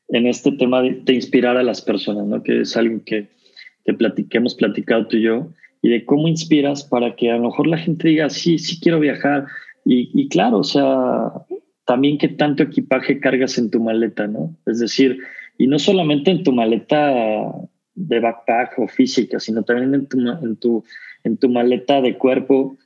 en 0.09 0.27
este 0.29 0.53
tema 0.53 0.83
de, 0.83 1.01
de, 1.03 1.15
inspirar 1.15 1.57
a 1.57 1.65
las 1.65 1.83
personas, 1.83 2.27
¿no? 2.27 2.45
Que 2.45 2.61
es 2.61 2.77
algo 2.77 3.03
que, 3.05 3.27
que, 3.85 3.97
que 4.29 4.39
hemos 4.39 4.55
platicado 4.55 5.09
tú 5.09 5.17
y 5.17 5.23
yo 5.23 5.49
y 5.83 5.91
de 5.91 6.05
cómo 6.05 6.29
inspiras 6.29 6.85
para 6.85 7.15
que 7.17 7.31
a 7.31 7.37
lo 7.37 7.45
mejor 7.45 7.67
la 7.67 7.79
gente 7.79 8.09
diga, 8.09 8.29
sí, 8.31 8.59
sí 8.59 8.81
quiero 8.81 9.01
viajar. 9.01 9.47
Y, 9.85 10.29
claro, 10.29 10.59
o 10.59 10.65
sea, 10.65 11.31
también 11.85 12.19
qué 12.19 12.29
tanto 12.29 12.65
equipaje 12.65 13.21
cargas 13.21 13.57
en 13.57 13.71
tu 13.71 13.81
maleta, 13.81 14.27
¿no? 14.27 14.57
Es 14.67 14.81
decir, 14.81 15.19
y 15.59 15.69
no 15.69 15.79
solamente 15.79 16.33
en 16.33 16.43
tu 16.43 16.53
maleta 16.53 17.53
de 17.95 18.21
backpack 18.21 18.79
o 18.79 18.89
física, 18.89 19.39
sino 19.39 19.63
también 19.63 19.95
en 19.95 20.07
tu, 20.09 20.19
en 20.21 20.57
tu, 20.57 20.85
en 21.23 21.37
tu 21.37 21.49
maleta 21.49 22.01
de 22.01 22.19
cuerpo, 22.19 22.77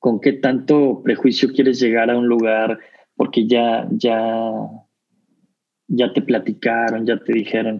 con 0.00 0.20
qué 0.20 0.32
tanto 0.32 1.00
prejuicio 1.04 1.52
quieres 1.52 1.78
llegar 1.78 2.10
a 2.10 2.18
un 2.18 2.26
lugar, 2.26 2.80
porque 3.14 3.46
ya, 3.46 3.86
ya, 3.92 4.52
ya 5.86 6.12
te 6.12 6.22
platicaron, 6.22 7.06
ya 7.06 7.18
te 7.18 7.32
dijeron, 7.34 7.78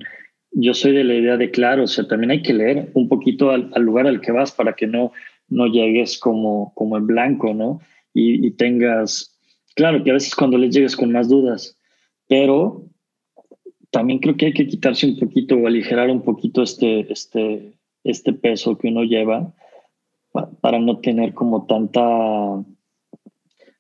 yo 0.53 0.75
soy 0.75 0.93
de 0.93 1.05
la 1.05 1.15
idea 1.15 1.37
de, 1.37 1.51
claro, 1.51 1.85
o 1.85 1.87
sea, 1.87 2.07
también 2.07 2.31
hay 2.31 2.43
que 2.43 2.53
leer 2.53 2.91
un 2.95 3.09
poquito 3.09 3.51
al, 3.51 3.71
lugar 3.77 4.07
al 4.07 4.21
que 4.21 4.33
vas 4.33 4.53
para 4.53 4.75
que 4.75 4.87
no, 4.87 5.13
no 5.49 5.67
llegues 5.67 6.19
como, 6.19 6.73
como 6.75 6.97
en 6.97 7.07
blanco, 7.07 7.55
¿no? 7.55 7.81
Y, 8.15 8.51
tengas, 8.53 9.39
claro 9.75 10.05
que 10.05 10.11
a 10.11 10.15
veces 10.15 10.35
cuando 10.35 10.59
les 10.59 10.75
llegues 10.75 10.97
con 10.97 11.11
más 11.11 11.31
dudas, 11.31 11.79
pero 12.29 12.85
también 13.91 14.19
creo 14.19 14.37
que 14.37 14.47
hay 14.47 14.53
que 14.53 14.67
quitarse 14.67 15.07
un 15.07 15.19
poquito 15.19 15.57
o 15.57 15.67
aligerar 15.67 16.11
un 16.11 16.21
poquito 16.21 16.63
este, 16.63 17.11
este, 17.11 17.73
este 18.05 18.35
peso 18.35 18.77
que 18.77 18.89
uno 18.89 19.05
lleva 19.05 19.55
para 20.61 20.79
no 20.79 20.99
tener 20.99 21.33
como 21.35 21.67
tanta 21.67 22.65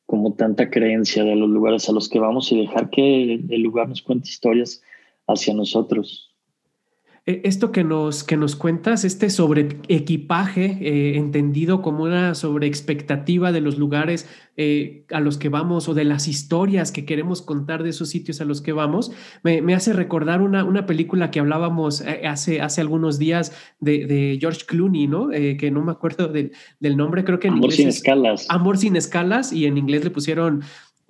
como 0.06 0.34
tanta 0.34 0.68
creencia 0.68 1.24
de 1.24 1.36
los 1.36 1.48
lugares 1.48 1.88
a 1.88 1.92
los 1.92 2.08
que 2.10 2.18
vamos 2.18 2.52
y 2.52 2.60
dejar 2.60 2.90
que 2.90 3.34
el 3.34 3.62
lugar 3.62 3.88
nos 3.88 4.02
cuente 4.02 4.28
historias 4.28 4.82
hacia 5.26 5.54
nosotros. 5.54 6.31
E, 7.24 7.42
esto 7.44 7.70
que 7.70 7.84
nos, 7.84 8.24
que 8.24 8.36
nos 8.36 8.56
cuentas, 8.56 9.04
este 9.04 9.30
sobre 9.30 9.78
equipaje, 9.86 10.78
eh, 10.80 11.16
entendido 11.18 11.80
como 11.80 12.02
una 12.02 12.34
sobre 12.34 12.66
expectativa 12.66 13.52
de 13.52 13.60
los 13.60 13.78
lugares 13.78 14.28
eh, 14.56 15.04
a 15.12 15.20
los 15.20 15.38
que 15.38 15.48
vamos 15.48 15.88
o 15.88 15.94
de 15.94 16.02
las 16.02 16.26
historias 16.26 16.90
que 16.90 17.04
queremos 17.04 17.40
contar 17.40 17.84
de 17.84 17.90
esos 17.90 18.08
sitios 18.08 18.40
a 18.40 18.44
los 18.44 18.60
que 18.60 18.72
vamos, 18.72 19.12
me, 19.44 19.72
hace 19.72 19.92
recordar 19.92 20.42
una, 20.42 20.64
una, 20.64 20.84
película 20.84 21.30
que 21.30 21.38
hablábamos 21.38 22.00
eh, 22.00 22.26
hace, 22.26 22.60
hace 22.60 22.80
algunos 22.80 23.20
días 23.20 23.52
de, 23.78 24.36
George 24.40 24.62
Clooney, 24.66 25.06
¿no? 25.06 25.28
que 25.28 25.70
no 25.70 25.82
me 25.84 25.92
acuerdo 25.92 26.26
del, 26.26 26.50
nombre, 26.96 27.22
creo 27.22 27.38
que 27.38 27.46
en 27.46 27.54
Amor 27.54 27.72
sin 27.72 27.88
escalas. 27.88 28.46
Amor 28.48 28.78
sin 28.78 28.96
escalas 28.96 29.52
y 29.52 29.66
en 29.66 29.78
inglés 29.78 30.02
le 30.02 30.10
pusieron 30.10 30.62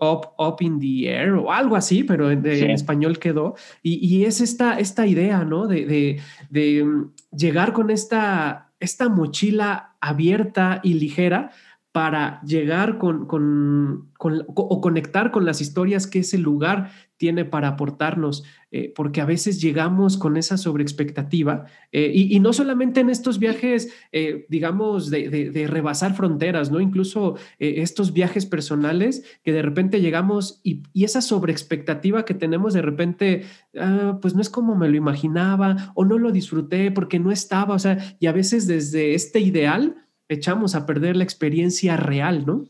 Up, 0.05 0.34
up 0.36 0.61
in 0.61 0.80
the 0.80 1.09
air 1.09 1.34
o 1.34 1.53
algo 1.53 1.76
así, 1.76 2.03
pero 2.03 2.28
en, 2.28 2.44
español 2.44 3.20
quedó. 3.20 3.55
Y, 3.84 4.24
es 4.24 4.40
esta, 4.40 4.80
esta 4.80 5.07
idea, 5.07 5.44
¿no? 5.44 5.68
De, 5.68 6.20
de, 6.50 6.84
mm, 6.84 7.12
llegar 7.36 7.72
con 7.72 7.88
esta, 7.88 8.72
esta 8.80 9.09
mochila 9.09 9.94
abierta 10.00 10.80
y 10.82 10.94
ligera 10.94 11.53
para 11.93 12.40
llegar 12.43 12.97
con, 12.97 13.26
con, 13.26 14.09
con, 14.16 14.45
o 14.47 14.80
conectar 14.80 15.30
con 15.30 15.45
las 15.45 15.61
historias 15.61 16.07
que 16.07 16.20
ese 16.20 16.38
lugar 16.38 16.90
tiene 17.18 17.45
para 17.45 17.68
aportarnos, 17.68 18.45
eh, 18.70 18.93
porque 18.97 19.20
a 19.20 19.26
veces 19.26 19.61
llegamos 19.61 20.16
con 20.16 20.38
esa 20.38 20.57
sobreexpectativa 20.57 21.66
eh, 21.93 22.11
y, 22.12 22.40
no 22.40 22.55
solamente 22.55 23.01
en 23.01 23.11
estos 23.11 23.38
viajes, 23.38 23.93
eh, 24.11 24.47
digamos, 24.49 25.11
de, 25.11 25.28
de, 25.28 25.66
rebasar 25.66 26.14
fronteras, 26.14 26.72
¿no? 26.72 26.80
Incluso 26.80 27.36
estos 27.59 28.12
viajes 28.12 28.47
personales 28.47 29.22
que 29.45 29.53
de 29.53 29.62
repente 29.62 30.01
llegamos 30.01 30.61
y, 30.64 30.82
y 30.95 31.05
esa 31.05 31.20
sobreexpectativa 31.20 32.24
que 32.24 32.34
tenemos 32.34 32.72
de 32.72 32.82
repente, 32.82 33.45
ah, 33.78 34.18
pues 34.20 34.34
no 34.34 34.40
es 34.40 34.51
como 34.51 34.74
me 34.74 34.88
lo 34.88 34.97
imaginaba 34.97 35.93
o 35.95 36.05
no 36.05 36.18
lo 36.18 36.32
disfruté 36.32 36.90
porque 36.90 37.20
no 37.20 37.30
estaba, 37.30 37.74
o 37.74 37.78
sea, 37.78 38.16
y 38.18 38.26
a 38.26 38.32
veces 38.32 38.66
desde 38.66 39.14
este 39.14 39.38
ideal 39.40 40.03
echamos 40.28 40.74
a 40.74 40.86
perder 40.86 41.16
la 41.16 41.24
experiencia 41.24 41.96
real, 41.96 42.44
¿no? 42.46 42.66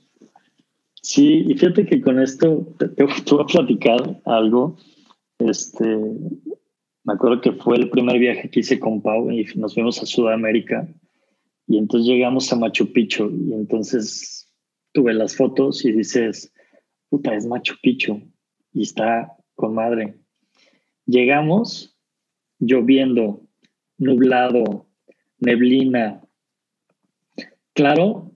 Sí, 1.03 1.45
y 1.49 1.55
fíjate 1.55 1.87
que 1.87 2.01
con 2.01 2.21
esto 2.21 2.75
te, 2.79 3.03
voy 3.03 3.43
a 3.43 3.47
platicar 3.47 4.21
algo. 4.25 4.77
Este, 5.39 5.85
me 7.05 7.13
acuerdo 7.13 7.41
que 7.41 7.53
fue 7.53 7.77
el 7.77 7.91
primer 7.91 8.19
viaje 8.19 8.51
que 8.51 8.61
hice 8.61 8.79
con 8.79 9.03
Pau 9.03 9.31
y 9.31 9.45
nos 9.57 9.75
fuimos 9.75 10.01
a 10.01 10.07
Sudamérica 10.07 10.89
y 11.67 11.79
entonces 11.79 12.09
llegamos 12.09 12.53
a 12.53 12.57
Machu 12.57 12.93
Picchu 12.93 13.31
y 13.31 13.55
entonces 13.55 14.49
tuve 14.93 15.15
las 15.15 15.37
fotos 15.37 15.85
y 15.85 15.93
dices, 15.93 16.53
puta, 17.09 17.35
es 17.35 17.47
Machu 17.47 17.75
Picchu 17.83 18.21
y 18.73 18.83
está 18.83 19.37
con 19.55 19.75
madre. 19.75 20.15
Llegamos 21.07 21.99
lloviendo, 22.59 23.43
nublado, 23.99 24.87
neblina. 25.39 26.22
Claro, 27.75 28.33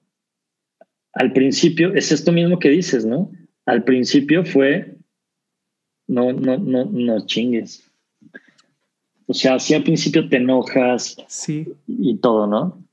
al 1.13 1.33
principio 1.33 1.95
es 1.95 2.13
esto 2.13 2.33
mismo 2.33 2.59
que 2.59 2.71
dices, 2.71 3.05
¿no? 3.05 3.31
Al 3.65 3.85
principio 3.85 4.45
fue, 4.45 4.97
no, 6.07 6.33
no, 6.33 6.59
no, 6.59 6.85
no 6.85 7.27
chingues. 7.27 7.91
O 9.27 9.35
sea, 9.35 9.59
si 9.59 9.75
al 9.75 9.83
principio 9.83 10.29
te 10.29 10.37
enojas 10.37 11.17
sí. 11.27 11.67
y 11.87 12.17
todo, 12.19 12.47
¿no? 12.47 12.87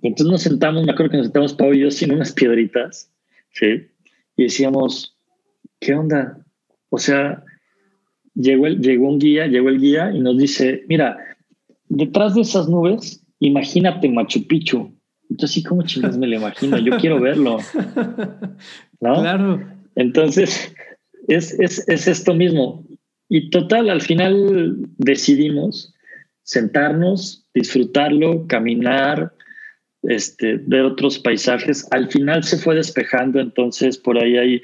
entonces 0.00 0.30
nos 0.30 0.42
sentamos, 0.42 0.84
me 0.84 0.92
acuerdo 0.92 1.10
que 1.10 1.16
nos 1.18 1.26
sentamos 1.26 1.54
Pau 1.54 1.72
y 1.72 1.80
yo 1.80 1.90
sin 1.90 2.12
unas 2.12 2.32
piedritas, 2.32 3.10
¿sí? 3.50 3.86
Y 4.36 4.44
decíamos, 4.44 5.16
¿qué 5.80 5.94
onda? 5.94 6.44
O 6.88 6.98
sea, 6.98 7.44
llegó, 8.34 8.66
el, 8.66 8.80
llegó 8.80 9.08
un 9.08 9.18
guía, 9.18 9.46
llegó 9.46 9.68
el 9.68 9.80
guía 9.80 10.10
y 10.12 10.20
nos 10.20 10.38
dice, 10.38 10.84
mira, 10.88 11.18
detrás 11.88 12.34
de 12.34 12.40
esas 12.42 12.68
nubes, 12.68 13.24
imagínate 13.38 14.08
Machu 14.08 14.46
Picchu. 14.46 14.92
Entonces, 15.32 15.54
sí, 15.54 15.62
¿cómo 15.62 15.82
chingas 15.82 16.18
me 16.18 16.26
lo 16.26 16.36
imagino? 16.36 16.76
Yo 16.78 16.98
quiero 16.98 17.18
verlo. 17.20 17.58
¿No? 19.00 19.14
Claro. 19.20 19.66
Entonces, 19.96 20.74
es, 21.26 21.58
es, 21.58 21.88
es 21.88 22.06
esto 22.06 22.34
mismo. 22.34 22.84
Y 23.30 23.48
total, 23.48 23.88
al 23.88 24.02
final 24.02 24.76
decidimos 24.98 25.94
sentarnos, 26.42 27.46
disfrutarlo, 27.54 28.46
caminar, 28.46 29.32
este, 30.02 30.58
ver 30.66 30.82
otros 30.82 31.18
paisajes. 31.18 31.88
Al 31.90 32.08
final 32.08 32.44
se 32.44 32.58
fue 32.58 32.74
despejando, 32.74 33.40
entonces 33.40 33.96
por 33.96 34.18
ahí 34.18 34.36
hay, 34.36 34.60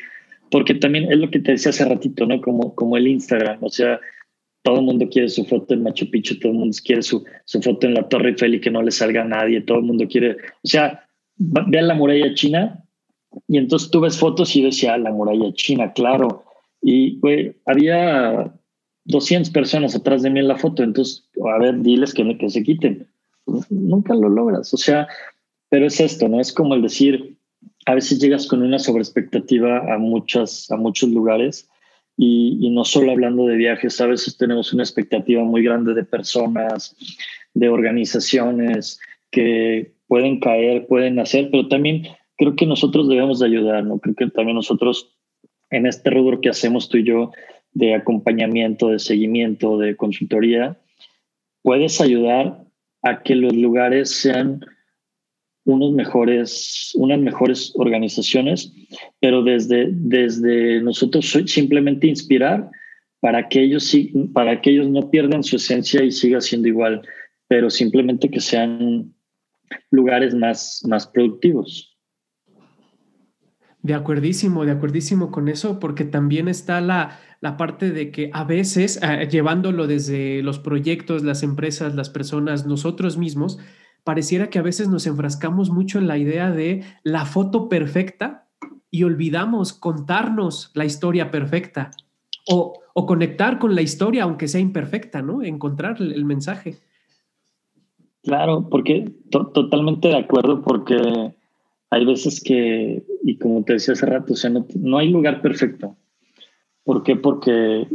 porque 0.50 0.74
también 0.74 1.10
es 1.10 1.18
lo 1.18 1.30
que 1.30 1.40
te 1.40 1.52
decía 1.52 1.70
hace 1.70 1.86
ratito, 1.86 2.26
¿no? 2.26 2.42
Como, 2.42 2.74
como 2.74 2.98
el 2.98 3.08
Instagram, 3.08 3.58
o 3.62 3.70
sea, 3.70 3.98
todo 4.68 4.80
el 4.80 4.84
mundo 4.84 5.08
quiere 5.08 5.30
su 5.30 5.46
foto 5.46 5.72
en 5.72 5.82
Machu 5.82 6.10
Picchu, 6.10 6.38
todo 6.38 6.52
el 6.52 6.58
mundo 6.58 6.76
quiere 6.84 7.00
su, 7.00 7.24
su 7.46 7.62
foto 7.62 7.86
en 7.86 7.94
la 7.94 8.06
Torre 8.06 8.30
Eiffel 8.30 8.54
y 8.54 8.60
que 8.60 8.70
no 8.70 8.82
le 8.82 8.90
salga 8.90 9.22
a 9.22 9.24
nadie, 9.24 9.62
todo 9.62 9.78
el 9.78 9.84
mundo 9.84 10.06
quiere, 10.06 10.32
o 10.32 10.68
sea, 10.68 11.08
vean 11.36 11.88
la 11.88 11.94
muralla 11.94 12.34
china 12.34 12.84
y 13.46 13.56
entonces 13.56 13.90
tú 13.90 14.00
ves 14.00 14.18
fotos 14.18 14.54
y 14.56 14.62
decía, 14.62 14.92
ah, 14.92 14.98
la 14.98 15.10
muralla 15.10 15.52
china, 15.54 15.94
claro. 15.94 16.44
Y, 16.82 17.18
güey, 17.20 17.56
había 17.64 18.52
200 19.06 19.50
personas 19.52 19.94
atrás 19.94 20.22
de 20.22 20.28
mí 20.28 20.38
en 20.38 20.48
la 20.48 20.58
foto, 20.58 20.82
entonces, 20.82 21.26
a 21.42 21.58
ver, 21.58 21.80
diles 21.80 22.12
que, 22.12 22.36
que 22.36 22.50
se 22.50 22.62
quiten 22.62 23.08
nunca 23.70 24.14
lo 24.14 24.28
logras. 24.28 24.72
O 24.74 24.76
sea, 24.76 25.08
pero 25.68 25.86
es 25.86 26.00
esto, 26.00 26.28
¿no? 26.28 26.40
Es 26.40 26.52
como 26.52 26.74
el 26.74 26.82
decir, 26.82 27.36
a 27.86 27.94
veces 27.94 28.18
llegas 28.18 28.46
con 28.46 28.62
una 28.62 28.78
sobreexpectativa 28.78 29.94
a, 29.94 29.98
muchas, 29.98 30.70
a 30.70 30.76
muchos 30.76 31.08
lugares 31.10 31.68
y, 32.20 32.68
no 32.70 32.84
solo 32.84 33.12
hablando 33.12 33.46
de 33.46 33.56
viajes, 33.56 34.00
a 34.00 34.06
veces 34.06 34.36
tenemos 34.36 34.72
una 34.72 34.82
expectativa 34.82 35.44
muy 35.44 35.62
grande 35.62 35.94
de 35.94 36.04
personas, 36.04 36.96
de 37.54 37.68
organizaciones 37.68 38.98
que 39.30 39.92
pueden 40.08 40.40
caer, 40.40 40.88
pueden 40.88 41.20
hacer, 41.20 41.48
pero 41.52 41.68
también 41.68 42.08
creo 42.36 42.56
que 42.56 42.66
nosotros 42.66 43.08
debemos 43.08 43.38
de 43.38 43.46
ayudar, 43.46 43.84
¿no? 43.84 44.00
Creo 44.00 44.16
que 44.16 44.26
también 44.30 44.56
nosotros 44.56 45.16
en 45.70 45.86
este 45.86 46.10
rubro 46.10 46.40
que 46.40 46.48
hacemos 46.48 46.88
tú 46.88 46.96
y 46.96 47.04
yo 47.04 47.30
de 47.72 47.94
acompañamiento, 47.94 48.88
de 48.88 48.98
seguimiento, 48.98 49.78
de 49.78 49.94
consultoría, 49.94 50.76
puedes 51.62 52.00
ayudar 52.00 52.64
a 53.02 53.22
que 53.22 53.36
los 53.36 53.54
lugares 53.54 54.10
sean 54.10 54.66
unos 55.68 55.92
mejores, 55.92 56.92
unas 56.94 57.20
mejores 57.20 57.72
organizaciones, 57.74 58.72
pero 59.20 59.42
desde, 59.42 59.88
desde 59.90 60.80
nosotros 60.80 61.30
simplemente 61.44 62.06
inspirar 62.06 62.70
para 63.20 63.48
que 63.48 63.64
ellos 63.64 63.94
para 64.32 64.62
que 64.62 64.70
ellos 64.70 64.88
no 64.88 65.10
pierdan 65.10 65.42
su 65.42 65.56
esencia 65.56 66.02
y 66.02 66.10
siga 66.10 66.40
siendo 66.40 66.68
igual, 66.68 67.02
pero 67.48 67.68
simplemente 67.68 68.30
que 68.30 68.40
sean 68.40 69.12
lugares 69.90 70.34
más, 70.34 70.82
más 70.88 71.06
productivos. 71.06 71.98
De 73.82 73.92
acuerdísimo, 73.92 74.64
de 74.64 74.72
acuerdísimo 74.72 75.30
con 75.30 75.48
eso, 75.48 75.78
porque 75.78 76.04
también 76.04 76.48
está 76.48 76.80
la, 76.80 77.20
la 77.42 77.58
parte 77.58 77.90
de 77.90 78.10
que 78.10 78.30
a 78.32 78.44
veces, 78.44 78.98
eh, 79.02 79.28
llevándolo 79.30 79.86
desde 79.86 80.42
los 80.42 80.58
proyectos, 80.58 81.24
las 81.24 81.42
empresas, 81.42 81.94
las 81.94 82.08
personas, 82.08 82.66
nosotros 82.66 83.18
mismos, 83.18 83.58
pareciera 84.08 84.48
que 84.48 84.58
a 84.58 84.62
veces 84.62 84.88
nos 84.88 85.06
enfrascamos 85.06 85.68
mucho 85.68 85.98
en 85.98 86.06
la 86.06 86.16
idea 86.16 86.50
de 86.50 86.82
la 87.02 87.26
foto 87.26 87.68
perfecta 87.68 88.46
y 88.90 89.04
olvidamos 89.04 89.74
contarnos 89.74 90.70
la 90.72 90.86
historia 90.86 91.30
perfecta 91.30 91.90
o, 92.50 92.72
o 92.94 93.04
conectar 93.04 93.58
con 93.58 93.74
la 93.74 93.82
historia, 93.82 94.22
aunque 94.22 94.48
sea 94.48 94.62
imperfecta, 94.62 95.20
¿no? 95.20 95.42
Encontrar 95.42 96.00
el, 96.00 96.24
mensaje. 96.24 96.78
Claro, 98.22 98.66
porque 98.70 99.12
totalmente 99.30 100.08
de 100.08 100.16
acuerdo, 100.16 100.62
porque 100.62 101.34
hay 101.90 102.06
veces 102.06 102.42
que, 102.42 103.02
y 103.24 103.36
como 103.36 103.62
te 103.62 103.74
decía 103.74 103.92
hace 103.92 104.06
rato, 104.06 104.32
o 104.32 104.36
sea, 104.36 104.48
no, 104.48 104.66
no 104.74 104.96
hay 104.96 105.10
lugar 105.10 105.42
perfecto. 105.42 105.96
¿Por 106.82 107.02
qué? 107.02 107.14
Porque 107.14 107.86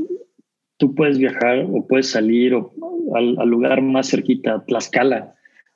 tú 0.77 0.93
puedes 0.93 1.17
viajar 1.17 1.65
o 1.73 1.87
puedes 1.87 2.11
salir 2.11 2.53
al, 3.15 3.49
lugar 3.49 3.81
más 3.81 4.11
cerquita, 4.11 4.63
Tlaxcala. 4.67 5.33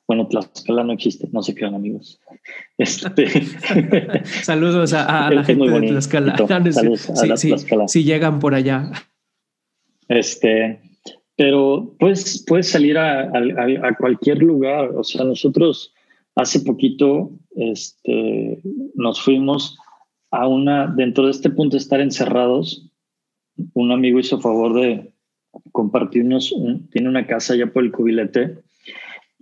Bueno, 0.08 0.26
Tlaxcala 0.26 0.82
no 0.84 0.94
existe, 0.94 1.28
no 1.32 1.42
se 1.42 1.54
quedan 1.54 1.74
amigos. 1.74 2.18
Este... 2.78 3.28
Saludos 4.24 4.94
a, 4.94 5.30
la 5.30 5.44
gente 5.44 5.68
de 5.68 5.88
Tlaxcala. 5.88 6.34
Saludos 6.72 7.10
a 7.22 7.34
Tlaxcala. 7.34 7.88
Si 7.88 8.04
llegan 8.04 8.38
por 8.38 8.54
allá. 8.54 8.90
Este, 10.08 10.80
pero 11.36 11.94
pues 11.98 12.42
puedes 12.48 12.70
salir 12.70 12.96
a, 12.96 13.30
a, 13.30 13.96
cualquier 13.98 14.38
lugar. 14.38 14.92
O 14.96 15.04
sea, 15.04 15.26
nosotros 15.26 15.92
hace 16.34 16.60
poquito 16.60 17.30
este, 17.54 18.62
nos 18.94 19.20
fuimos 19.20 19.76
a 20.30 20.48
una, 20.48 20.86
dentro 20.86 21.26
de 21.26 21.32
este 21.32 21.50
punto 21.50 21.76
de 21.76 21.82
estar 21.82 22.00
encerrados, 22.00 22.90
un 23.74 23.92
amigo 23.92 24.18
hizo 24.18 24.40
favor 24.40 24.80
de 24.80 25.12
compartirnos, 25.72 26.54
tiene 26.92 27.08
una 27.10 27.26
casa 27.26 27.52
allá 27.52 27.70
por 27.70 27.84
el 27.84 27.92
cubilete 27.92 28.58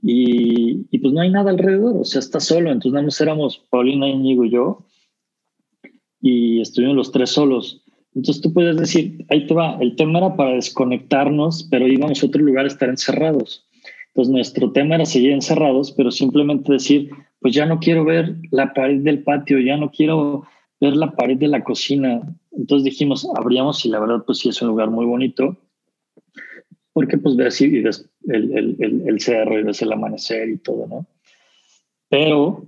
y, 0.08 0.86
y, 0.90 0.98
pues 0.98 1.12
no 1.12 1.20
hay 1.20 1.30
nada 1.30 1.50
alrededor, 1.50 1.96
o 1.96 2.04
sea, 2.04 2.20
está 2.20 2.38
solo, 2.38 2.70
entonces 2.70 2.92
nada 2.92 3.20
éramos 3.20 3.58
Paulina, 3.70 4.08
Íñigo 4.08 4.44
y 4.44 4.50
yo 4.50 4.86
y 6.20 6.60
estuvimos 6.60 6.96
los 6.96 7.12
tres 7.12 7.30
solos. 7.30 7.82
Entonces 8.14 8.42
tú 8.42 8.52
puedes 8.52 8.76
decir, 8.76 9.26
ahí 9.28 9.46
te 9.46 9.54
va, 9.54 9.76
el 9.80 9.94
tema 9.96 10.18
era 10.18 10.36
para 10.36 10.54
desconectarnos, 10.54 11.68
pero 11.70 11.86
íbamos 11.86 12.22
a 12.22 12.26
otro 12.26 12.42
lugar 12.42 12.64
a 12.64 12.68
estar 12.68 12.88
encerrados. 12.88 13.66
Entonces 14.08 14.32
nuestro 14.32 14.72
tema 14.72 14.94
era 14.94 15.04
seguir 15.04 15.32
encerrados, 15.32 15.92
pero 15.92 16.10
simplemente 16.10 16.72
decir, 16.72 17.10
pues 17.40 17.54
ya 17.54 17.66
no 17.66 17.78
quiero 17.78 18.04
ver 18.04 18.36
la 18.50 18.72
pared 18.72 19.02
del 19.02 19.22
patio, 19.22 19.60
ya 19.60 19.76
no 19.76 19.90
quiero 19.90 20.44
ver 20.80 20.96
la 20.96 21.12
pared 21.12 21.36
de 21.36 21.48
la 21.48 21.62
cocina. 21.62 22.22
Entonces 22.52 22.84
dijimos, 22.84 23.28
abríamos 23.36 23.84
y 23.84 23.90
la 23.90 24.00
verdad 24.00 24.22
pues 24.24 24.38
sí 24.38 24.48
es 24.48 24.62
un 24.62 24.68
lugar 24.68 24.90
muy 24.90 25.04
bonito, 25.04 25.58
porque 26.96 27.18
pues 27.18 27.36
ves, 27.36 27.60
y 27.60 27.82
ves 27.82 28.08
el, 28.26 28.56
el, 28.56 29.02
el, 29.06 29.20
cerro 29.20 29.60
y 29.60 29.64
ves 29.64 29.82
el 29.82 29.92
amanecer 29.92 30.48
y 30.48 30.56
todo, 30.56 30.86
¿no? 30.86 31.06
Pero 32.08 32.64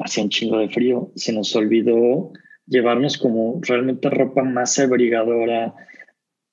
hacía 0.00 0.24
un 0.24 0.30
chingo 0.30 0.58
de 0.58 0.68
frío, 0.68 1.12
se 1.14 1.32
nos 1.32 1.54
olvidó 1.54 2.32
llevarnos 2.66 3.16
como 3.16 3.60
realmente 3.62 4.10
ropa 4.10 4.42
más 4.42 4.76
abrigadora. 4.80 5.72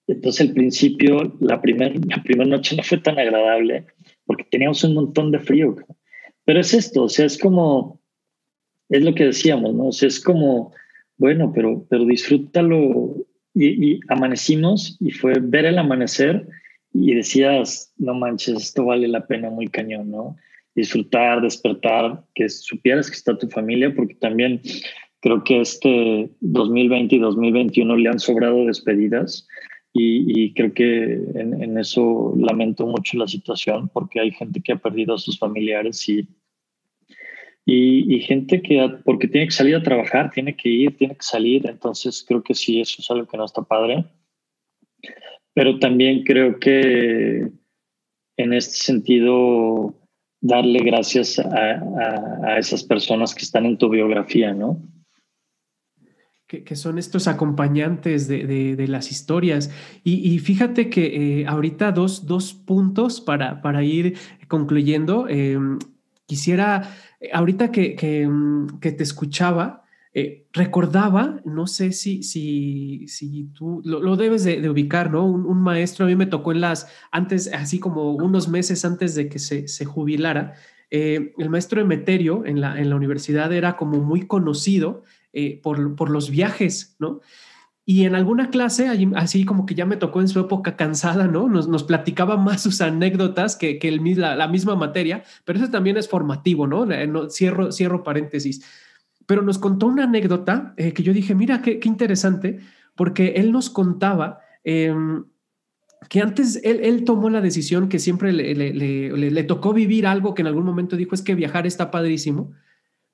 Entonces 0.05 0.47
al 0.47 0.53
principio, 0.53 1.35
la 1.39 1.59
primera 1.59 1.95
la 2.07 2.21
primera 2.21 2.51
noche 2.51 2.75
no 2.75 2.83
fue 2.83 2.99
tan 2.99 3.17
agradable 3.17 3.87
porque 4.27 4.43
teníamos 4.43 4.83
un 4.83 4.93
montón 4.93 5.31
de 5.31 5.39
frío. 5.39 5.75
Pero 6.43 6.59
es 6.59 6.71
esto, 6.75 7.05
o 7.05 7.09
sea, 7.09 7.25
es 7.25 7.39
como 7.39 7.99
es 8.89 9.03
lo 9.03 9.15
que 9.15 9.25
decíamos, 9.25 9.73
¿no? 9.73 9.87
O 9.87 9.91
sea, 9.91 10.07
es 10.07 10.19
como, 10.19 10.71
bueno, 11.17 11.51
pero, 11.51 11.83
pero 11.89 12.05
disfrútalo. 12.05 13.15
Y, 13.55 14.01
amanecimos 14.09 14.97
y 14.99 15.09
fue 15.09 15.39
ver 15.39 15.65
el 15.65 15.79
amanecer 15.79 16.45
y 16.97 17.13
decías, 17.13 17.93
no 17.97 18.13
manches, 18.13 18.55
esto 18.55 18.85
vale 18.85 19.07
la 19.07 19.27
pena 19.27 19.49
muy 19.49 19.67
cañón, 19.67 20.11
¿no? 20.11 20.37
Disfrutar, 20.75 21.41
despertar, 21.41 22.23
que 22.33 22.47
supieras 22.47 23.09
que 23.09 23.17
está 23.17 23.37
tu 23.37 23.49
familia, 23.49 23.93
porque 23.93 24.15
también 24.15 24.61
creo 25.19 25.43
que 25.43 25.59
este 25.59 26.29
2020 26.39 27.15
y 27.15 27.19
2021 27.19 27.97
le 27.97 28.09
han 28.09 28.19
sobrado 28.19 28.65
despedidas 28.65 29.47
y, 29.97 30.53
creo 30.53 30.73
que 30.73 31.03
en, 31.13 31.63
en, 31.63 31.77
eso 31.77 32.33
lamento 32.37 32.85
mucho 32.85 33.17
la 33.17 33.27
situación 33.27 33.89
porque 33.93 34.19
hay 34.19 34.31
gente 34.31 34.61
que 34.61 34.73
ha 34.73 34.75
perdido 34.75 35.15
a 35.15 35.17
sus 35.17 35.39
familiares 35.39 36.07
y, 36.09 36.27
y, 37.65 38.19
gente 38.19 38.61
que, 38.61 38.89
porque 39.03 39.27
tiene 39.27 39.47
que 39.47 39.53
salir 39.53 39.75
a 39.75 39.83
trabajar, 39.83 40.31
tiene 40.31 40.55
que 40.55 40.69
ir, 40.69 40.97
tiene 40.97 41.15
que 41.15 41.23
salir, 41.23 41.67
entonces 41.67 42.23
creo 42.27 42.43
que 42.43 42.53
sí, 42.53 42.81
eso 42.81 42.97
es 43.01 43.09
algo 43.09 43.25
que 43.25 43.37
no 43.37 43.45
está 43.45 43.61
padre. 43.63 44.05
Pero 45.55 45.79
también 45.79 46.23
creo 46.23 46.59
que 46.59 47.49
en 48.37 48.53
este 48.53 48.75
sentido 48.75 49.95
darle 50.41 50.79
gracias 50.79 51.39
a, 51.39 52.59
esas 52.59 52.83
personas 52.83 53.33
que 53.33 53.43
están 53.43 53.65
en 53.65 53.77
tu 53.77 53.89
biografía, 53.89 54.53
¿no? 54.53 54.79
Que, 56.45 56.75
son 56.75 56.99
estos 56.99 57.27
acompañantes 57.27 58.27
de, 58.27 58.85
las 58.87 59.11
historias. 59.11 59.71
Y, 60.03 60.37
fíjate 60.39 60.89
que 60.89 61.39
eh, 61.39 61.47
ahorita 61.47 61.91
dos, 61.91 62.27
dos 62.27 62.53
puntos 62.53 63.21
para, 63.21 63.61
para 63.61 63.83
ir 63.83 64.17
concluyendo. 64.47 65.27
Em, 65.27 65.79
quisiera, 66.27 66.93
ahorita 67.33 67.71
que, 67.71 67.95
que, 67.95 68.27
mm, 68.27 68.79
te 68.79 69.03
escuchaba, 69.03 69.84
eh, 70.17 70.47
recordaba, 70.53 71.41
no 71.43 71.67
sé 71.67 71.91
si, 71.91 72.23
si, 72.23 73.05
si 73.09 73.49
tú 73.53 73.81
lo, 73.83 74.15
debes 74.15 74.45
de, 74.45 74.69
ubicar, 74.69 75.11
¿no? 75.11 75.25
Un, 75.25 75.61
maestro 75.61 76.05
a 76.05 76.07
mí 76.07 76.15
me 76.15 76.25
tocó 76.25 76.53
en 76.53 76.61
las, 76.61 76.87
antes, 77.11 77.51
así 77.53 77.79
como 77.79 78.13
unos 78.13 78.47
meses 78.47 78.85
antes 78.85 79.13
de 79.15 79.27
que 79.27 79.39
se, 79.39 79.67
se 79.67 79.83
jubilara, 79.83 80.53
eh, 80.89 81.33
el 81.37 81.49
maestro 81.49 81.81
Emeterio 81.81 82.45
en 82.45 82.61
la, 82.61 82.79
en 82.79 82.89
la 82.89 82.95
universidad 82.95 83.51
era 83.51 83.75
como 83.75 83.99
muy 83.99 84.25
conocido 84.25 85.03
eh, 85.33 85.59
por, 85.61 85.97
por, 85.97 86.09
los 86.09 86.29
viajes, 86.29 86.95
¿no? 86.97 87.19
Y 87.83 88.05
en 88.05 88.15
alguna 88.15 88.49
clase, 88.49 88.87
así 89.15 89.43
como 89.43 89.65
que 89.65 89.75
ya 89.75 89.85
me 89.85 89.97
tocó 89.97 90.21
en 90.21 90.29
su 90.29 90.39
época 90.39 90.77
cansada, 90.77 91.27
¿no? 91.27 91.49
Nos, 91.49 91.67
nos 91.67 91.83
platicaba 91.83 92.37
más 92.37 92.63
sus 92.63 92.79
anécdotas 92.79 93.57
que, 93.57 93.79
que 93.79 93.89
el, 93.89 94.01
la, 94.17 94.37
la, 94.37 94.47
misma 94.47 94.77
materia, 94.77 95.23
pero 95.43 95.59
eso 95.59 95.69
también 95.69 95.97
es 95.97 96.07
formativo, 96.07 96.67
¿no? 96.67 96.87
cierro, 97.29 97.73
cierro 97.73 98.01
paréntesis 98.01 98.63
pero 99.25 99.41
nos 99.41 99.57
contó 99.57 99.87
una 99.87 100.03
anécdota 100.03 100.73
eh, 100.77 100.93
que 100.93 101.03
yo 101.03 101.13
dije, 101.13 101.35
mira, 101.35 101.61
qué, 101.61 101.79
interesante, 101.83 102.59
porque 102.95 103.33
él 103.37 103.51
nos 103.51 103.69
contaba 103.69 104.39
em, 104.63 105.25
que 106.09 106.21
antes 106.21 106.59
él, 106.63 107.03
tomó 107.03 107.29
la 107.29 107.41
decisión 107.41 107.89
que 107.89 107.99
siempre 107.99 108.31
le, 108.31 109.43
tocó 109.43 109.73
vivir 109.73 110.05
algo 110.05 110.33
que 110.33 110.41
en 110.41 110.47
algún 110.47 110.65
momento 110.65 110.95
dijo, 110.95 111.15
es 111.15 111.21
que 111.21 111.35
viajar 111.35 111.65
está 111.65 111.89
padrísimo, 111.89 112.51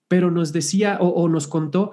pero 0.08 0.30
nos 0.30 0.52
decía 0.52 0.98
o, 1.00 1.30
nos 1.30 1.48
contó, 1.48 1.92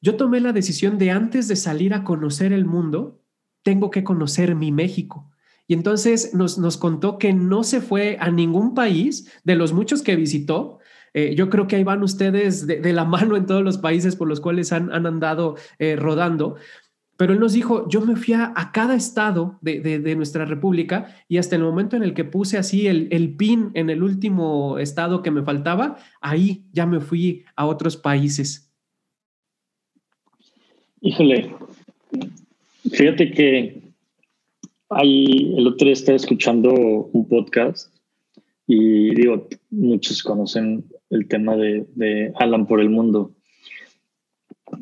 yo 0.00 0.16
tomé 0.16 0.40
la 0.40 0.52
decisión 0.52 0.98
de 0.98 1.12
antes 1.12 1.46
de 1.46 1.56
salir 1.56 1.94
a 1.94 2.02
conocer 2.02 2.52
el 2.52 2.64
mundo, 2.64 3.22
tengo 3.62 3.90
que 3.90 4.02
conocer 4.02 4.54
mi 4.56 4.72
México. 4.72 5.30
Y 5.68 5.74
entonces 5.74 6.34
nos, 6.34 6.58
nos 6.58 6.76
contó 6.76 7.16
que 7.18 7.32
no 7.32 7.62
se 7.62 7.80
fue 7.80 8.16
a 8.18 8.30
ningún 8.30 8.74
país 8.74 9.30
de 9.44 9.54
los 9.54 9.72
muchos 9.72 10.02
que 10.02 10.16
visitó, 10.16 10.79
eh, 11.14 11.34
yo 11.34 11.50
creo 11.50 11.66
que 11.66 11.76
ahí 11.76 11.84
van 11.84 12.02
ustedes 12.02 12.66
de, 12.66 12.92
la 12.92 13.04
mano 13.06 13.36
en 13.36 13.46
todos 13.46 13.62
los 13.62 13.78
países 13.78 14.16
por 14.16 14.28
los 14.28 14.40
cuales 14.40 14.72
han, 14.72 14.90
andado 15.06 15.56
eh, 15.78 15.96
rodando. 15.96 16.56
Pero 17.16 17.34
él 17.34 17.40
nos 17.40 17.52
dijo, 17.52 17.86
yo 17.88 18.00
me 18.00 18.16
fui 18.16 18.32
a, 18.32 18.54
cada 18.72 18.94
estado 18.94 19.58
de, 19.60 20.14
nuestra 20.16 20.46
república 20.46 21.14
y 21.28 21.36
hasta 21.36 21.54
el 21.54 21.62
momento 21.62 21.94
en 21.96 22.02
el 22.02 22.14
que 22.14 22.24
puse 22.24 22.56
así 22.56 22.86
el, 22.86 23.08
el, 23.10 23.36
pin 23.36 23.70
en 23.74 23.90
el 23.90 24.02
último 24.02 24.78
estado 24.78 25.22
que 25.22 25.30
me 25.30 25.42
faltaba, 25.42 25.98
ahí 26.22 26.64
ya 26.72 26.86
me 26.86 27.00
fui 27.00 27.44
a 27.56 27.66
otros 27.66 27.98
países. 27.98 28.72
Híjole, 31.02 31.54
fíjate 32.90 33.30
que 33.32 33.82
hay, 34.88 35.54
el 35.58 35.66
otro 35.66 35.84
día 35.84 35.92
estaba 35.92 36.16
escuchando 36.16 36.72
un 36.72 37.28
podcast 37.28 37.94
y 38.66 39.14
digo, 39.14 39.48
muchos 39.70 40.22
conocen 40.22 40.84
el 41.10 41.26
tema 41.28 41.56
de, 41.56 42.32
Alan 42.36 42.66
por 42.66 42.80
el 42.80 42.88
mundo. 42.88 43.34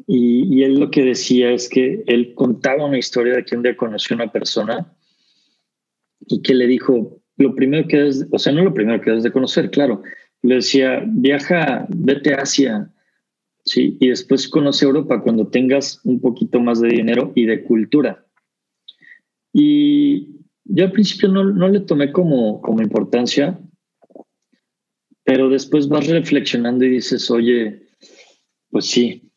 Y, 0.07 0.63
él 0.63 0.79
lo 0.79 0.91
que 0.91 1.03
decía 1.03 1.51
es 1.51 1.69
que 1.69 2.05
él 2.07 2.35
contaba 2.35 2.87
una 2.87 2.99
historia 2.99 3.35
de 3.35 3.45
que 3.45 3.57
un 3.57 3.63
día 3.63 3.77
conoció 3.77 4.15
a 4.15 4.23
una 4.23 4.33
persona 4.33 4.95
y 6.27 6.43
que 6.43 6.55
le 6.55 6.67
dijo, 6.67 7.21
lo 7.37 7.55
primero 7.55 7.89
que 7.89 8.09
es, 8.09 8.27
o 8.31 8.39
sea, 8.39 8.53
no 8.53 8.63
lo 8.63 8.75
primero 8.75 9.01
que 9.01 9.11
debes 9.11 9.25
de 9.25 9.33
conocer, 9.33 9.71
claro, 9.71 10.03
le 10.43 10.57
decía, 10.57 11.03
viaja, 11.07 11.87
vete 11.89 12.35
a 12.35 12.43
Asia, 12.43 12.93
¿sí? 13.65 13.97
Y 14.01 14.09
después 14.09 14.49
conoce 14.49 14.85
Europa 14.85 15.23
cuando 15.23 15.49
tengas 15.49 16.01
un 16.05 16.21
poquito 16.21 16.61
más 16.61 16.81
de 16.81 16.89
dinero 16.89 17.33
y 17.35 17.47
de 17.47 17.65
cultura. 17.65 18.27
Y 19.53 20.29
yo 20.65 20.85
al 20.85 20.93
principio 20.93 21.29
no, 21.29 21.45
no 21.45 21.69
le 21.69 21.81
tomé 21.81 22.13
como, 22.13 22.61
como 22.61 22.83
importancia, 22.83 23.59
pero 25.29 25.51
después 25.51 25.89
vas 25.89 26.07
reflexionando 26.07 26.87
y 26.87 26.89
dices, 26.89 27.31
oye, 27.31 27.83
pues 28.71 28.87
sí, 28.87 29.31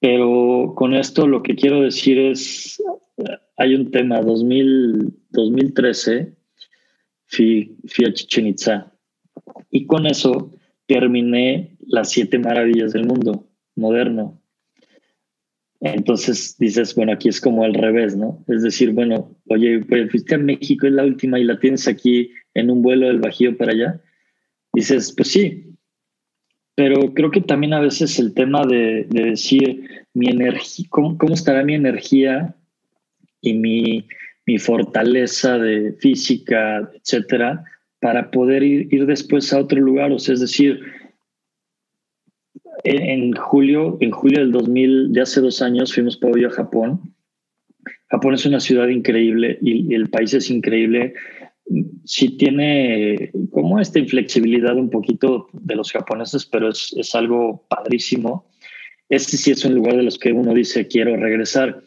pero 0.00 0.74
con 0.76 0.92
esto 0.92 1.26
lo 1.26 1.42
que 1.42 1.54
quiero 1.54 1.80
decir 1.80 2.18
es, 2.18 2.76
hay 3.56 3.74
un 3.74 3.90
tema, 3.90 4.20
2000, 4.20 5.10
2013, 5.30 6.34
fui, 7.24 7.74
fui 7.86 8.04
a 8.04 8.12
Chichen 8.12 8.48
Itza 8.48 8.92
y 9.70 9.86
con 9.86 10.04
eso 10.04 10.52
terminé 10.84 11.78
las 11.86 12.10
siete 12.10 12.38
maravillas 12.38 12.92
del 12.92 13.06
mundo 13.06 13.48
moderno. 13.76 14.38
Entonces 15.80 16.54
dices, 16.58 16.94
bueno, 16.94 17.12
aquí 17.12 17.30
es 17.30 17.40
como 17.40 17.64
al 17.64 17.72
revés, 17.72 18.14
¿no? 18.14 18.44
Es 18.46 18.62
decir, 18.62 18.92
bueno, 18.92 19.34
oye, 19.48 19.80
pues 19.88 20.10
fuiste 20.10 20.34
a 20.34 20.38
México, 20.38 20.86
es 20.86 20.92
la 20.92 21.04
última 21.04 21.40
y 21.40 21.44
la 21.44 21.58
tienes 21.58 21.88
aquí 21.88 22.30
en 22.52 22.70
un 22.70 22.82
vuelo 22.82 23.06
del 23.06 23.20
Bajío 23.20 23.56
para 23.56 23.72
allá 23.72 24.02
dices, 24.72 25.12
pues 25.16 25.30
sí, 25.30 25.68
pero 26.78 27.12
creo 27.12 27.32
que 27.32 27.40
también 27.40 27.74
a 27.74 27.80
veces 27.80 28.20
el 28.20 28.34
tema 28.34 28.64
de, 28.64 29.04
decir 29.10 30.06
mi 30.14 30.28
energía, 30.28 30.86
¿cómo, 30.90 31.34
estará 31.34 31.64
mi 31.64 31.74
energía 31.74 32.54
y 33.40 33.54
mi, 33.54 34.06
fortaleza 34.60 35.58
de 35.58 35.92
física, 35.94 36.88
etcétera, 36.94 37.64
para 38.00 38.30
poder 38.30 38.62
ir, 38.62 39.06
después 39.06 39.52
a 39.52 39.58
otro 39.58 39.80
lugar? 39.80 40.12
O 40.12 40.20
sea, 40.20 40.34
es 40.34 40.40
decir, 40.40 40.80
en, 42.84 43.32
julio, 43.32 43.98
en 44.00 44.12
julio 44.12 44.38
del 44.38 44.52
2000, 44.52 45.12
de 45.12 45.20
hace 45.20 45.40
dos 45.40 45.60
años, 45.60 45.92
fuimos 45.92 46.16
para 46.16 46.46
a 46.46 46.50
Japón. 46.50 47.12
Japón 48.06 48.34
es 48.34 48.46
una 48.46 48.60
ciudad 48.60 48.86
increíble 48.86 49.58
y 49.60 49.92
el 49.94 50.08
país 50.10 50.32
es 50.32 50.48
increíble 50.48 51.14
sí 52.04 52.36
tiene 52.36 53.30
como 53.50 53.78
esta 53.78 53.98
inflexibilidad 53.98 54.76
un 54.76 54.90
poquito 54.90 55.48
de 55.52 55.76
los 55.76 55.92
japoneses, 55.92 56.46
pero 56.46 56.70
es, 56.70 56.94
es 56.96 57.14
algo 57.14 57.66
padrísimo. 57.68 58.46
Este 59.08 59.36
sí 59.36 59.50
es 59.50 59.64
un 59.64 59.74
lugar 59.74 59.96
de 59.96 60.02
los 60.02 60.18
que 60.18 60.32
uno 60.32 60.54
dice 60.54 60.86
quiero 60.86 61.16
regresar, 61.16 61.82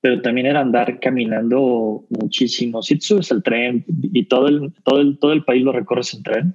pero 0.00 0.20
también 0.20 0.46
era 0.46 0.60
andar 0.60 1.00
caminando 1.00 2.04
muchísimo. 2.10 2.82
Si 2.82 2.96
tú 2.96 3.06
subes 3.06 3.30
el 3.30 3.42
tren 3.42 3.84
y 3.86 4.24
todo 4.26 4.48
el, 4.48 4.72
todo 4.84 5.00
el, 5.00 5.18
todo 5.18 5.32
el 5.32 5.44
país 5.44 5.62
lo 5.62 5.72
recorres 5.72 6.14
en 6.14 6.22
tren, 6.22 6.52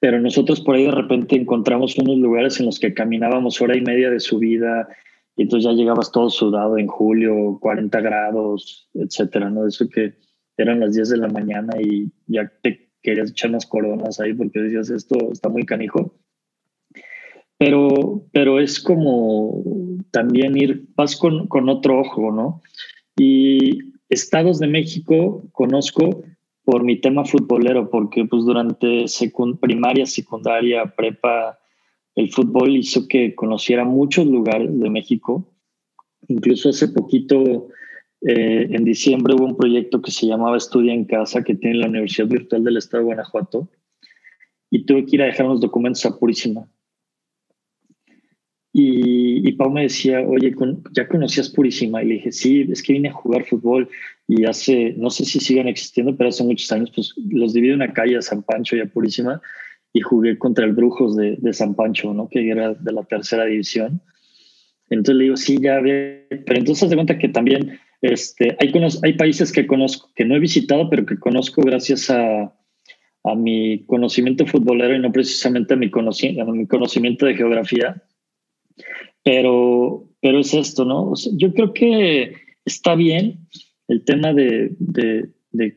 pero 0.00 0.20
nosotros 0.20 0.60
por 0.60 0.76
ahí 0.76 0.84
de 0.84 0.92
repente 0.92 1.36
encontramos 1.36 1.98
unos 1.98 2.18
lugares 2.18 2.60
en 2.60 2.66
los 2.66 2.78
que 2.78 2.94
caminábamos 2.94 3.60
hora 3.60 3.76
y 3.76 3.80
media 3.80 4.10
de 4.10 4.20
subida 4.20 4.88
y 5.36 5.42
entonces 5.42 5.70
ya 5.70 5.76
llegabas 5.76 6.12
todo 6.12 6.30
sudado 6.30 6.78
en 6.78 6.86
julio, 6.86 7.58
40 7.60 8.00
grados, 8.00 8.88
etcétera, 8.94 9.50
¿no? 9.50 9.66
Eso 9.66 9.88
que 9.88 10.14
eran 10.58 10.80
las 10.80 10.94
10 10.94 11.08
de 11.10 11.16
la 11.16 11.28
mañana 11.28 11.80
y 11.80 12.10
ya 12.26 12.52
te 12.62 12.90
querías 13.02 13.30
echar 13.30 13.50
unas 13.50 13.66
coronas 13.66 14.20
ahí 14.20 14.34
porque 14.34 14.60
decías, 14.60 14.90
esto 14.90 15.32
está 15.32 15.48
muy 15.48 15.64
canijo. 15.64 16.14
Pero, 17.56 18.26
pero 18.32 18.60
es 18.60 18.80
como 18.80 19.64
también 20.10 20.56
ir, 20.56 20.86
vas 20.94 21.16
con, 21.16 21.48
con 21.48 21.68
otro 21.68 22.00
ojo, 22.00 22.30
¿no? 22.30 22.60
Y 23.16 23.94
estados 24.08 24.58
de 24.58 24.68
México 24.68 25.48
conozco 25.52 26.22
por 26.64 26.84
mi 26.84 27.00
tema 27.00 27.24
futbolero, 27.24 27.88
porque 27.88 28.24
pues 28.26 28.44
durante 28.44 29.06
primaria, 29.60 30.06
secundaria, 30.06 30.94
prepa, 30.94 31.58
el 32.14 32.30
fútbol 32.30 32.76
hizo 32.76 33.08
que 33.08 33.34
conociera 33.34 33.84
muchos 33.84 34.26
lugares 34.26 34.78
de 34.78 34.90
México. 34.90 35.50
Incluso 36.28 36.68
hace 36.68 36.88
poquito 36.88 37.68
eh, 38.20 38.68
en 38.70 38.84
diciembre 38.84 39.34
hubo 39.34 39.44
un 39.44 39.56
proyecto 39.56 40.02
que 40.02 40.10
se 40.10 40.26
llamaba 40.26 40.56
Estudia 40.56 40.92
en 40.92 41.04
Casa, 41.04 41.42
que 41.44 41.54
tiene 41.54 41.78
la 41.78 41.88
Universidad 41.88 42.28
Virtual 42.28 42.64
del 42.64 42.76
Estado 42.76 43.02
de 43.02 43.06
Guanajuato, 43.06 43.68
y 44.70 44.84
tuve 44.84 45.06
que 45.06 45.16
ir 45.16 45.22
a 45.22 45.26
dejar 45.26 45.46
unos 45.46 45.60
documentos 45.60 46.04
a 46.04 46.18
Purísima. 46.18 46.68
Y, 48.72 49.48
y 49.48 49.52
Pau 49.52 49.70
me 49.70 49.82
decía, 49.82 50.20
oye, 50.20 50.54
¿ya 50.92 51.08
conocías 51.08 51.48
Purísima? 51.48 52.02
Y 52.02 52.06
le 52.06 52.14
dije, 52.14 52.32
sí, 52.32 52.66
es 52.70 52.82
que 52.82 52.92
vine 52.92 53.08
a 53.08 53.12
jugar 53.12 53.44
fútbol 53.44 53.88
y 54.26 54.44
hace, 54.44 54.94
no 54.96 55.10
sé 55.10 55.24
si 55.24 55.40
siguen 55.40 55.68
existiendo, 55.68 56.16
pero 56.16 56.28
hace 56.28 56.44
muchos 56.44 56.70
años, 56.70 56.92
pues 56.94 57.14
los 57.30 57.54
dividí 57.54 57.72
en 57.72 57.76
una 57.76 57.92
calle 57.92 58.18
a 58.18 58.22
San 58.22 58.42
Pancho 58.42 58.76
y 58.76 58.80
a 58.80 58.86
Purísima 58.86 59.40
y 59.92 60.00
jugué 60.00 60.36
contra 60.36 60.66
el 60.66 60.72
Brujos 60.72 61.16
de, 61.16 61.36
de 61.38 61.52
San 61.54 61.74
Pancho, 61.74 62.12
¿no? 62.12 62.28
Que 62.28 62.48
era 62.48 62.74
de 62.74 62.92
la 62.92 63.04
tercera 63.04 63.46
división. 63.46 64.02
Entonces 64.90 65.16
le 65.16 65.24
digo, 65.24 65.36
sí, 65.36 65.58
ya 65.60 65.80
ve, 65.80 66.26
pero 66.46 66.58
entonces 66.58 66.88
se 66.88 66.94
cuenta 66.94 67.18
que 67.18 67.28
también 67.28 67.78
este, 68.00 68.56
hay, 68.60 68.72
hay 69.02 69.12
países 69.14 69.52
que 69.52 69.66
conozco, 69.66 70.10
que 70.14 70.24
no 70.24 70.36
he 70.36 70.38
visitado, 70.38 70.88
pero 70.88 71.04
que 71.04 71.18
conozco 71.18 71.62
gracias 71.62 72.10
a, 72.10 72.54
a 73.24 73.34
mi 73.34 73.84
conocimiento 73.86 74.46
futbolero 74.46 74.94
y 74.94 75.00
no 75.00 75.12
precisamente 75.12 75.74
a 75.74 75.76
mi, 75.76 75.90
a 75.90 76.44
mi 76.44 76.66
conocimiento 76.66 77.26
de 77.26 77.34
geografía. 77.34 78.02
Pero, 79.24 80.08
pero 80.20 80.38
es 80.38 80.54
esto, 80.54 80.84
¿no? 80.84 81.12
yo 81.36 81.52
creo 81.52 81.72
que 81.74 82.34
está 82.64 82.94
bien 82.94 83.46
el 83.88 84.04
tema 84.04 84.32
de, 84.32 84.74
de, 84.78 85.28
de, 85.50 85.74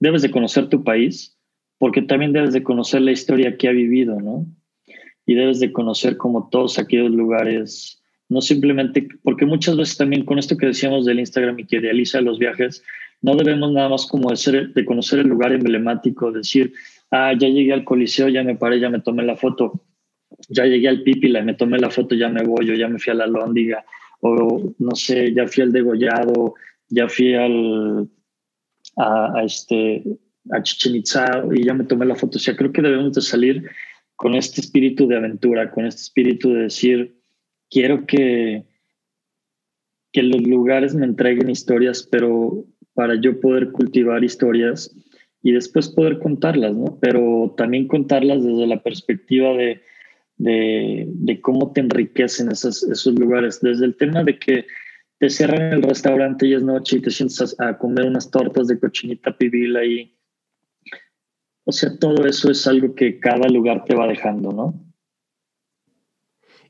debes 0.00 0.22
de 0.22 0.30
conocer 0.30 0.68
tu 0.68 0.82
país, 0.82 1.38
porque 1.78 2.02
también 2.02 2.32
debes 2.32 2.52
de 2.52 2.62
conocer 2.62 3.02
la 3.02 3.12
historia 3.12 3.56
que 3.56 3.68
ha 3.68 3.72
vivido, 3.72 4.20
¿no? 4.20 4.46
Y 5.26 5.34
debes 5.34 5.60
de 5.60 5.72
conocer 5.72 6.16
como 6.16 6.48
todos 6.48 6.78
aquellos 6.78 7.10
lugares, 7.10 8.02
no 8.28 8.40
simplemente, 8.40 9.08
porque 9.22 9.46
muchas 9.46 9.76
veces 9.76 9.96
también 9.96 10.24
con 10.24 10.38
esto 10.38 10.56
que 10.56 10.66
decíamos 10.66 11.04
del 11.04 11.20
Instagram 11.20 11.58
y 11.58 11.66
que 11.66 11.76
idealiza 11.76 12.20
los 12.20 12.38
viajes, 12.38 12.82
no 13.22 13.36
debemos 13.36 13.72
nada 13.72 13.88
más 13.88 14.06
como 14.06 14.30
de, 14.30 14.36
ser, 14.36 14.72
de 14.72 14.84
conocer 14.84 15.20
el 15.20 15.28
lugar 15.28 15.52
emblemático, 15.52 16.32
decir, 16.32 16.72
ah, 17.10 17.32
ya 17.38 17.48
llegué 17.48 17.72
al 17.72 17.84
Coliseo, 17.84 18.28
ya 18.28 18.42
me 18.42 18.56
paré, 18.56 18.80
ya 18.80 18.90
me 18.90 19.00
tomé 19.00 19.22
la 19.24 19.36
foto, 19.36 19.84
ya 20.48 20.64
llegué 20.64 20.88
al 20.88 21.02
Pípila, 21.02 21.42
me 21.42 21.54
tomé 21.54 21.78
la 21.78 21.90
foto, 21.90 22.14
ya 22.14 22.28
me 22.28 22.42
voy, 22.42 22.70
o 22.70 22.74
ya 22.74 22.88
me 22.88 22.98
fui 22.98 23.12
a 23.12 23.16
la 23.16 23.26
Lóndiga, 23.26 23.84
o 24.20 24.74
no 24.78 24.94
sé, 24.94 25.32
ya 25.32 25.46
fui 25.46 25.62
al 25.62 25.72
Degollado, 25.72 26.54
ya 26.88 27.08
fui 27.08 27.34
al, 27.34 28.08
a, 28.96 29.42
este, 29.44 30.02
a 30.50 30.62
Chichen 30.62 30.96
Itza 30.96 31.44
y 31.52 31.64
ya 31.64 31.74
me 31.74 31.84
tomé 31.84 32.06
la 32.06 32.14
foto. 32.14 32.38
O 32.38 32.40
sea, 32.40 32.56
creo 32.56 32.72
que 32.72 32.82
debemos 32.82 33.12
de 33.12 33.22
salir 33.22 33.70
con 34.16 34.34
este 34.34 34.60
espíritu 34.60 35.06
de 35.06 35.16
aventura, 35.16 35.70
con 35.70 35.86
este 35.86 36.02
espíritu 36.02 36.52
de 36.52 36.62
decir, 36.64 37.16
quiero 37.70 38.06
que, 38.06 38.64
que 40.12 40.22
los 40.22 40.42
lugares 40.42 40.94
me 40.94 41.06
entreguen 41.06 41.50
historias, 41.50 42.06
pero 42.10 42.64
para 42.94 43.20
yo 43.20 43.40
poder 43.40 43.72
cultivar 43.72 44.22
historias 44.22 44.94
y 45.42 45.52
después 45.52 45.88
poder 45.88 46.18
contarlas, 46.20 46.74
¿no? 46.74 46.98
Pero 47.00 47.54
también 47.56 47.88
contarlas 47.88 48.42
desde 48.42 48.66
la 48.66 48.82
perspectiva 48.82 49.52
de, 49.52 49.82
de, 50.36 51.06
de 51.08 51.40
cómo 51.40 51.72
te 51.72 51.80
enriquecen 51.80 52.50
esos, 52.50 52.82
esos 52.84 53.14
lugares, 53.18 53.60
desde 53.60 53.84
el 53.84 53.96
tema 53.96 54.24
de 54.24 54.38
que 54.38 54.66
te 55.18 55.30
cierran 55.30 55.72
el 55.72 55.82
restaurante 55.82 56.46
y 56.46 56.54
es 56.54 56.62
noche 56.62 56.96
y 56.96 57.00
te 57.00 57.10
sientas 57.10 57.54
a, 57.58 57.78
comer 57.78 58.06
unas 58.06 58.30
tortas 58.30 58.68
de 58.68 58.78
cochinita 58.78 59.36
pibil 59.36 59.76
ahí. 59.76 60.18
O 61.64 61.72
sea, 61.72 61.96
todo 61.98 62.26
eso 62.26 62.50
es 62.50 62.66
algo 62.66 62.94
que 62.94 63.18
cada 63.18 63.48
lugar 63.48 63.84
te 63.84 63.94
va 63.94 64.06
dejando, 64.06 64.52
¿no? 64.52 64.83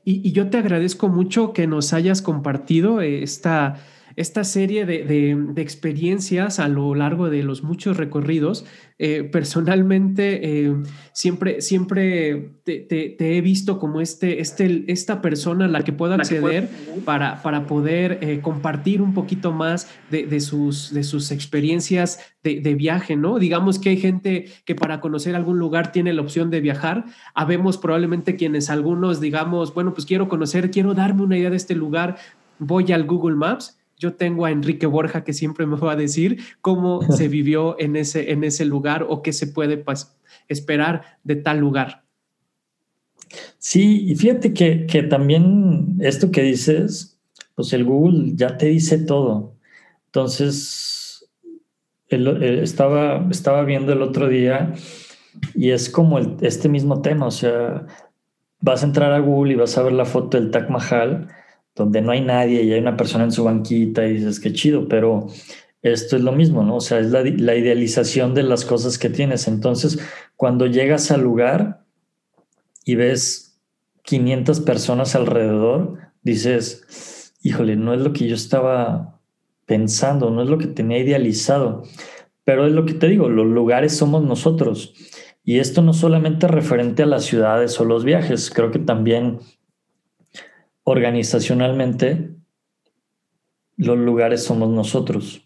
Y, 0.05 0.31
yo 0.31 0.49
te 0.49 0.59
agradezco 0.59 1.09
mucho 1.09 1.51
que 1.51 1.65
nos 1.65 1.91
hayas 1.91 2.21
compartido 2.21 3.01
esta, 3.01 3.77
esta 4.15 4.43
serie 4.43 4.85
de, 4.85 5.31
experiencias 5.57 6.59
a 6.59 6.67
lo 6.67 6.95
largo 6.95 7.29
de 7.29 7.43
los 7.43 7.63
muchos 7.63 7.97
recorridos. 7.97 8.65
Eh, 8.97 9.23
personalmente, 9.23 10.67
eh, 10.67 10.73
siempre, 11.11 11.61
siempre 11.61 12.51
te, 12.63 13.15
he 13.19 13.41
visto 13.41 13.77
como 13.77 13.99
este, 13.99 14.39
este, 14.39 14.85
esta 14.87 15.21
persona 15.21 15.65
a 15.65 15.67
la 15.67 15.83
que 15.83 15.91
puedo 15.91 16.13
acceder 16.13 16.69
para, 17.03 17.41
para 17.41 17.65
poder 17.67 18.19
eh, 18.21 18.39
compartir 18.41 19.01
un 19.01 19.13
poquito 19.13 19.51
más 19.51 19.89
de, 20.09 20.39
sus, 20.39 20.93
de 20.93 21.03
sus 21.03 21.31
experiencias 21.31 22.19
de, 22.41 22.75
viaje, 22.75 23.15
¿no? 23.15 23.39
Digamos 23.39 23.79
que 23.79 23.89
hay 23.89 23.97
gente 23.97 24.45
que 24.65 24.75
para 24.75 25.01
conocer 25.01 25.35
algún 25.35 25.59
lugar 25.59 25.91
tiene 25.91 26.13
la 26.13 26.21
opción 26.21 26.49
de 26.49 26.61
viajar. 26.61 27.05
Habemos 27.33 27.77
probablemente 27.77 28.35
quienes 28.35 28.69
algunos 28.69 29.19
digamos, 29.19 29.73
bueno, 29.73 29.93
pues 29.93 30.05
quiero 30.05 30.29
conocer, 30.29 30.71
quiero 30.71 30.93
darme 30.93 31.23
una 31.23 31.37
idea 31.37 31.49
de 31.49 31.57
este 31.57 31.75
lugar, 31.75 32.17
voy 32.59 32.91
al 32.91 33.05
Google 33.05 33.35
Maps 33.35 33.77
yo 33.97 34.15
tengo 34.15 34.45
a 34.45 34.51
Enrique 34.51 34.85
Borja 34.85 35.23
que 35.23 35.33
siempre 35.33 35.65
me 35.65 35.77
va 35.77 35.93
a 35.93 35.95
decir 35.95 36.39
cómo 36.61 37.01
se 37.11 37.27
vivió 37.29 37.79
en 37.79 37.95
ese, 37.95 38.31
en 38.31 38.43
ese 38.43 38.65
lugar 38.65 39.05
o 39.07 39.21
qué 39.21 39.33
se 39.33 39.47
puede 39.47 39.83
esperar 40.47 41.19
de 41.23 41.35
tal 41.35 41.59
lugar. 41.59 42.03
Sí, 43.57 44.05
y 44.09 44.15
fíjate 44.15 44.53
que, 44.53 45.03
también 45.03 45.97
esto 45.99 46.31
que 46.31 46.43
dices, 46.43 47.19
pues 47.55 47.73
el 47.73 47.83
Google 47.83 48.33
ya 48.35 48.57
te 48.57 48.67
dice 48.67 48.99
todo. 48.99 49.55
Entonces, 50.07 51.27
estaba, 52.07 53.27
estaba 53.31 53.63
viendo 53.63 53.91
el 53.93 54.01
otro 54.01 54.29
día 54.29 54.73
y 55.53 55.71
es 55.71 55.89
como 55.89 56.19
este 56.19 56.69
mismo 56.69 57.01
tema, 57.01 57.25
o 57.25 57.31
sea, 57.31 57.87
vas 58.61 58.83
a 58.83 58.85
entrar 58.85 59.11
a 59.11 59.19
Google 59.19 59.53
y 59.53 59.55
vas 59.55 59.77
a 59.77 59.83
ver 59.83 59.93
la 59.93 60.05
foto 60.05 60.39
del 60.39 60.51
Taj 60.51 60.69
Mahal 60.69 61.27
donde 61.75 62.01
no 62.01 62.11
hay 62.11 62.21
nadie 62.21 62.63
y 62.63 62.71
hay 62.71 62.79
una 62.79 62.97
persona 62.97 63.25
en 63.25 63.31
su 63.31 63.43
banquita 63.43 64.07
y 64.07 64.13
dices, 64.13 64.39
qué 64.39 64.53
chido, 64.53 64.87
pero 64.87 65.27
esto 65.81 66.15
es 66.15 66.23
lo 66.23 66.31
mismo, 66.31 66.63
¿no? 66.63 66.77
O 66.77 66.81
sea, 66.81 66.99
es 66.99 67.11
la, 67.11 67.21
idealización 67.21 68.33
de 68.33 68.43
las 68.43 68.65
cosas 68.65 68.97
que 68.97 69.09
tienes. 69.09 69.47
Entonces, 69.47 69.99
cuando 70.35 70.65
llegas 70.65 71.11
al 71.11 71.21
lugar 71.21 71.85
y 72.85 72.95
ves 72.95 73.61
500 74.03 74.61
personas 74.61 75.15
alrededor, 75.15 75.99
dices, 76.23 77.33
híjole, 77.41 77.75
no 77.75 77.93
es 77.93 78.01
lo 78.01 78.13
que 78.13 78.27
yo 78.27 78.35
estaba 78.35 79.19
pensando, 79.65 80.31
no 80.31 80.41
es 80.41 80.49
lo 80.49 80.57
que 80.57 80.67
tenía 80.67 80.99
idealizado, 80.99 81.83
pero 82.43 82.65
es 82.65 82.73
lo 82.73 82.85
que 82.85 82.93
te 82.93 83.07
digo, 83.07 83.29
los 83.29 83.47
lugares 83.47 83.95
somos 83.95 84.23
nosotros. 84.23 84.93
Y 85.43 85.59
esto 85.59 85.83
no 85.83 85.93
solamente 85.93 86.47
referente 86.47 87.03
a 87.03 87.07
las 87.07 87.25
ciudades 87.25 87.79
o 87.79 87.85
los 87.85 88.03
viajes, 88.03 88.49
creo 88.49 88.71
que 88.71 88.79
también 88.79 89.39
organizacionalmente, 90.85 92.29
los 93.75 93.97
lugares 93.97 94.43
somos 94.43 94.69
nosotros. 94.69 95.45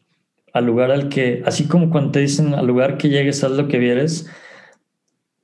Al 0.54 0.66
lugar 0.66 0.92
al 0.92 1.10
que, 1.10 1.42
así 1.46 1.68
como 1.68 1.90
cuando 1.90 2.12
te 2.12 2.20
dicen 2.20 2.54
al 2.54 2.68
lugar 2.68 2.98
que 2.98 3.10
llegues, 3.10 3.44
haz 3.44 3.52
lo 3.52 3.68
que 3.68 3.80
vieres, 3.80 4.28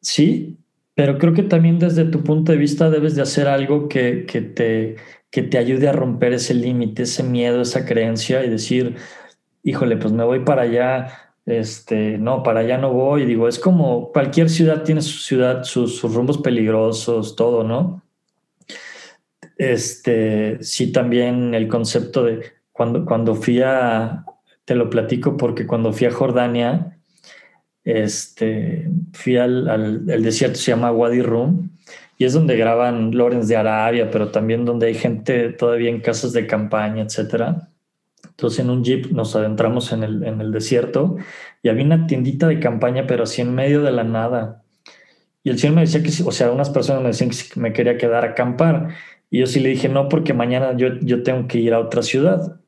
sí, 0.02 0.58
pero 0.94 1.18
creo 1.18 1.34
que 1.34 1.44
también 1.44 1.80
desde 1.80 2.06
tu 2.06 2.24
punto 2.24 2.52
de 2.52 2.58
vista 2.58 2.90
debes 2.90 3.16
de 3.16 3.22
hacer 3.22 3.48
algo 3.48 3.88
que, 3.88 4.26
que 4.26 4.42
te, 4.42 4.98
que 5.32 5.42
te 5.44 5.58
ayude 5.58 5.88
a 5.88 5.94
romper 5.94 6.34
ese 6.34 6.54
límite, 6.54 7.04
ese 7.04 7.24
miedo, 7.24 7.62
esa 7.62 7.86
creencia 7.86 8.44
y 8.44 8.50
decir, 8.50 8.96
híjole, 9.64 9.98
pues 9.98 10.14
me 10.14 10.24
voy 10.24 10.42
para 10.42 10.64
allá, 10.64 11.08
este, 11.46 12.18
no, 12.18 12.44
para 12.44 12.62
allá 12.62 12.78
no 12.78 12.92
voy. 12.94 13.26
Digo, 13.26 13.48
es 13.48 13.60
como 13.60 14.12
cualquier 14.12 14.50
ciudad 14.50 14.84
tiene 14.84 15.02
su 15.02 15.20
ciudad, 15.20 15.64
sus 15.64 16.02
rumbos 16.02 16.38
peligrosos, 16.40 17.36
todo, 17.36 17.64
¿no? 17.64 18.05
Este, 19.58 20.58
sí, 20.62 20.92
también 20.92 21.54
el 21.54 21.68
concepto 21.68 22.24
de 22.24 22.42
cuando, 22.72 23.06
cuando 23.06 23.36
fui 23.36 23.62
a, 23.62 24.26
te 24.66 24.76
lo 24.76 24.90
platico 24.90 25.38
porque 25.38 25.66
cuando 25.66 25.94
fui 25.94 26.08
a 26.08 26.12
Jordania, 26.12 26.98
este, 27.84 28.90
fui 29.14 29.38
al, 29.38 30.10
el 30.10 30.24
desierto, 30.24 30.58
se 30.58 30.72
llama 30.72 30.92
Wadi 30.92 31.22
Rum, 31.22 31.70
y 32.18 32.26
es 32.26 32.34
donde 32.34 32.58
graban 32.58 33.16
Lorenz 33.16 33.48
de 33.48 33.56
Arabia, 33.56 34.10
pero 34.10 34.32
también 34.32 34.66
donde 34.66 34.88
hay 34.88 34.96
gente 34.96 35.50
todavía 35.50 35.90
en 35.90 36.02
casas 36.02 36.34
de 36.34 36.48
campaña, 36.48 37.04
etcétera. 37.04 37.70
Entonces 38.24 38.60
en 38.60 38.70
un 38.70 38.84
jeep 38.84 39.12
nos 39.12 39.36
adentramos 39.36 39.92
en 39.92 40.04
el, 40.04 40.24
en 40.24 40.42
el 40.42 40.52
desierto 40.52 41.18
y 41.62 41.70
había 41.70 41.86
una 41.86 42.08
tiendita 42.08 42.48
de 42.48 42.60
campaña, 42.60 43.06
pero 43.08 43.24
así 43.24 43.42
en 43.42 43.54
medio 43.54 43.82
de 43.82 43.92
la 43.92 44.04
nada. 44.04 44.64
Y 45.44 45.50
el 45.52 45.60
señor 45.60 45.76
me 45.76 45.82
decía 45.82 46.02
que, 46.02 46.10
o 46.26 46.32
sea, 46.32 46.52
unas 46.52 46.70
personas 46.70 47.02
me 47.02 47.10
decían 47.10 47.30
que 47.30 47.60
me 47.60 47.72
quería 47.72 47.98
quedar 47.98 48.26
a 48.26 48.30
acampar. 48.30 48.90
Y 49.36 49.40
yo 49.40 49.48
sí 49.48 49.60
le 49.60 49.68
dije, 49.68 49.90
no, 49.90 50.08
porque 50.08 50.34
mañana 50.34 50.78
yo, 50.78 50.98
yo 51.02 51.22
tengo 51.22 51.46
que 51.50 51.58
ir 51.58 51.74
a 51.74 51.80
otra 51.82 52.02
ciudad. 52.02 52.62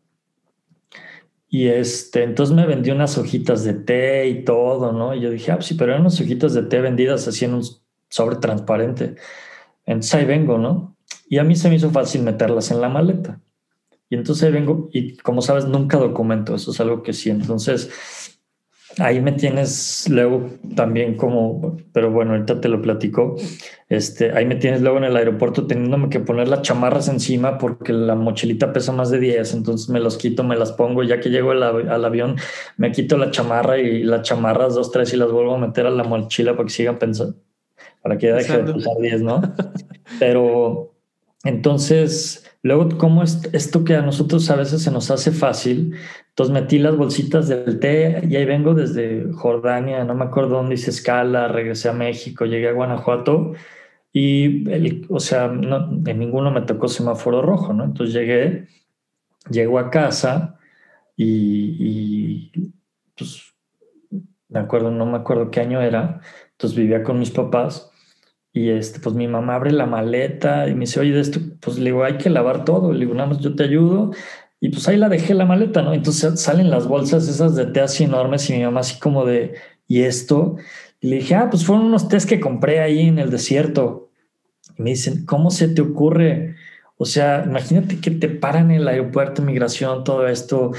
Y 1.48 1.68
este, 1.68 2.24
entonces 2.24 2.54
me 2.54 2.66
vendió 2.66 2.94
unas 2.94 3.18
hojitas 3.18 3.64
de 3.64 3.74
té 3.74 4.28
y 4.28 4.44
todo, 4.44 4.92
¿no? 4.92 5.16
Y 5.16 5.22
yo 5.22 5.30
dije, 5.30 5.54
ah, 5.54 5.56
pues 5.56 5.68
sí, 5.68 5.76
pero 5.76 5.94
eran 5.94 6.02
unas 6.02 6.20
hojitas 6.20 6.54
de 6.54 6.64
té 6.64 6.82
vendidas 6.82 7.26
así 7.26 7.46
en 7.46 7.54
un 7.54 7.64
sobre 8.10 8.36
transparente. 8.36 9.16
Entonces 9.86 10.14
ahí 10.16 10.26
vengo, 10.26 10.58
¿no? 10.58 10.98
Y 11.30 11.38
a 11.38 11.46
mí 11.46 11.56
se 11.56 11.70
me 11.70 11.76
hizo 11.76 11.90
fácil 11.90 12.24
meterlas 12.24 12.70
en 12.70 12.82
la 12.82 12.90
maleta. 12.90 13.40
Y 14.10 14.16
entonces 14.16 14.44
ahí 14.44 14.52
vengo, 14.52 14.90
y 14.92 15.16
como 15.16 15.42
sabes, 15.42 15.68
nunca 15.68 15.98
documento, 15.98 16.54
eso 16.54 16.72
es 16.72 16.82
algo 16.82 17.02
que 17.02 17.14
sí. 17.14 17.30
Entonces, 17.30 18.27
ahí 19.00 19.22
me 19.22 19.32
tienes 19.32 20.08
luego 20.10 20.50
también 20.76 21.16
como, 21.16 21.78
pero 21.94 22.12
bueno, 22.12 22.32
ahorita 22.32 22.60
te 22.62 22.68
lo 22.68 22.82
platico. 22.82 23.36
Este, 23.90 24.32
ahí 24.32 24.46
me 24.46 24.56
tienes 24.56 24.82
luego 24.82 24.98
en 24.98 25.06
el 25.06 25.16
aeropuerto 25.16 25.66
teniéndome 25.66 26.10
que 26.10 26.20
poner 26.20 26.48
las 26.48 26.62
chamarras 26.62 27.08
encima 27.08 27.58
porque 27.58 27.94
la 27.94 28.16
mochilita 28.16 28.74
pesa 28.74 28.92
más 28.92 29.10
de 29.10 29.20
10, 29.20 29.54
entonces 29.54 29.90
me 29.90 30.00
los 30.00 30.18
quito, 30.18 30.44
me 30.44 30.58
las 30.58 30.72
pongo, 30.74 31.04
ya 31.04 31.20
que 31.20 31.30
llego 31.30 31.52
al, 31.52 31.64
al 31.64 32.06
avión, 32.06 32.36
me 32.78 32.92
quito 32.92 33.18
la 33.18 33.32
chamarra 33.32 33.78
y 33.78 34.04
las 34.04 34.24
chamarras 34.24 34.76
dos, 34.76 34.92
tres 34.92 35.14
y 35.14 35.18
las 35.18 35.32
vuelvo 35.32 35.56
a 35.56 35.60
meter 35.60 35.86
a 35.86 35.92
la 35.92 36.04
mochila 36.04 36.54
para 36.54 36.66
que 36.66 36.74
sigan 36.74 36.98
pensando, 36.98 37.36
para 38.02 38.18
que 38.18 38.32
deje 38.32 38.58
de 38.62 38.74
pesar 38.74 38.98
10, 39.00 39.22
¿no? 39.22 39.42
Pero 40.20 40.94
entonces 41.44 42.44
Luego, 42.68 42.98
como 42.98 43.24
esto 43.24 43.84
que 43.86 43.96
a 43.96 44.02
nosotros 44.02 44.50
a 44.50 44.58
veces 44.58 44.82
se 44.82 44.92
nos 44.92 45.10
hace 45.10 45.32
fácil, 45.32 45.96
entonces 46.38 46.54
metí 46.54 46.78
las 46.78 46.96
bolsitas 46.96 47.48
del 47.48 47.80
té 47.80 48.22
y 48.30 48.36
ahí 48.36 48.46
vengo 48.46 48.76
desde 48.76 49.34
Jordania, 49.34 50.04
no 50.04 50.14
me 50.14 50.26
acuerdo 50.26 50.58
dónde 50.58 50.76
hice 50.76 50.92
escala, 50.92 51.48
regresé 51.48 51.90
a 51.90 51.94
México, 51.94 52.46
llegué 52.46 52.70
a 52.70 52.74
Guanajuato 52.74 53.54
y, 54.14 54.70
el, 54.70 55.08
o 55.10 55.20
sea, 55.20 55.48
no, 55.48 55.90
en 56.06 56.20
ninguno 56.20 56.52
me 56.52 56.62
tocó 56.62 56.90
semáforo 56.90 57.42
rojo, 57.42 57.74
¿no? 57.74 57.86
Entonces 57.86 58.14
llegué, 58.14 58.68
llego 59.50 59.80
a 59.80 59.90
casa 59.90 60.60
y, 61.16 61.76
y 61.80 62.72
pues, 63.18 63.56
me 64.48 64.60
acuerdo, 64.60 64.92
no 64.92 65.08
me 65.08 65.18
acuerdo 65.18 65.50
qué 65.50 65.62
año 65.62 65.82
era, 65.82 66.22
entonces 66.52 66.78
vivía 66.78 67.02
con 67.02 67.18
mis 67.18 67.32
papás 67.32 67.92
y 68.54 68.70
este, 68.70 69.00
pues 69.00 69.16
mi 69.16 69.28
mamá 69.28 69.56
abre 69.56 69.72
la 69.72 69.88
maleta 69.88 70.68
y 70.68 70.74
me 70.74 70.82
dice, 70.82 71.00
oye, 71.00 71.14
de 71.14 71.20
esto, 71.22 71.40
pues 71.62 71.78
le 71.78 71.86
digo, 71.86 72.04
hay 72.04 72.18
que 72.18 72.30
lavar 72.30 72.66
todo. 72.66 72.92
Le 72.92 73.02
digo, 73.02 73.14
nada 73.14 73.30
más 73.30 73.40
yo 73.40 73.56
te 73.56 73.64
ayudo. 73.64 74.12
Y 74.60 74.70
pues 74.70 74.88
ahí 74.88 74.98
la 74.98 75.10
dejé 75.10 75.34
la 75.34 75.46
maleta, 75.46 75.82
¿no? 75.82 75.94
Entonces 75.94 76.40
salen 76.40 76.70
las 76.70 76.88
bolsas 76.88 77.28
esas 77.28 77.56
de 77.56 77.68
té 77.68 77.82
así 77.82 78.04
enormes 78.06 78.50
y 78.50 78.54
mi 78.54 78.64
mamá 78.64 78.80
así 78.80 79.00
como 79.00 79.26
de, 79.26 79.56
¿y 79.88 80.02
esto? 80.02 80.58
Y 81.00 81.10
le 81.10 81.18
dije, 81.18 81.36
ah, 81.36 81.50
pues 81.50 81.66
fueron 81.66 81.86
unos 81.86 82.08
tés 82.08 82.26
que 82.26 82.40
compré 82.40 82.80
ahí 82.80 83.08
en 83.08 83.20
el 83.20 83.30
desierto. 83.30 84.10
Y 84.78 84.82
me 84.82 84.90
dicen, 84.92 85.26
¿cómo 85.26 85.52
se 85.52 85.68
te 85.68 85.82
ocurre? 85.82 86.56
O 86.98 87.06
sea, 87.06 87.44
imagínate 87.46 88.00
que 88.00 88.12
te 88.12 88.30
paran 88.30 88.72
en 88.72 88.82
el 88.82 88.88
aeropuerto, 88.88 89.44
migración, 89.44 90.04
todo 90.04 90.28
esto. 90.28 90.72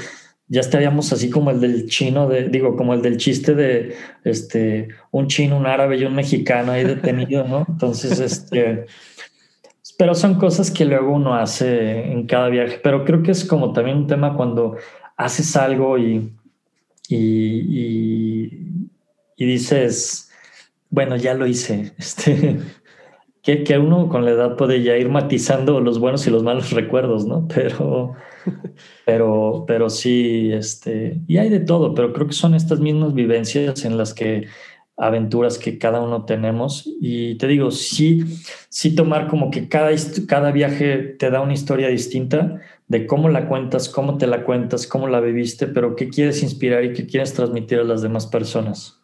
Ya 0.49 0.59
estaríamos 0.61 1.13
así 1.13 1.29
como 1.29 1.51
el 1.51 1.61
del 1.61 1.87
chino, 1.87 2.27
de, 2.27 2.49
digo, 2.49 2.75
como 2.75 2.93
el 2.93 3.01
del 3.01 3.17
chiste 3.17 3.55
de 3.55 3.95
este, 4.25 4.89
un 5.11 5.27
chino, 5.27 5.55
un 5.55 5.67
árabe 5.67 5.97
y 5.97 6.03
un 6.03 6.15
mexicano 6.15 6.73
ahí 6.73 6.83
detenido, 6.83 7.47
¿no? 7.47 7.65
Entonces, 7.69 8.19
este, 8.19 8.87
pero 9.99 10.15
son 10.15 10.35
cosas 10.35 10.71
que 10.71 10.85
luego 10.85 11.11
uno 11.11 11.35
hace 11.35 12.09
en 12.13 12.25
cada 12.25 12.47
viaje. 12.47 12.79
Pero 12.81 13.03
creo 13.03 13.21
que 13.21 13.31
es 13.31 13.43
como 13.43 13.73
también 13.73 13.97
un 13.97 14.07
tema 14.07 14.33
cuando 14.33 14.77
haces 15.17 15.57
algo 15.57 15.97
y, 15.97 16.31
y, 17.09 18.47
y, 19.35 19.45
dices, 19.45 20.31
bueno, 20.89 21.17
ya 21.17 21.33
lo 21.33 21.45
hice. 21.45 21.91
Este, 21.97 22.59
que, 23.41 23.65
que, 23.65 23.77
uno 23.77 24.07
con 24.07 24.23
la 24.23 24.31
edad 24.31 24.55
puede 24.55 24.83
ya 24.83 24.95
ir 24.95 25.09
matizando 25.09 25.81
los 25.81 25.99
buenos 25.99 26.25
y 26.25 26.29
los 26.29 26.43
malos 26.43 26.71
recuerdos, 26.79 27.25
¿no? 27.25 27.45
Pero, 27.53 28.13
pero, 29.05 29.65
pero 29.67 29.89
sí, 29.89 30.49
este, 30.53 31.19
y 31.27 31.39
hay 31.39 31.49
de 31.49 31.59
todo, 31.59 31.93
pero 31.93 32.13
creo 32.13 32.27
que 32.27 32.33
son 32.33 32.55
estas 32.55 32.79
mismas 32.79 33.13
vivencias 33.13 33.83
en 33.83 33.97
las 33.97 34.13
que 34.13 34.47
aventuras 34.99 35.57
que 35.57 35.77
cada 35.77 36.01
uno 36.01 36.25
tenemos. 36.25 36.89
Y 36.99 37.35
te 37.35 37.47
digo, 37.47 37.71
sí, 37.71 38.25
sí 38.69 38.95
tomar 38.95 39.27
como 39.27 39.49
que 39.49 39.67
cada, 39.67 39.89
cada 40.27 40.51
viaje 40.51 40.97
te 40.97 41.31
da 41.31 41.41
una 41.41 41.53
historia 41.53 41.87
distinta 41.87 42.61
de 42.87 43.05
cómo 43.05 43.29
la 43.29 43.47
cuentas, 43.47 43.87
cómo 43.87 44.17
te 44.17 44.27
la 44.27 44.43
cuentas, 44.43 44.87
cómo 44.87 45.07
la 45.07 45.21
viviste, 45.21 45.67
pero 45.67 45.95
qué 45.95 46.09
quieres 46.09 46.43
inspirar 46.43 46.83
y 46.83 46.93
qué 46.93 47.05
quieres 47.05 47.33
transmitir 47.33 47.79
a 47.79 47.83
las 47.83 48.01
demás 48.01 48.27
personas. 48.27 48.98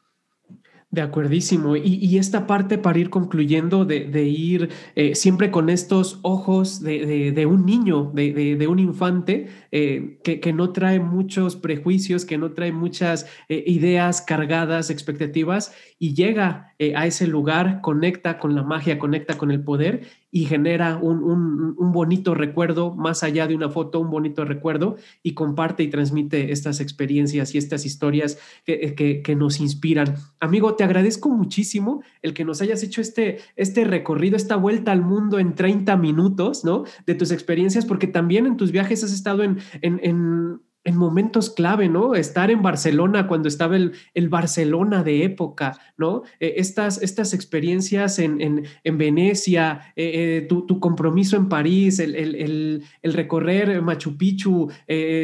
De 0.91 1.01
acuerdísimo. 1.01 1.75
Y, 1.75 2.17
esta 2.17 2.47
parte 2.47 2.77
para 2.77 2.97
ir 2.99 3.09
concluyendo, 3.09 3.83
de, 3.83 4.23
ir 4.23 4.69
eh, 4.95 5.13
siempre 5.15 5.51
con 5.51 5.69
estos 5.69 6.19
ojos 6.21 6.81
de, 6.81 7.45
un 7.45 7.65
niño, 7.65 8.11
de, 8.13 8.67
un 8.69 8.79
infante, 8.79 9.47
eh, 9.71 10.19
que, 10.23 10.53
no 10.53 10.71
trae 10.71 11.01
muchos 11.01 11.57
prejuicios, 11.57 12.23
que 12.23 12.37
no 12.37 12.53
trae 12.53 12.71
muchas 12.71 13.25
eh, 13.49 13.63
ideas 13.67 14.21
cargadas, 14.21 14.89
expectativas, 14.89 15.73
y 15.99 16.13
llega 16.13 16.73
a 16.95 17.07
ese 17.07 17.27
lugar, 17.27 17.81
conecta 17.81 18.37
con 18.37 18.55
la 18.55 18.63
magia, 18.63 18.97
conecta 18.97 19.37
con 19.37 19.51
el 19.51 19.63
poder 19.63 20.03
y 20.35 20.47
genera 20.47 20.97
un, 20.97 21.93
bonito 21.93 22.35
recuerdo, 22.35 22.93
más 22.93 23.23
allá 23.23 23.47
de 23.47 23.55
una 23.55 23.69
foto, 23.69 24.01
un 24.01 24.09
bonito 24.09 24.43
recuerdo, 24.43 24.97
y 25.23 25.33
comparte 25.33 25.81
y 25.81 25.87
transmite 25.87 26.51
estas 26.51 26.81
experiencias 26.81 27.55
y 27.55 27.57
estas 27.57 27.85
historias 27.85 28.37
que, 28.65 29.21
que, 29.23 29.35
nos 29.37 29.61
inspiran. 29.61 30.15
Amigo, 30.41 30.75
te 30.75 30.83
agradezco 30.83 31.29
muchísimo 31.29 32.03
el 32.21 32.33
que 32.33 32.43
nos 32.43 32.61
hayas 32.61 32.83
hecho 32.83 32.99
este, 32.99 33.37
este 33.55 33.85
recorrido, 33.85 34.35
esta 34.35 34.57
vuelta 34.57 34.91
al 34.91 35.03
mundo 35.03 35.39
en 35.39 35.55
30 35.55 35.95
minutos, 35.95 36.65
¿no? 36.65 36.83
De 37.05 37.15
tus 37.15 37.31
experiencias, 37.31 37.85
porque 37.85 38.07
también 38.07 38.45
en 38.45 38.57
tus 38.57 38.73
viajes 38.73 39.05
has 39.05 39.13
estado 39.13 39.41
en 39.41 39.59
en 39.81 40.59
momentos 40.93 41.49
clave, 41.49 41.89
¿no? 41.89 42.13
Estar 42.13 42.51
en 42.51 42.61
Barcelona 42.61 43.27
cuando 43.27 43.47
estaba 43.47 43.75
el, 43.75 43.93
el 44.13 44.29
Barcelona 44.29 45.03
de 45.03 45.23
época, 45.23 45.77
¿no? 45.97 46.21
Eh, 46.39 46.53
estas, 46.57 47.01
estas 47.01 47.33
experiencias 47.33 48.19
en, 48.19 48.39
en, 48.39 48.97
Venecia, 48.97 49.93
eh, 49.95 50.41
eh, 50.43 50.47
tu, 50.47 50.79
compromiso 50.79 51.37
en 51.37 51.49
París, 51.49 51.97
el, 51.97 52.15
el, 52.15 52.83
el 53.01 53.13
recorrer 53.13 53.81
Machu 53.81 54.17
Picchu 54.17 54.69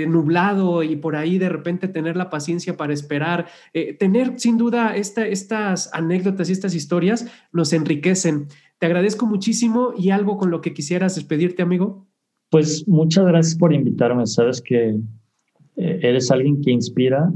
nublado 0.08 0.82
y 0.82 0.96
por 0.96 1.16
ahí 1.16 1.38
de 1.38 1.50
repente 1.50 1.88
tener 1.88 2.18
la 2.18 2.30
paciencia 2.30 2.76
para 2.76 2.94
esperar, 2.94 3.48
tener 4.00 4.40
sin 4.40 4.58
duda 4.58 4.96
esta, 4.96 5.28
estas 5.28 5.94
anécdotas 5.94 6.50
y 6.50 6.54
estas 6.54 6.74
historias 6.74 7.28
nos 7.52 7.74
enriquecen. 7.74 8.48
Te 8.80 8.88
agradezco 8.88 9.28
muchísimo 9.28 9.94
y 9.96 10.10
algo 10.10 10.38
con 10.38 10.50
lo 10.50 10.62
que 10.62 10.74
quisieras 10.74 11.16
despedirte, 11.16 11.62
amigo. 11.62 12.08
Pues 12.50 12.88
muchas 12.88 13.26
gracias 13.26 13.56
por 13.56 13.74
invitarme. 13.74 14.26
Sabes 14.26 14.62
que 14.62 15.00
eres 15.82 16.32
alguien 16.32 16.62
que 16.62 16.72
inspira 16.72 17.32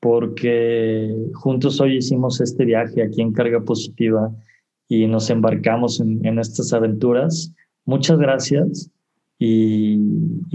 porque 0.00 1.14
juntos 1.32 1.80
hoy 1.80 1.96
hicimos 1.96 2.40
este 2.40 2.66
viaje 2.66 3.02
aquí 3.02 3.22
en 3.22 3.32
Carga 3.32 3.60
Positiva 3.60 4.30
y 4.86 5.06
nos 5.06 5.30
embarcamos 5.30 6.00
en, 6.00 6.38
estas 6.38 6.74
aventuras. 6.74 7.52
Muchas 7.86 8.18
gracias 8.18 8.90
y, 9.38 9.98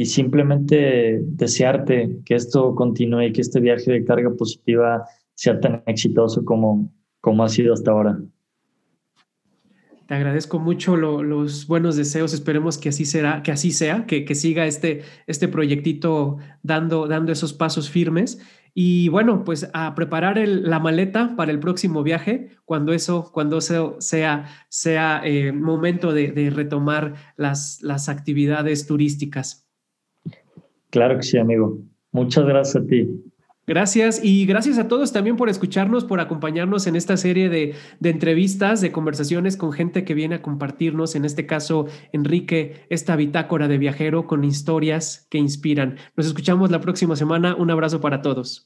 simplemente 0.06 1.22
desearte 1.24 2.20
que 2.26 2.36
esto 2.36 2.76
continúe 2.76 3.24
y 3.24 3.32
que 3.32 3.42
este 3.42 3.60
viaje 3.60 3.92
de 3.92 4.06
Carga 4.06 4.30
Positiva 4.38 5.04
sea 5.34 5.60
tan 5.60 5.82
exitoso 5.88 6.46
como, 6.46 6.92
como 7.22 7.44
ha 7.44 7.50
sido 7.50 7.74
hasta 7.74 7.92
ahora. 7.92 8.20
Te 10.10 10.16
agradezco 10.16 10.58
mucho 10.58 10.98
los 10.98 11.68
buenos 11.68 11.96
deseos. 11.96 12.34
Esperemos 12.34 12.80
que 12.80 12.90
así 12.90 13.06
será, 13.06 13.44
que 13.44 13.52
así 13.52 13.72
sea, 13.72 14.08
que, 14.08 14.26
siga 14.34 14.66
este, 14.66 15.04
este 15.28 15.48
proyectito 15.48 16.38
dando, 16.64 17.08
dando 17.08 17.32
esos 17.32 17.54
pasos 17.54 17.92
firmes. 17.92 18.42
Y 18.74 19.10
bueno, 19.10 19.44
pues 19.44 19.70
a 19.72 19.94
preparar 19.94 20.40
la 20.48 20.80
maleta 20.80 21.36
para 21.38 21.52
el 21.52 21.60
próximo 21.60 22.02
viaje, 22.02 22.50
cuando 22.66 22.92
eso, 22.92 23.30
cuando 23.32 23.62
sea, 23.62 24.48
sea 24.68 25.22
eh, 25.24 25.52
momento 25.52 26.12
de, 26.12 26.32
de, 26.32 26.50
retomar 26.50 27.14
las, 27.38 27.80
las 27.84 28.10
actividades 28.10 28.88
turísticas. 28.88 29.70
Claro 30.90 31.18
que 31.18 31.24
sí, 31.24 31.38
amigo. 31.38 31.78
Muchas 32.12 32.46
gracias 32.46 32.84
a 32.84 32.88
ti. 32.88 33.29
Gracias 33.70 34.20
y 34.24 34.48
gracias 34.48 34.80
a 34.80 34.88
todos 34.88 35.14
también 35.14 35.36
por 35.36 35.48
escucharnos, 35.48 36.04
por 36.04 36.20
acompañarnos 36.20 36.88
en 36.88 36.96
esta 36.96 37.18
serie 37.18 37.50
de, 37.50 37.76
entrevistas, 38.02 38.82
de 38.82 38.92
conversaciones 38.92 39.58
con 39.58 39.74
gente 39.74 40.04
que 40.04 40.16
viene 40.16 40.34
a 40.34 40.42
compartirnos, 40.42 41.14
en 41.14 41.24
este 41.24 41.46
caso 41.46 41.86
Enrique, 42.12 42.88
esta 42.90 43.16
bitácora 43.16 43.68
de 43.68 43.78
viajero 43.78 44.26
con 44.26 44.44
historias 44.44 45.28
que 45.30 45.38
inspiran. 45.38 45.98
Nos 46.18 46.26
escuchamos 46.26 46.72
la 46.72 46.82
próxima 46.82 47.16
semana. 47.16 47.54
Un 47.54 47.70
abrazo 47.70 48.02
para 48.02 48.24
todos. 48.24 48.66